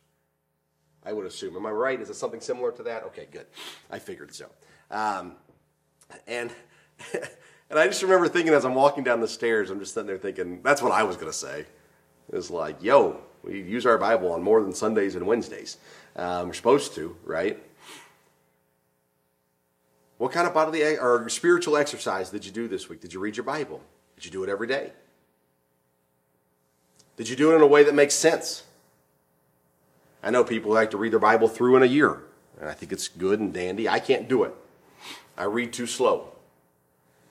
I 1.04 1.12
would 1.12 1.26
assume. 1.26 1.54
Am 1.56 1.66
I 1.66 1.70
right? 1.70 2.00
Is 2.00 2.10
it 2.10 2.16
something 2.16 2.40
similar 2.40 2.72
to 2.72 2.82
that? 2.84 3.04
Okay, 3.04 3.28
good. 3.30 3.46
I 3.90 3.98
figured 3.98 4.34
so. 4.34 4.46
Um, 4.90 5.36
and 6.26 6.50
and 7.70 7.78
I 7.78 7.86
just 7.86 8.02
remember 8.02 8.28
thinking 8.28 8.54
as 8.54 8.64
I'm 8.64 8.74
walking 8.74 9.04
down 9.04 9.20
the 9.20 9.28
stairs, 9.28 9.70
I'm 9.70 9.78
just 9.78 9.94
sitting 9.94 10.06
there 10.06 10.18
thinking, 10.18 10.60
that's 10.62 10.80
what 10.80 10.92
I 10.92 11.02
was 11.02 11.16
going 11.16 11.30
to 11.30 11.36
say. 11.36 11.66
It's 12.32 12.50
like, 12.50 12.82
yo, 12.82 13.20
we 13.42 13.60
use 13.62 13.86
our 13.86 13.98
Bible 13.98 14.32
on 14.32 14.42
more 14.42 14.62
than 14.62 14.72
Sundays 14.72 15.14
and 15.14 15.26
Wednesdays. 15.26 15.76
Um, 16.16 16.48
we're 16.48 16.54
supposed 16.54 16.94
to, 16.94 17.16
right? 17.24 17.62
What 20.18 20.32
kind 20.32 20.46
of 20.46 20.54
bodily 20.54 20.82
or 20.96 21.28
spiritual 21.28 21.76
exercise 21.76 22.30
did 22.30 22.44
you 22.44 22.50
do 22.52 22.68
this 22.68 22.88
week? 22.88 23.00
Did 23.00 23.12
you 23.12 23.20
read 23.20 23.36
your 23.36 23.44
Bible? 23.44 23.80
Did 24.16 24.24
you 24.24 24.30
do 24.30 24.42
it 24.42 24.48
every 24.48 24.66
day? 24.66 24.92
Did 27.16 27.28
you 27.28 27.36
do 27.36 27.52
it 27.52 27.56
in 27.56 27.62
a 27.62 27.66
way 27.66 27.84
that 27.84 27.94
makes 27.94 28.14
sense? 28.14 28.64
I 30.22 30.30
know 30.30 30.42
people 30.42 30.72
like 30.72 30.90
to 30.90 30.96
read 30.96 31.12
their 31.12 31.20
Bible 31.20 31.48
through 31.48 31.76
in 31.76 31.82
a 31.82 31.86
year, 31.86 32.22
and 32.60 32.68
I 32.68 32.72
think 32.72 32.92
it's 32.92 33.08
good 33.08 33.38
and 33.38 33.52
dandy. 33.52 33.88
I 33.88 34.00
can't 34.00 34.28
do 34.28 34.42
it. 34.42 34.54
I 35.36 35.44
read 35.44 35.72
too 35.72 35.86
slow. 35.86 36.32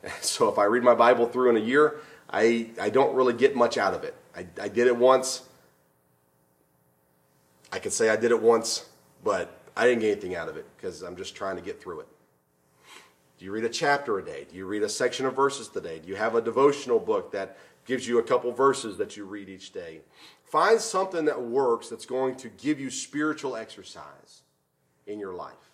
So 0.21 0.49
if 0.49 0.57
I 0.57 0.65
read 0.65 0.83
my 0.83 0.95
Bible 0.95 1.27
through 1.27 1.49
in 1.49 1.57
a 1.57 1.65
year, 1.65 1.99
I, 2.29 2.69
I 2.79 2.89
don't 2.89 3.15
really 3.15 3.33
get 3.33 3.55
much 3.55 3.77
out 3.77 3.93
of 3.93 4.03
it. 4.03 4.15
I, 4.35 4.45
I 4.61 4.67
did 4.67 4.87
it 4.87 4.95
once. 4.95 5.43
I 7.71 7.79
could 7.79 7.93
say 7.93 8.09
I 8.09 8.15
did 8.15 8.31
it 8.31 8.41
once, 8.41 8.85
but 9.23 9.59
I 9.75 9.85
didn't 9.85 10.01
get 10.01 10.11
anything 10.11 10.35
out 10.35 10.49
of 10.49 10.57
it 10.57 10.65
because 10.75 11.01
I'm 11.01 11.15
just 11.15 11.35
trying 11.35 11.55
to 11.55 11.61
get 11.61 11.81
through 11.81 12.01
it. 12.01 12.07
Do 13.37 13.45
you 13.45 13.51
read 13.51 13.65
a 13.65 13.69
chapter 13.69 14.17
a 14.17 14.25
day? 14.25 14.47
Do 14.49 14.55
you 14.55 14.65
read 14.65 14.83
a 14.83 14.89
section 14.89 15.25
of 15.25 15.35
verses 15.35 15.67
today? 15.67 15.99
Do 15.99 16.07
you 16.07 16.15
have 16.15 16.35
a 16.35 16.41
devotional 16.41 16.99
book 16.99 17.31
that 17.33 17.57
gives 17.85 18.07
you 18.07 18.17
a 18.19 18.23
couple 18.23 18.51
verses 18.51 18.97
that 18.97 19.15
you 19.15 19.25
read 19.25 19.47
each 19.47 19.71
day? 19.71 20.01
Find 20.43 20.81
something 20.81 21.25
that 21.25 21.41
works 21.41 21.89
that's 21.89 22.05
going 22.05 22.35
to 22.37 22.49
give 22.49 22.79
you 22.79 22.89
spiritual 22.89 23.55
exercise 23.55 24.41
in 25.05 25.19
your 25.19 25.33
life. 25.33 25.66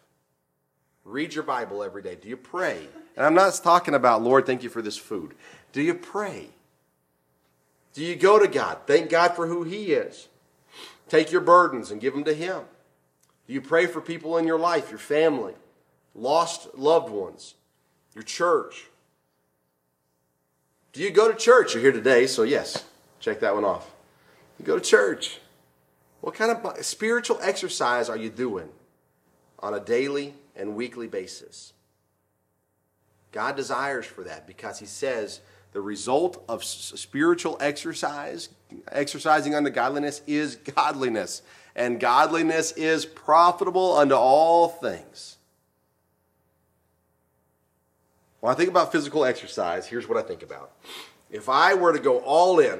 Read 1.05 1.33
your 1.33 1.43
Bible 1.43 1.83
every 1.83 2.01
day. 2.01 2.15
Do 2.15 2.29
you 2.29 2.37
pray? 2.37 2.87
And 3.15 3.25
I'm 3.25 3.33
not 3.33 3.59
talking 3.61 3.93
about, 3.93 4.23
Lord, 4.23 4.45
thank 4.45 4.63
you 4.63 4.69
for 4.69 4.81
this 4.81 4.97
food. 4.97 5.35
Do 5.71 5.81
you 5.81 5.93
pray? 5.93 6.49
Do 7.93 8.03
you 8.03 8.15
go 8.15 8.39
to 8.39 8.47
God? 8.47 8.79
Thank 8.87 9.09
God 9.09 9.35
for 9.35 9.47
who 9.47 9.63
He 9.63 9.93
is. 9.93 10.27
Take 11.09 11.31
your 11.31 11.41
burdens 11.41 11.91
and 11.91 12.01
give 12.01 12.13
them 12.13 12.23
to 12.23 12.33
Him. 12.33 12.61
Do 13.47 13.53
you 13.53 13.61
pray 13.61 13.85
for 13.85 14.01
people 14.01 14.37
in 14.37 14.47
your 14.47 14.57
life, 14.57 14.89
your 14.89 14.99
family, 14.99 15.53
lost 16.15 16.75
loved 16.75 17.09
ones, 17.09 17.55
your 18.15 18.23
church? 18.23 18.85
Do 20.93 21.01
you 21.01 21.11
go 21.11 21.29
to 21.29 21.37
church? 21.37 21.73
You're 21.73 21.83
here 21.83 21.91
today, 21.91 22.27
so 22.27 22.43
yes, 22.43 22.85
check 23.19 23.41
that 23.41 23.53
one 23.53 23.65
off. 23.65 23.91
You 24.57 24.65
go 24.65 24.79
to 24.79 24.83
church. 24.83 25.39
What 26.21 26.35
kind 26.35 26.51
of 26.51 26.85
spiritual 26.85 27.37
exercise 27.41 28.09
are 28.09 28.15
you 28.15 28.29
doing 28.29 28.69
on 29.63 29.73
a 29.73 29.79
daily 29.79 30.35
and 30.55 30.75
weekly 30.75 31.07
basis? 31.07 31.73
God 33.31 33.55
desires 33.55 34.05
for 34.05 34.23
that 34.25 34.45
because 34.45 34.77
He 34.77 34.85
says 34.85 35.39
the 35.71 35.81
result 35.81 36.43
of 36.47 36.63
spiritual 36.63 37.57
exercise, 37.59 38.49
exercising 38.91 39.55
unto 39.55 39.71
godliness, 39.71 40.21
is 40.27 40.55
godliness. 40.55 41.41
And 41.75 41.99
godliness 41.99 42.71
is 42.73 43.05
profitable 43.05 43.97
unto 43.97 44.13
all 44.13 44.67
things. 44.67 45.37
When 48.39 48.51
I 48.51 48.55
think 48.55 48.69
about 48.69 48.91
physical 48.91 49.25
exercise, 49.25 49.87
here's 49.87 50.07
what 50.07 50.17
I 50.17 50.21
think 50.21 50.43
about. 50.43 50.73
If 51.31 51.49
I 51.49 51.73
were 51.73 51.93
to 51.93 51.99
go 51.99 52.19
all 52.19 52.59
in 52.59 52.79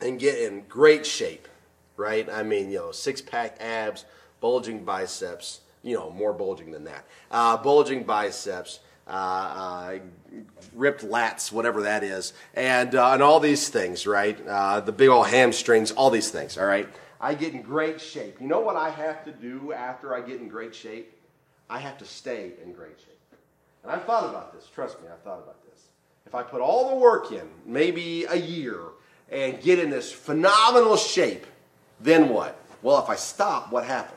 and 0.00 0.18
get 0.18 0.38
in 0.38 0.64
great 0.68 1.06
shape, 1.06 1.48
right? 1.96 2.28
I 2.30 2.42
mean, 2.42 2.70
you 2.70 2.78
know, 2.78 2.92
six 2.92 3.22
pack 3.22 3.56
abs, 3.60 4.04
bulging 4.40 4.84
biceps, 4.84 5.60
you 5.86 5.94
know, 5.94 6.10
more 6.10 6.32
bulging 6.32 6.72
than 6.72 6.84
that, 6.84 7.04
uh, 7.30 7.56
bulging 7.56 8.02
biceps, 8.02 8.80
uh, 9.06 9.10
uh, 9.10 9.98
ripped 10.74 11.04
lats, 11.04 11.52
whatever 11.52 11.82
that 11.82 12.02
is, 12.02 12.32
and, 12.54 12.96
uh, 12.96 13.12
and 13.12 13.22
all 13.22 13.38
these 13.38 13.68
things, 13.68 14.04
right? 14.04 14.36
Uh, 14.46 14.80
the 14.80 14.90
big 14.90 15.08
old 15.08 15.28
hamstrings, 15.28 15.92
all 15.92 16.10
these 16.10 16.30
things, 16.30 16.58
all 16.58 16.66
right? 16.66 16.88
I 17.20 17.34
get 17.34 17.54
in 17.54 17.62
great 17.62 18.00
shape. 18.00 18.40
You 18.40 18.48
know 18.48 18.60
what 18.60 18.74
I 18.74 18.90
have 18.90 19.24
to 19.24 19.32
do 19.32 19.72
after 19.72 20.12
I 20.12 20.20
get 20.20 20.40
in 20.40 20.48
great 20.48 20.74
shape? 20.74 21.12
I 21.70 21.78
have 21.78 21.98
to 21.98 22.04
stay 22.04 22.52
in 22.62 22.72
great 22.72 22.98
shape. 22.98 23.38
And 23.84 23.92
I've 23.92 24.04
thought 24.04 24.28
about 24.28 24.52
this. 24.52 24.68
Trust 24.74 25.00
me, 25.00 25.08
I've 25.08 25.22
thought 25.22 25.38
about 25.38 25.64
this. 25.70 25.84
If 26.26 26.34
I 26.34 26.42
put 26.42 26.60
all 26.60 26.90
the 26.90 26.96
work 26.96 27.30
in, 27.30 27.48
maybe 27.64 28.24
a 28.24 28.34
year, 28.34 28.80
and 29.30 29.60
get 29.62 29.78
in 29.78 29.90
this 29.90 30.10
phenomenal 30.10 30.96
shape, 30.96 31.46
then 32.00 32.28
what? 32.28 32.60
Well, 32.82 33.02
if 33.02 33.08
I 33.08 33.14
stop, 33.14 33.70
what 33.70 33.84
happens? 33.84 34.15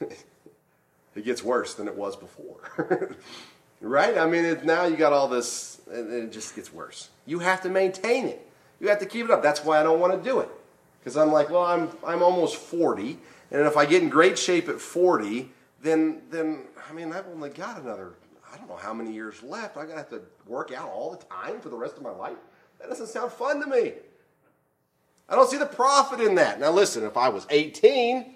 it 1.14 1.24
gets 1.24 1.42
worse 1.42 1.74
than 1.74 1.88
it 1.88 1.94
was 1.94 2.16
before. 2.16 3.16
right? 3.80 4.16
I 4.16 4.26
mean, 4.26 4.44
it, 4.44 4.64
now 4.64 4.84
you 4.84 4.96
got 4.96 5.12
all 5.12 5.28
this, 5.28 5.80
and 5.90 6.12
it 6.12 6.32
just 6.32 6.54
gets 6.54 6.72
worse. 6.72 7.10
You 7.26 7.38
have 7.40 7.62
to 7.62 7.68
maintain 7.68 8.26
it. 8.26 8.46
You 8.80 8.88
have 8.88 8.98
to 9.00 9.06
keep 9.06 9.24
it 9.24 9.30
up. 9.30 9.42
That's 9.42 9.64
why 9.64 9.80
I 9.80 9.82
don't 9.82 10.00
want 10.00 10.12
to 10.12 10.28
do 10.28 10.40
it. 10.40 10.48
Because 11.00 11.16
I'm 11.16 11.32
like, 11.32 11.50
well, 11.50 11.64
I'm, 11.64 11.90
I'm 12.04 12.22
almost 12.22 12.56
40, 12.56 13.18
and 13.50 13.62
if 13.62 13.76
I 13.76 13.86
get 13.86 14.02
in 14.02 14.08
great 14.08 14.38
shape 14.38 14.68
at 14.68 14.80
40, 14.80 15.50
then, 15.82 16.22
then 16.30 16.64
I 16.88 16.92
mean, 16.92 17.12
I've 17.12 17.26
only 17.28 17.50
got 17.50 17.80
another, 17.80 18.14
I 18.52 18.56
don't 18.56 18.68
know 18.68 18.76
how 18.76 18.92
many 18.92 19.12
years 19.12 19.42
left. 19.42 19.76
I'm 19.76 19.84
going 19.84 19.96
to 19.96 20.02
have 20.02 20.10
to 20.10 20.22
work 20.46 20.72
out 20.72 20.88
all 20.88 21.12
the 21.12 21.24
time 21.24 21.60
for 21.60 21.68
the 21.68 21.76
rest 21.76 21.96
of 21.96 22.02
my 22.02 22.10
life. 22.10 22.36
That 22.80 22.88
doesn't 22.88 23.06
sound 23.06 23.32
fun 23.32 23.60
to 23.60 23.66
me. 23.66 23.92
I 25.28 25.34
don't 25.34 25.50
see 25.50 25.58
the 25.58 25.66
profit 25.66 26.20
in 26.20 26.36
that. 26.36 26.60
Now, 26.60 26.70
listen, 26.70 27.04
if 27.04 27.16
I 27.16 27.28
was 27.28 27.46
18 27.50 28.35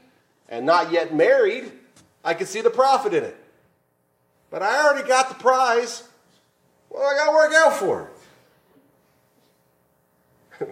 and 0.51 0.67
not 0.67 0.93
yet 0.93 1.15
married, 1.15 1.73
I 2.25 2.35
could 2.35 2.49
see 2.49 2.61
the 2.61 2.71
profit 2.71 3.15
in 3.15 3.25
it. 3.25 3.37
But 4.51 4.63
I 4.63 4.85
already 4.85 5.09
got 5.09 5.29
the 5.29 5.37
prize. 5.37 6.03
Well, 6.91 7.03
I 7.03 7.15
got 7.15 7.27
to 7.27 7.33
work 7.33 7.53
out 7.55 7.73
for 7.75 8.11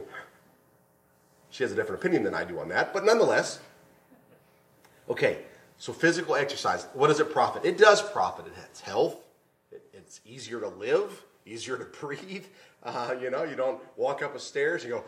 she 1.50 1.62
has 1.62 1.72
a 1.72 1.74
different 1.74 2.00
opinion 2.00 2.22
than 2.24 2.34
I 2.34 2.44
do 2.44 2.58
on 2.58 2.68
that, 2.68 2.92
but 2.92 3.04
nonetheless. 3.04 3.60
Okay, 5.08 5.38
so 5.78 5.92
physical 5.92 6.34
exercise, 6.34 6.86
what 6.92 7.08
does 7.08 7.20
it 7.20 7.32
profit? 7.32 7.64
It 7.64 7.78
does 7.78 8.02
profit. 8.02 8.46
It 8.46 8.52
has 8.54 8.80
health. 8.80 9.16
It, 9.72 9.82
it's 9.94 10.20
easier 10.26 10.60
to 10.60 10.68
live, 10.68 11.22
easier 11.46 11.78
to 11.78 11.84
breathe. 12.00 12.44
Uh, 12.82 13.14
you 13.20 13.30
know, 13.30 13.44
you 13.44 13.56
don't 13.56 13.80
walk 13.96 14.22
up 14.22 14.34
a 14.34 14.38
stairs 14.38 14.84
and 14.84 14.92
go, 14.92 15.04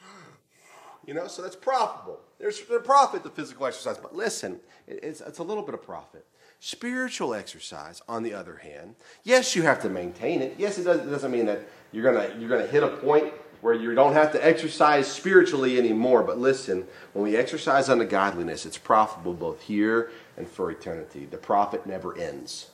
you 1.06 1.14
know, 1.14 1.26
so 1.26 1.42
that's 1.42 1.56
profitable. 1.56 2.20
There's 2.38 2.60
a 2.70 2.78
profit 2.80 3.22
to 3.22 3.30
physical 3.30 3.66
exercise. 3.66 3.98
But 3.98 4.14
listen, 4.14 4.60
it's, 4.86 5.20
it's 5.20 5.38
a 5.38 5.42
little 5.42 5.62
bit 5.62 5.74
of 5.74 5.82
profit. 5.82 6.26
Spiritual 6.60 7.34
exercise, 7.34 8.00
on 8.08 8.22
the 8.22 8.32
other 8.32 8.56
hand, 8.56 8.94
yes, 9.22 9.54
you 9.54 9.62
have 9.62 9.82
to 9.82 9.88
maintain 9.88 10.40
it. 10.40 10.54
Yes, 10.58 10.78
it, 10.78 10.84
does, 10.84 11.00
it 11.00 11.10
doesn't 11.10 11.30
mean 11.30 11.46
that 11.46 11.60
you're 11.92 12.04
gonna 12.10 12.34
you're 12.38 12.48
gonna 12.48 12.66
hit 12.66 12.82
a 12.82 12.88
point 12.88 13.32
where 13.60 13.74
you 13.74 13.94
don't 13.94 14.12
have 14.12 14.32
to 14.32 14.46
exercise 14.46 15.06
spiritually 15.06 15.78
anymore. 15.78 16.22
But 16.22 16.38
listen, 16.38 16.86
when 17.12 17.24
we 17.24 17.36
exercise 17.36 17.88
unto 17.88 18.04
godliness, 18.04 18.66
it's 18.66 18.78
profitable 18.78 19.34
both 19.34 19.62
here 19.62 20.10
and 20.36 20.48
for 20.48 20.70
eternity. 20.70 21.26
The 21.26 21.38
profit 21.38 21.86
never 21.86 22.16
ends. 22.16 22.70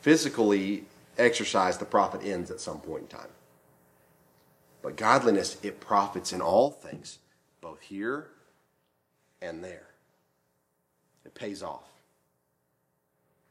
Physically 0.00 0.84
exercise, 1.18 1.78
the 1.78 1.84
profit 1.84 2.24
ends 2.24 2.50
at 2.50 2.60
some 2.60 2.80
point 2.80 3.02
in 3.02 3.08
time. 3.08 3.28
But 4.82 4.96
godliness, 4.96 5.58
it 5.62 5.80
profits 5.80 6.32
in 6.32 6.40
all 6.40 6.70
things, 6.70 7.18
both 7.60 7.80
here 7.80 8.28
and 9.42 9.62
there. 9.62 9.86
It 11.24 11.34
pays 11.34 11.62
off. 11.62 11.88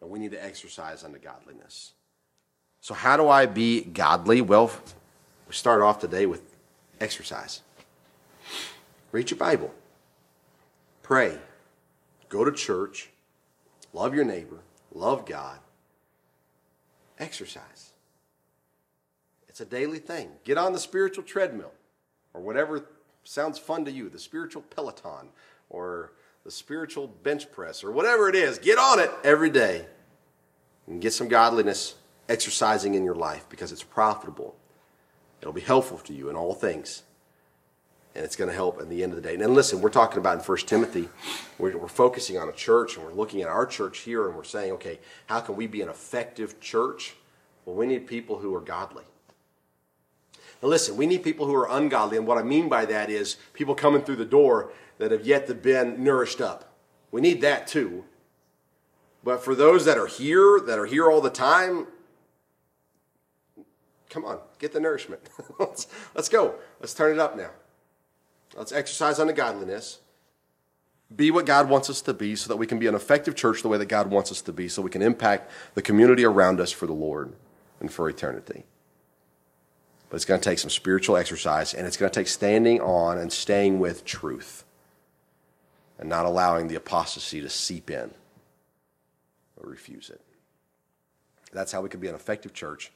And 0.02 0.10
we 0.10 0.20
need 0.20 0.32
to 0.32 0.44
exercise 0.44 1.04
unto 1.04 1.20
godliness. 1.20 1.94
So, 2.82 2.94
how 2.94 3.18
do 3.18 3.28
I 3.28 3.46
be 3.46 3.82
godly? 3.82 4.42
Well, 4.42 4.72
we 5.48 5.54
start 5.54 5.82
off 5.82 6.00
today 6.00 6.26
with 6.26 6.42
exercise. 7.00 7.62
Read 9.12 9.32
your 9.32 9.38
Bible, 9.38 9.74
pray, 11.02 11.38
go 12.30 12.46
to 12.46 12.52
church, 12.52 13.10
love 13.92 14.14
your 14.14 14.24
neighbor, 14.24 14.60
love 14.94 15.26
God, 15.26 15.58
exercise. 17.18 17.92
It's 19.48 19.60
a 19.60 19.66
daily 19.66 20.00
thing. 20.00 20.30
Get 20.46 20.58
on 20.58 20.74
the 20.74 20.80
spiritual 20.80 21.24
treadmill 21.24 21.74
or 22.34 22.42
whatever 22.42 22.86
sounds 23.24 23.58
fun 23.60 23.86
to 23.86 23.92
you, 23.92 24.10
the 24.10 24.20
spiritual 24.20 24.62
peloton 24.64 25.30
or 25.70 26.14
the 26.44 26.52
spiritual 26.52 27.08
bench 27.08 27.52
press 27.52 27.84
or 27.84 27.92
whatever 27.92 28.30
it 28.30 28.36
is. 28.36 28.58
Get 28.60 28.78
on 28.78 29.00
it 29.00 29.12
every 29.24 29.50
day 29.50 29.86
and 30.88 31.02
get 31.02 31.14
some 31.14 31.28
godliness 31.28 31.96
exercising 32.28 32.96
in 32.96 33.04
your 33.04 33.16
life 33.16 33.46
because 33.50 33.72
it's 33.72 33.84
profitable. 33.84 34.56
It'll 35.42 35.54
be 35.54 35.62
helpful 35.62 35.98
to 36.00 36.14
you 36.14 36.30
in 36.30 36.36
all 36.36 36.54
things. 36.54 37.04
And 38.16 38.26
it's 38.26 38.36
going 38.36 38.50
to 38.50 38.56
help 38.56 38.82
at 38.82 38.90
the 38.90 39.04
end 39.04 39.14
of 39.14 39.16
the 39.16 39.22
day. 39.22 39.36
And 39.36 39.54
listen, 39.54 39.82
we're 39.82 39.90
talking 39.90 40.18
about 40.18 40.40
in 40.40 40.44
1 40.44 40.58
Timothy, 40.60 41.08
we're, 41.58 41.78
we're 41.78 41.88
focusing 41.88 42.38
on 42.38 42.50
a 42.50 42.52
church 42.52 42.96
and 42.98 43.06
we're 43.06 43.14
looking 43.14 43.42
at 43.42 43.48
our 43.48 43.66
church 43.66 44.00
here 44.00 44.28
and 44.28 44.36
we're 44.36 44.44
saying, 44.44 44.74
okay, 44.74 45.00
how 45.28 45.40
can 45.40 45.56
we 45.56 45.68
be 45.68 45.82
an 45.82 45.90
effective 45.90 46.60
church? 46.60 47.16
Well, 47.66 47.76
we 47.76 47.86
need 47.86 48.08
people 48.08 48.40
who 48.40 48.54
are 48.56 48.62
godly. 48.62 49.04
Listen, 50.62 50.98
we 50.98 51.08
need 51.08 51.24
people 51.24 51.46
who 51.46 51.56
are 51.56 51.70
ungodly, 51.70 52.18
and 52.18 52.28
what 52.28 52.38
I 52.38 52.44
mean 52.44 52.68
by 52.68 52.86
that 52.86 53.10
is 53.10 53.38
people 53.54 53.76
coming 53.76 54.02
through 54.02 54.18
the 54.18 54.26
door 54.26 54.72
that 54.98 55.12
have 55.12 55.26
yet 55.26 55.48
to 55.48 55.56
been 55.56 56.04
nourished 56.04 56.42
up. 56.42 56.74
We 57.12 57.22
need 57.22 57.42
that 57.42 57.66
too. 57.66 58.04
But 59.24 59.44
for 59.44 59.56
those 59.56 59.86
that 59.86 59.98
are 59.98 60.08
here, 60.08 60.60
that 60.66 60.78
are 60.78 60.86
here 60.86 61.10
all 61.10 61.22
the 61.22 61.30
time, 61.30 61.88
come 64.10 64.26
on, 64.26 64.40
get 64.60 64.74
the 64.74 64.80
nourishment. 64.80 65.22
let's, 65.60 65.88
let's 66.14 66.30
go. 66.30 66.56
Let's 66.80 66.94
turn 66.94 67.14
it 67.14 67.20
up 67.20 67.38
now. 67.38 67.52
Let's 68.58 68.72
exercise 68.72 69.20
unto 69.20 69.34
godliness. 69.34 70.00
Be 71.16 71.32
what 71.32 71.46
God 71.46 71.70
wants 71.70 71.90
us 71.90 72.02
to 72.04 72.14
be 72.14 72.36
so 72.36 72.50
that 72.50 72.58
we 72.58 72.68
can 72.68 72.80
be 72.80 72.88
an 72.88 72.96
effective 72.96 73.36
church 73.36 73.62
the 73.62 73.68
way 73.68 73.78
that 73.78 73.88
God 73.88 74.12
wants 74.12 74.32
us 74.32 74.42
to 74.42 74.54
be, 74.54 74.68
so 74.68 74.82
we 74.82 74.92
can 74.92 75.02
impact 75.02 75.52
the 75.74 75.82
community 75.82 76.24
around 76.24 76.60
us 76.60 76.72
for 76.72 76.86
the 76.86 76.94
Lord 76.94 77.34
and 77.80 77.92
for 77.92 78.10
eternity. 78.10 78.66
But 80.10 80.16
it's 80.16 80.26
going 80.26 80.42
to 80.42 80.50
take 80.50 80.60
some 80.60 80.72
spiritual 80.72 81.18
exercise, 81.18 81.74
and 81.74 81.86
it's 81.86 81.98
going 81.98 82.12
to 82.12 82.20
take 82.20 82.28
standing 82.28 82.82
on 82.82 83.18
and 83.18 83.32
staying 83.32 83.80
with 83.80 84.06
truth 84.06 84.64
and 86.00 86.10
not 86.10 86.26
allowing 86.26 86.68
the 86.68 86.76
apostasy 86.76 87.42
to 87.42 87.50
seep 87.50 87.92
in 87.92 88.12
or 89.58 89.70
refuse 89.70 90.10
it. 90.10 90.22
That's 91.52 91.72
how 91.72 91.82
we 91.82 91.90
can 91.90 92.00
be 92.00 92.08
an 92.08 92.16
effective 92.16 92.54
church. 92.54 92.92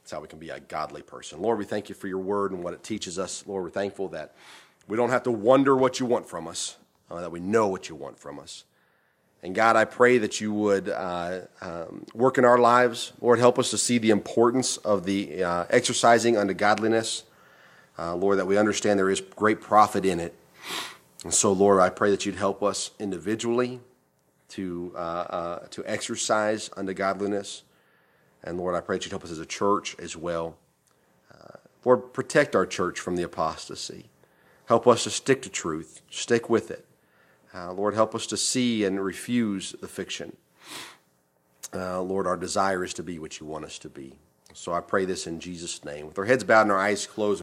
That's 0.00 0.12
how 0.12 0.20
we 0.20 0.28
can 0.28 0.38
be 0.38 0.50
a 0.50 0.60
godly 0.60 1.02
person. 1.02 1.42
Lord, 1.42 1.58
we 1.58 1.64
thank 1.64 1.88
you 1.88 1.94
for 1.94 2.06
your 2.06 2.18
word 2.18 2.52
and 2.52 2.62
what 2.62 2.74
it 2.74 2.82
teaches 2.82 3.18
us. 3.18 3.44
Lord, 3.46 3.64
we're 3.64 3.70
thankful 3.70 4.08
that 4.08 4.34
we 4.86 4.96
don't 4.96 5.10
have 5.10 5.24
to 5.24 5.30
wonder 5.30 5.76
what 5.76 5.98
you 5.98 6.06
want 6.06 6.28
from 6.28 6.46
us, 6.46 6.76
uh, 7.10 7.20
that 7.20 7.32
we 7.32 7.40
know 7.40 7.66
what 7.66 7.88
you 7.88 7.94
want 7.94 8.18
from 8.18 8.38
us. 8.38 8.64
And 9.44 9.54
God, 9.54 9.76
I 9.76 9.84
pray 9.84 10.16
that 10.16 10.40
you 10.40 10.54
would 10.54 10.88
uh, 10.88 11.40
um, 11.60 12.06
work 12.14 12.38
in 12.38 12.46
our 12.46 12.56
lives. 12.56 13.12
Lord, 13.20 13.38
help 13.38 13.58
us 13.58 13.68
to 13.72 13.78
see 13.78 13.98
the 13.98 14.08
importance 14.08 14.78
of 14.78 15.04
the 15.04 15.44
uh, 15.44 15.66
exercising 15.68 16.38
unto 16.38 16.54
godliness. 16.54 17.24
Uh, 17.98 18.14
Lord, 18.14 18.38
that 18.38 18.46
we 18.46 18.56
understand 18.56 18.98
there 18.98 19.10
is 19.10 19.20
great 19.20 19.60
profit 19.60 20.06
in 20.06 20.18
it. 20.18 20.34
And 21.24 21.34
so, 21.34 21.52
Lord, 21.52 21.78
I 21.78 21.90
pray 21.90 22.10
that 22.10 22.24
you'd 22.24 22.36
help 22.36 22.62
us 22.62 22.92
individually 22.98 23.80
to, 24.48 24.94
uh, 24.96 24.98
uh, 24.98 25.58
to 25.72 25.84
exercise 25.84 26.70
unto 26.74 26.94
godliness. 26.94 27.64
And 28.42 28.56
Lord, 28.56 28.74
I 28.74 28.80
pray 28.80 28.96
that 28.96 29.04
you'd 29.04 29.12
help 29.12 29.24
us 29.24 29.30
as 29.30 29.40
a 29.40 29.46
church 29.46 29.94
as 29.98 30.16
well. 30.16 30.56
Uh, 31.30 31.58
Lord, 31.84 32.14
protect 32.14 32.56
our 32.56 32.64
church 32.64 32.98
from 32.98 33.16
the 33.16 33.22
apostasy. 33.22 34.08
Help 34.68 34.86
us 34.86 35.04
to 35.04 35.10
stick 35.10 35.42
to 35.42 35.50
truth, 35.50 36.00
stick 36.08 36.48
with 36.48 36.70
it. 36.70 36.86
Uh, 37.54 37.72
Lord, 37.72 37.94
help 37.94 38.14
us 38.14 38.26
to 38.26 38.36
see 38.36 38.84
and 38.84 39.02
refuse 39.02 39.76
the 39.80 39.86
fiction. 39.86 40.36
Uh, 41.72 42.02
Lord, 42.02 42.26
our 42.26 42.36
desire 42.36 42.84
is 42.84 42.94
to 42.94 43.02
be 43.02 43.18
what 43.18 43.38
you 43.38 43.46
want 43.46 43.64
us 43.64 43.78
to 43.80 43.88
be. 43.88 44.14
So 44.52 44.72
I 44.72 44.80
pray 44.80 45.04
this 45.04 45.26
in 45.26 45.40
Jesus' 45.40 45.84
name. 45.84 46.06
With 46.06 46.18
our 46.18 46.24
heads 46.24 46.44
bowed 46.44 46.62
and 46.62 46.72
our 46.72 46.78
eyes 46.78 47.06
closed. 47.06 47.42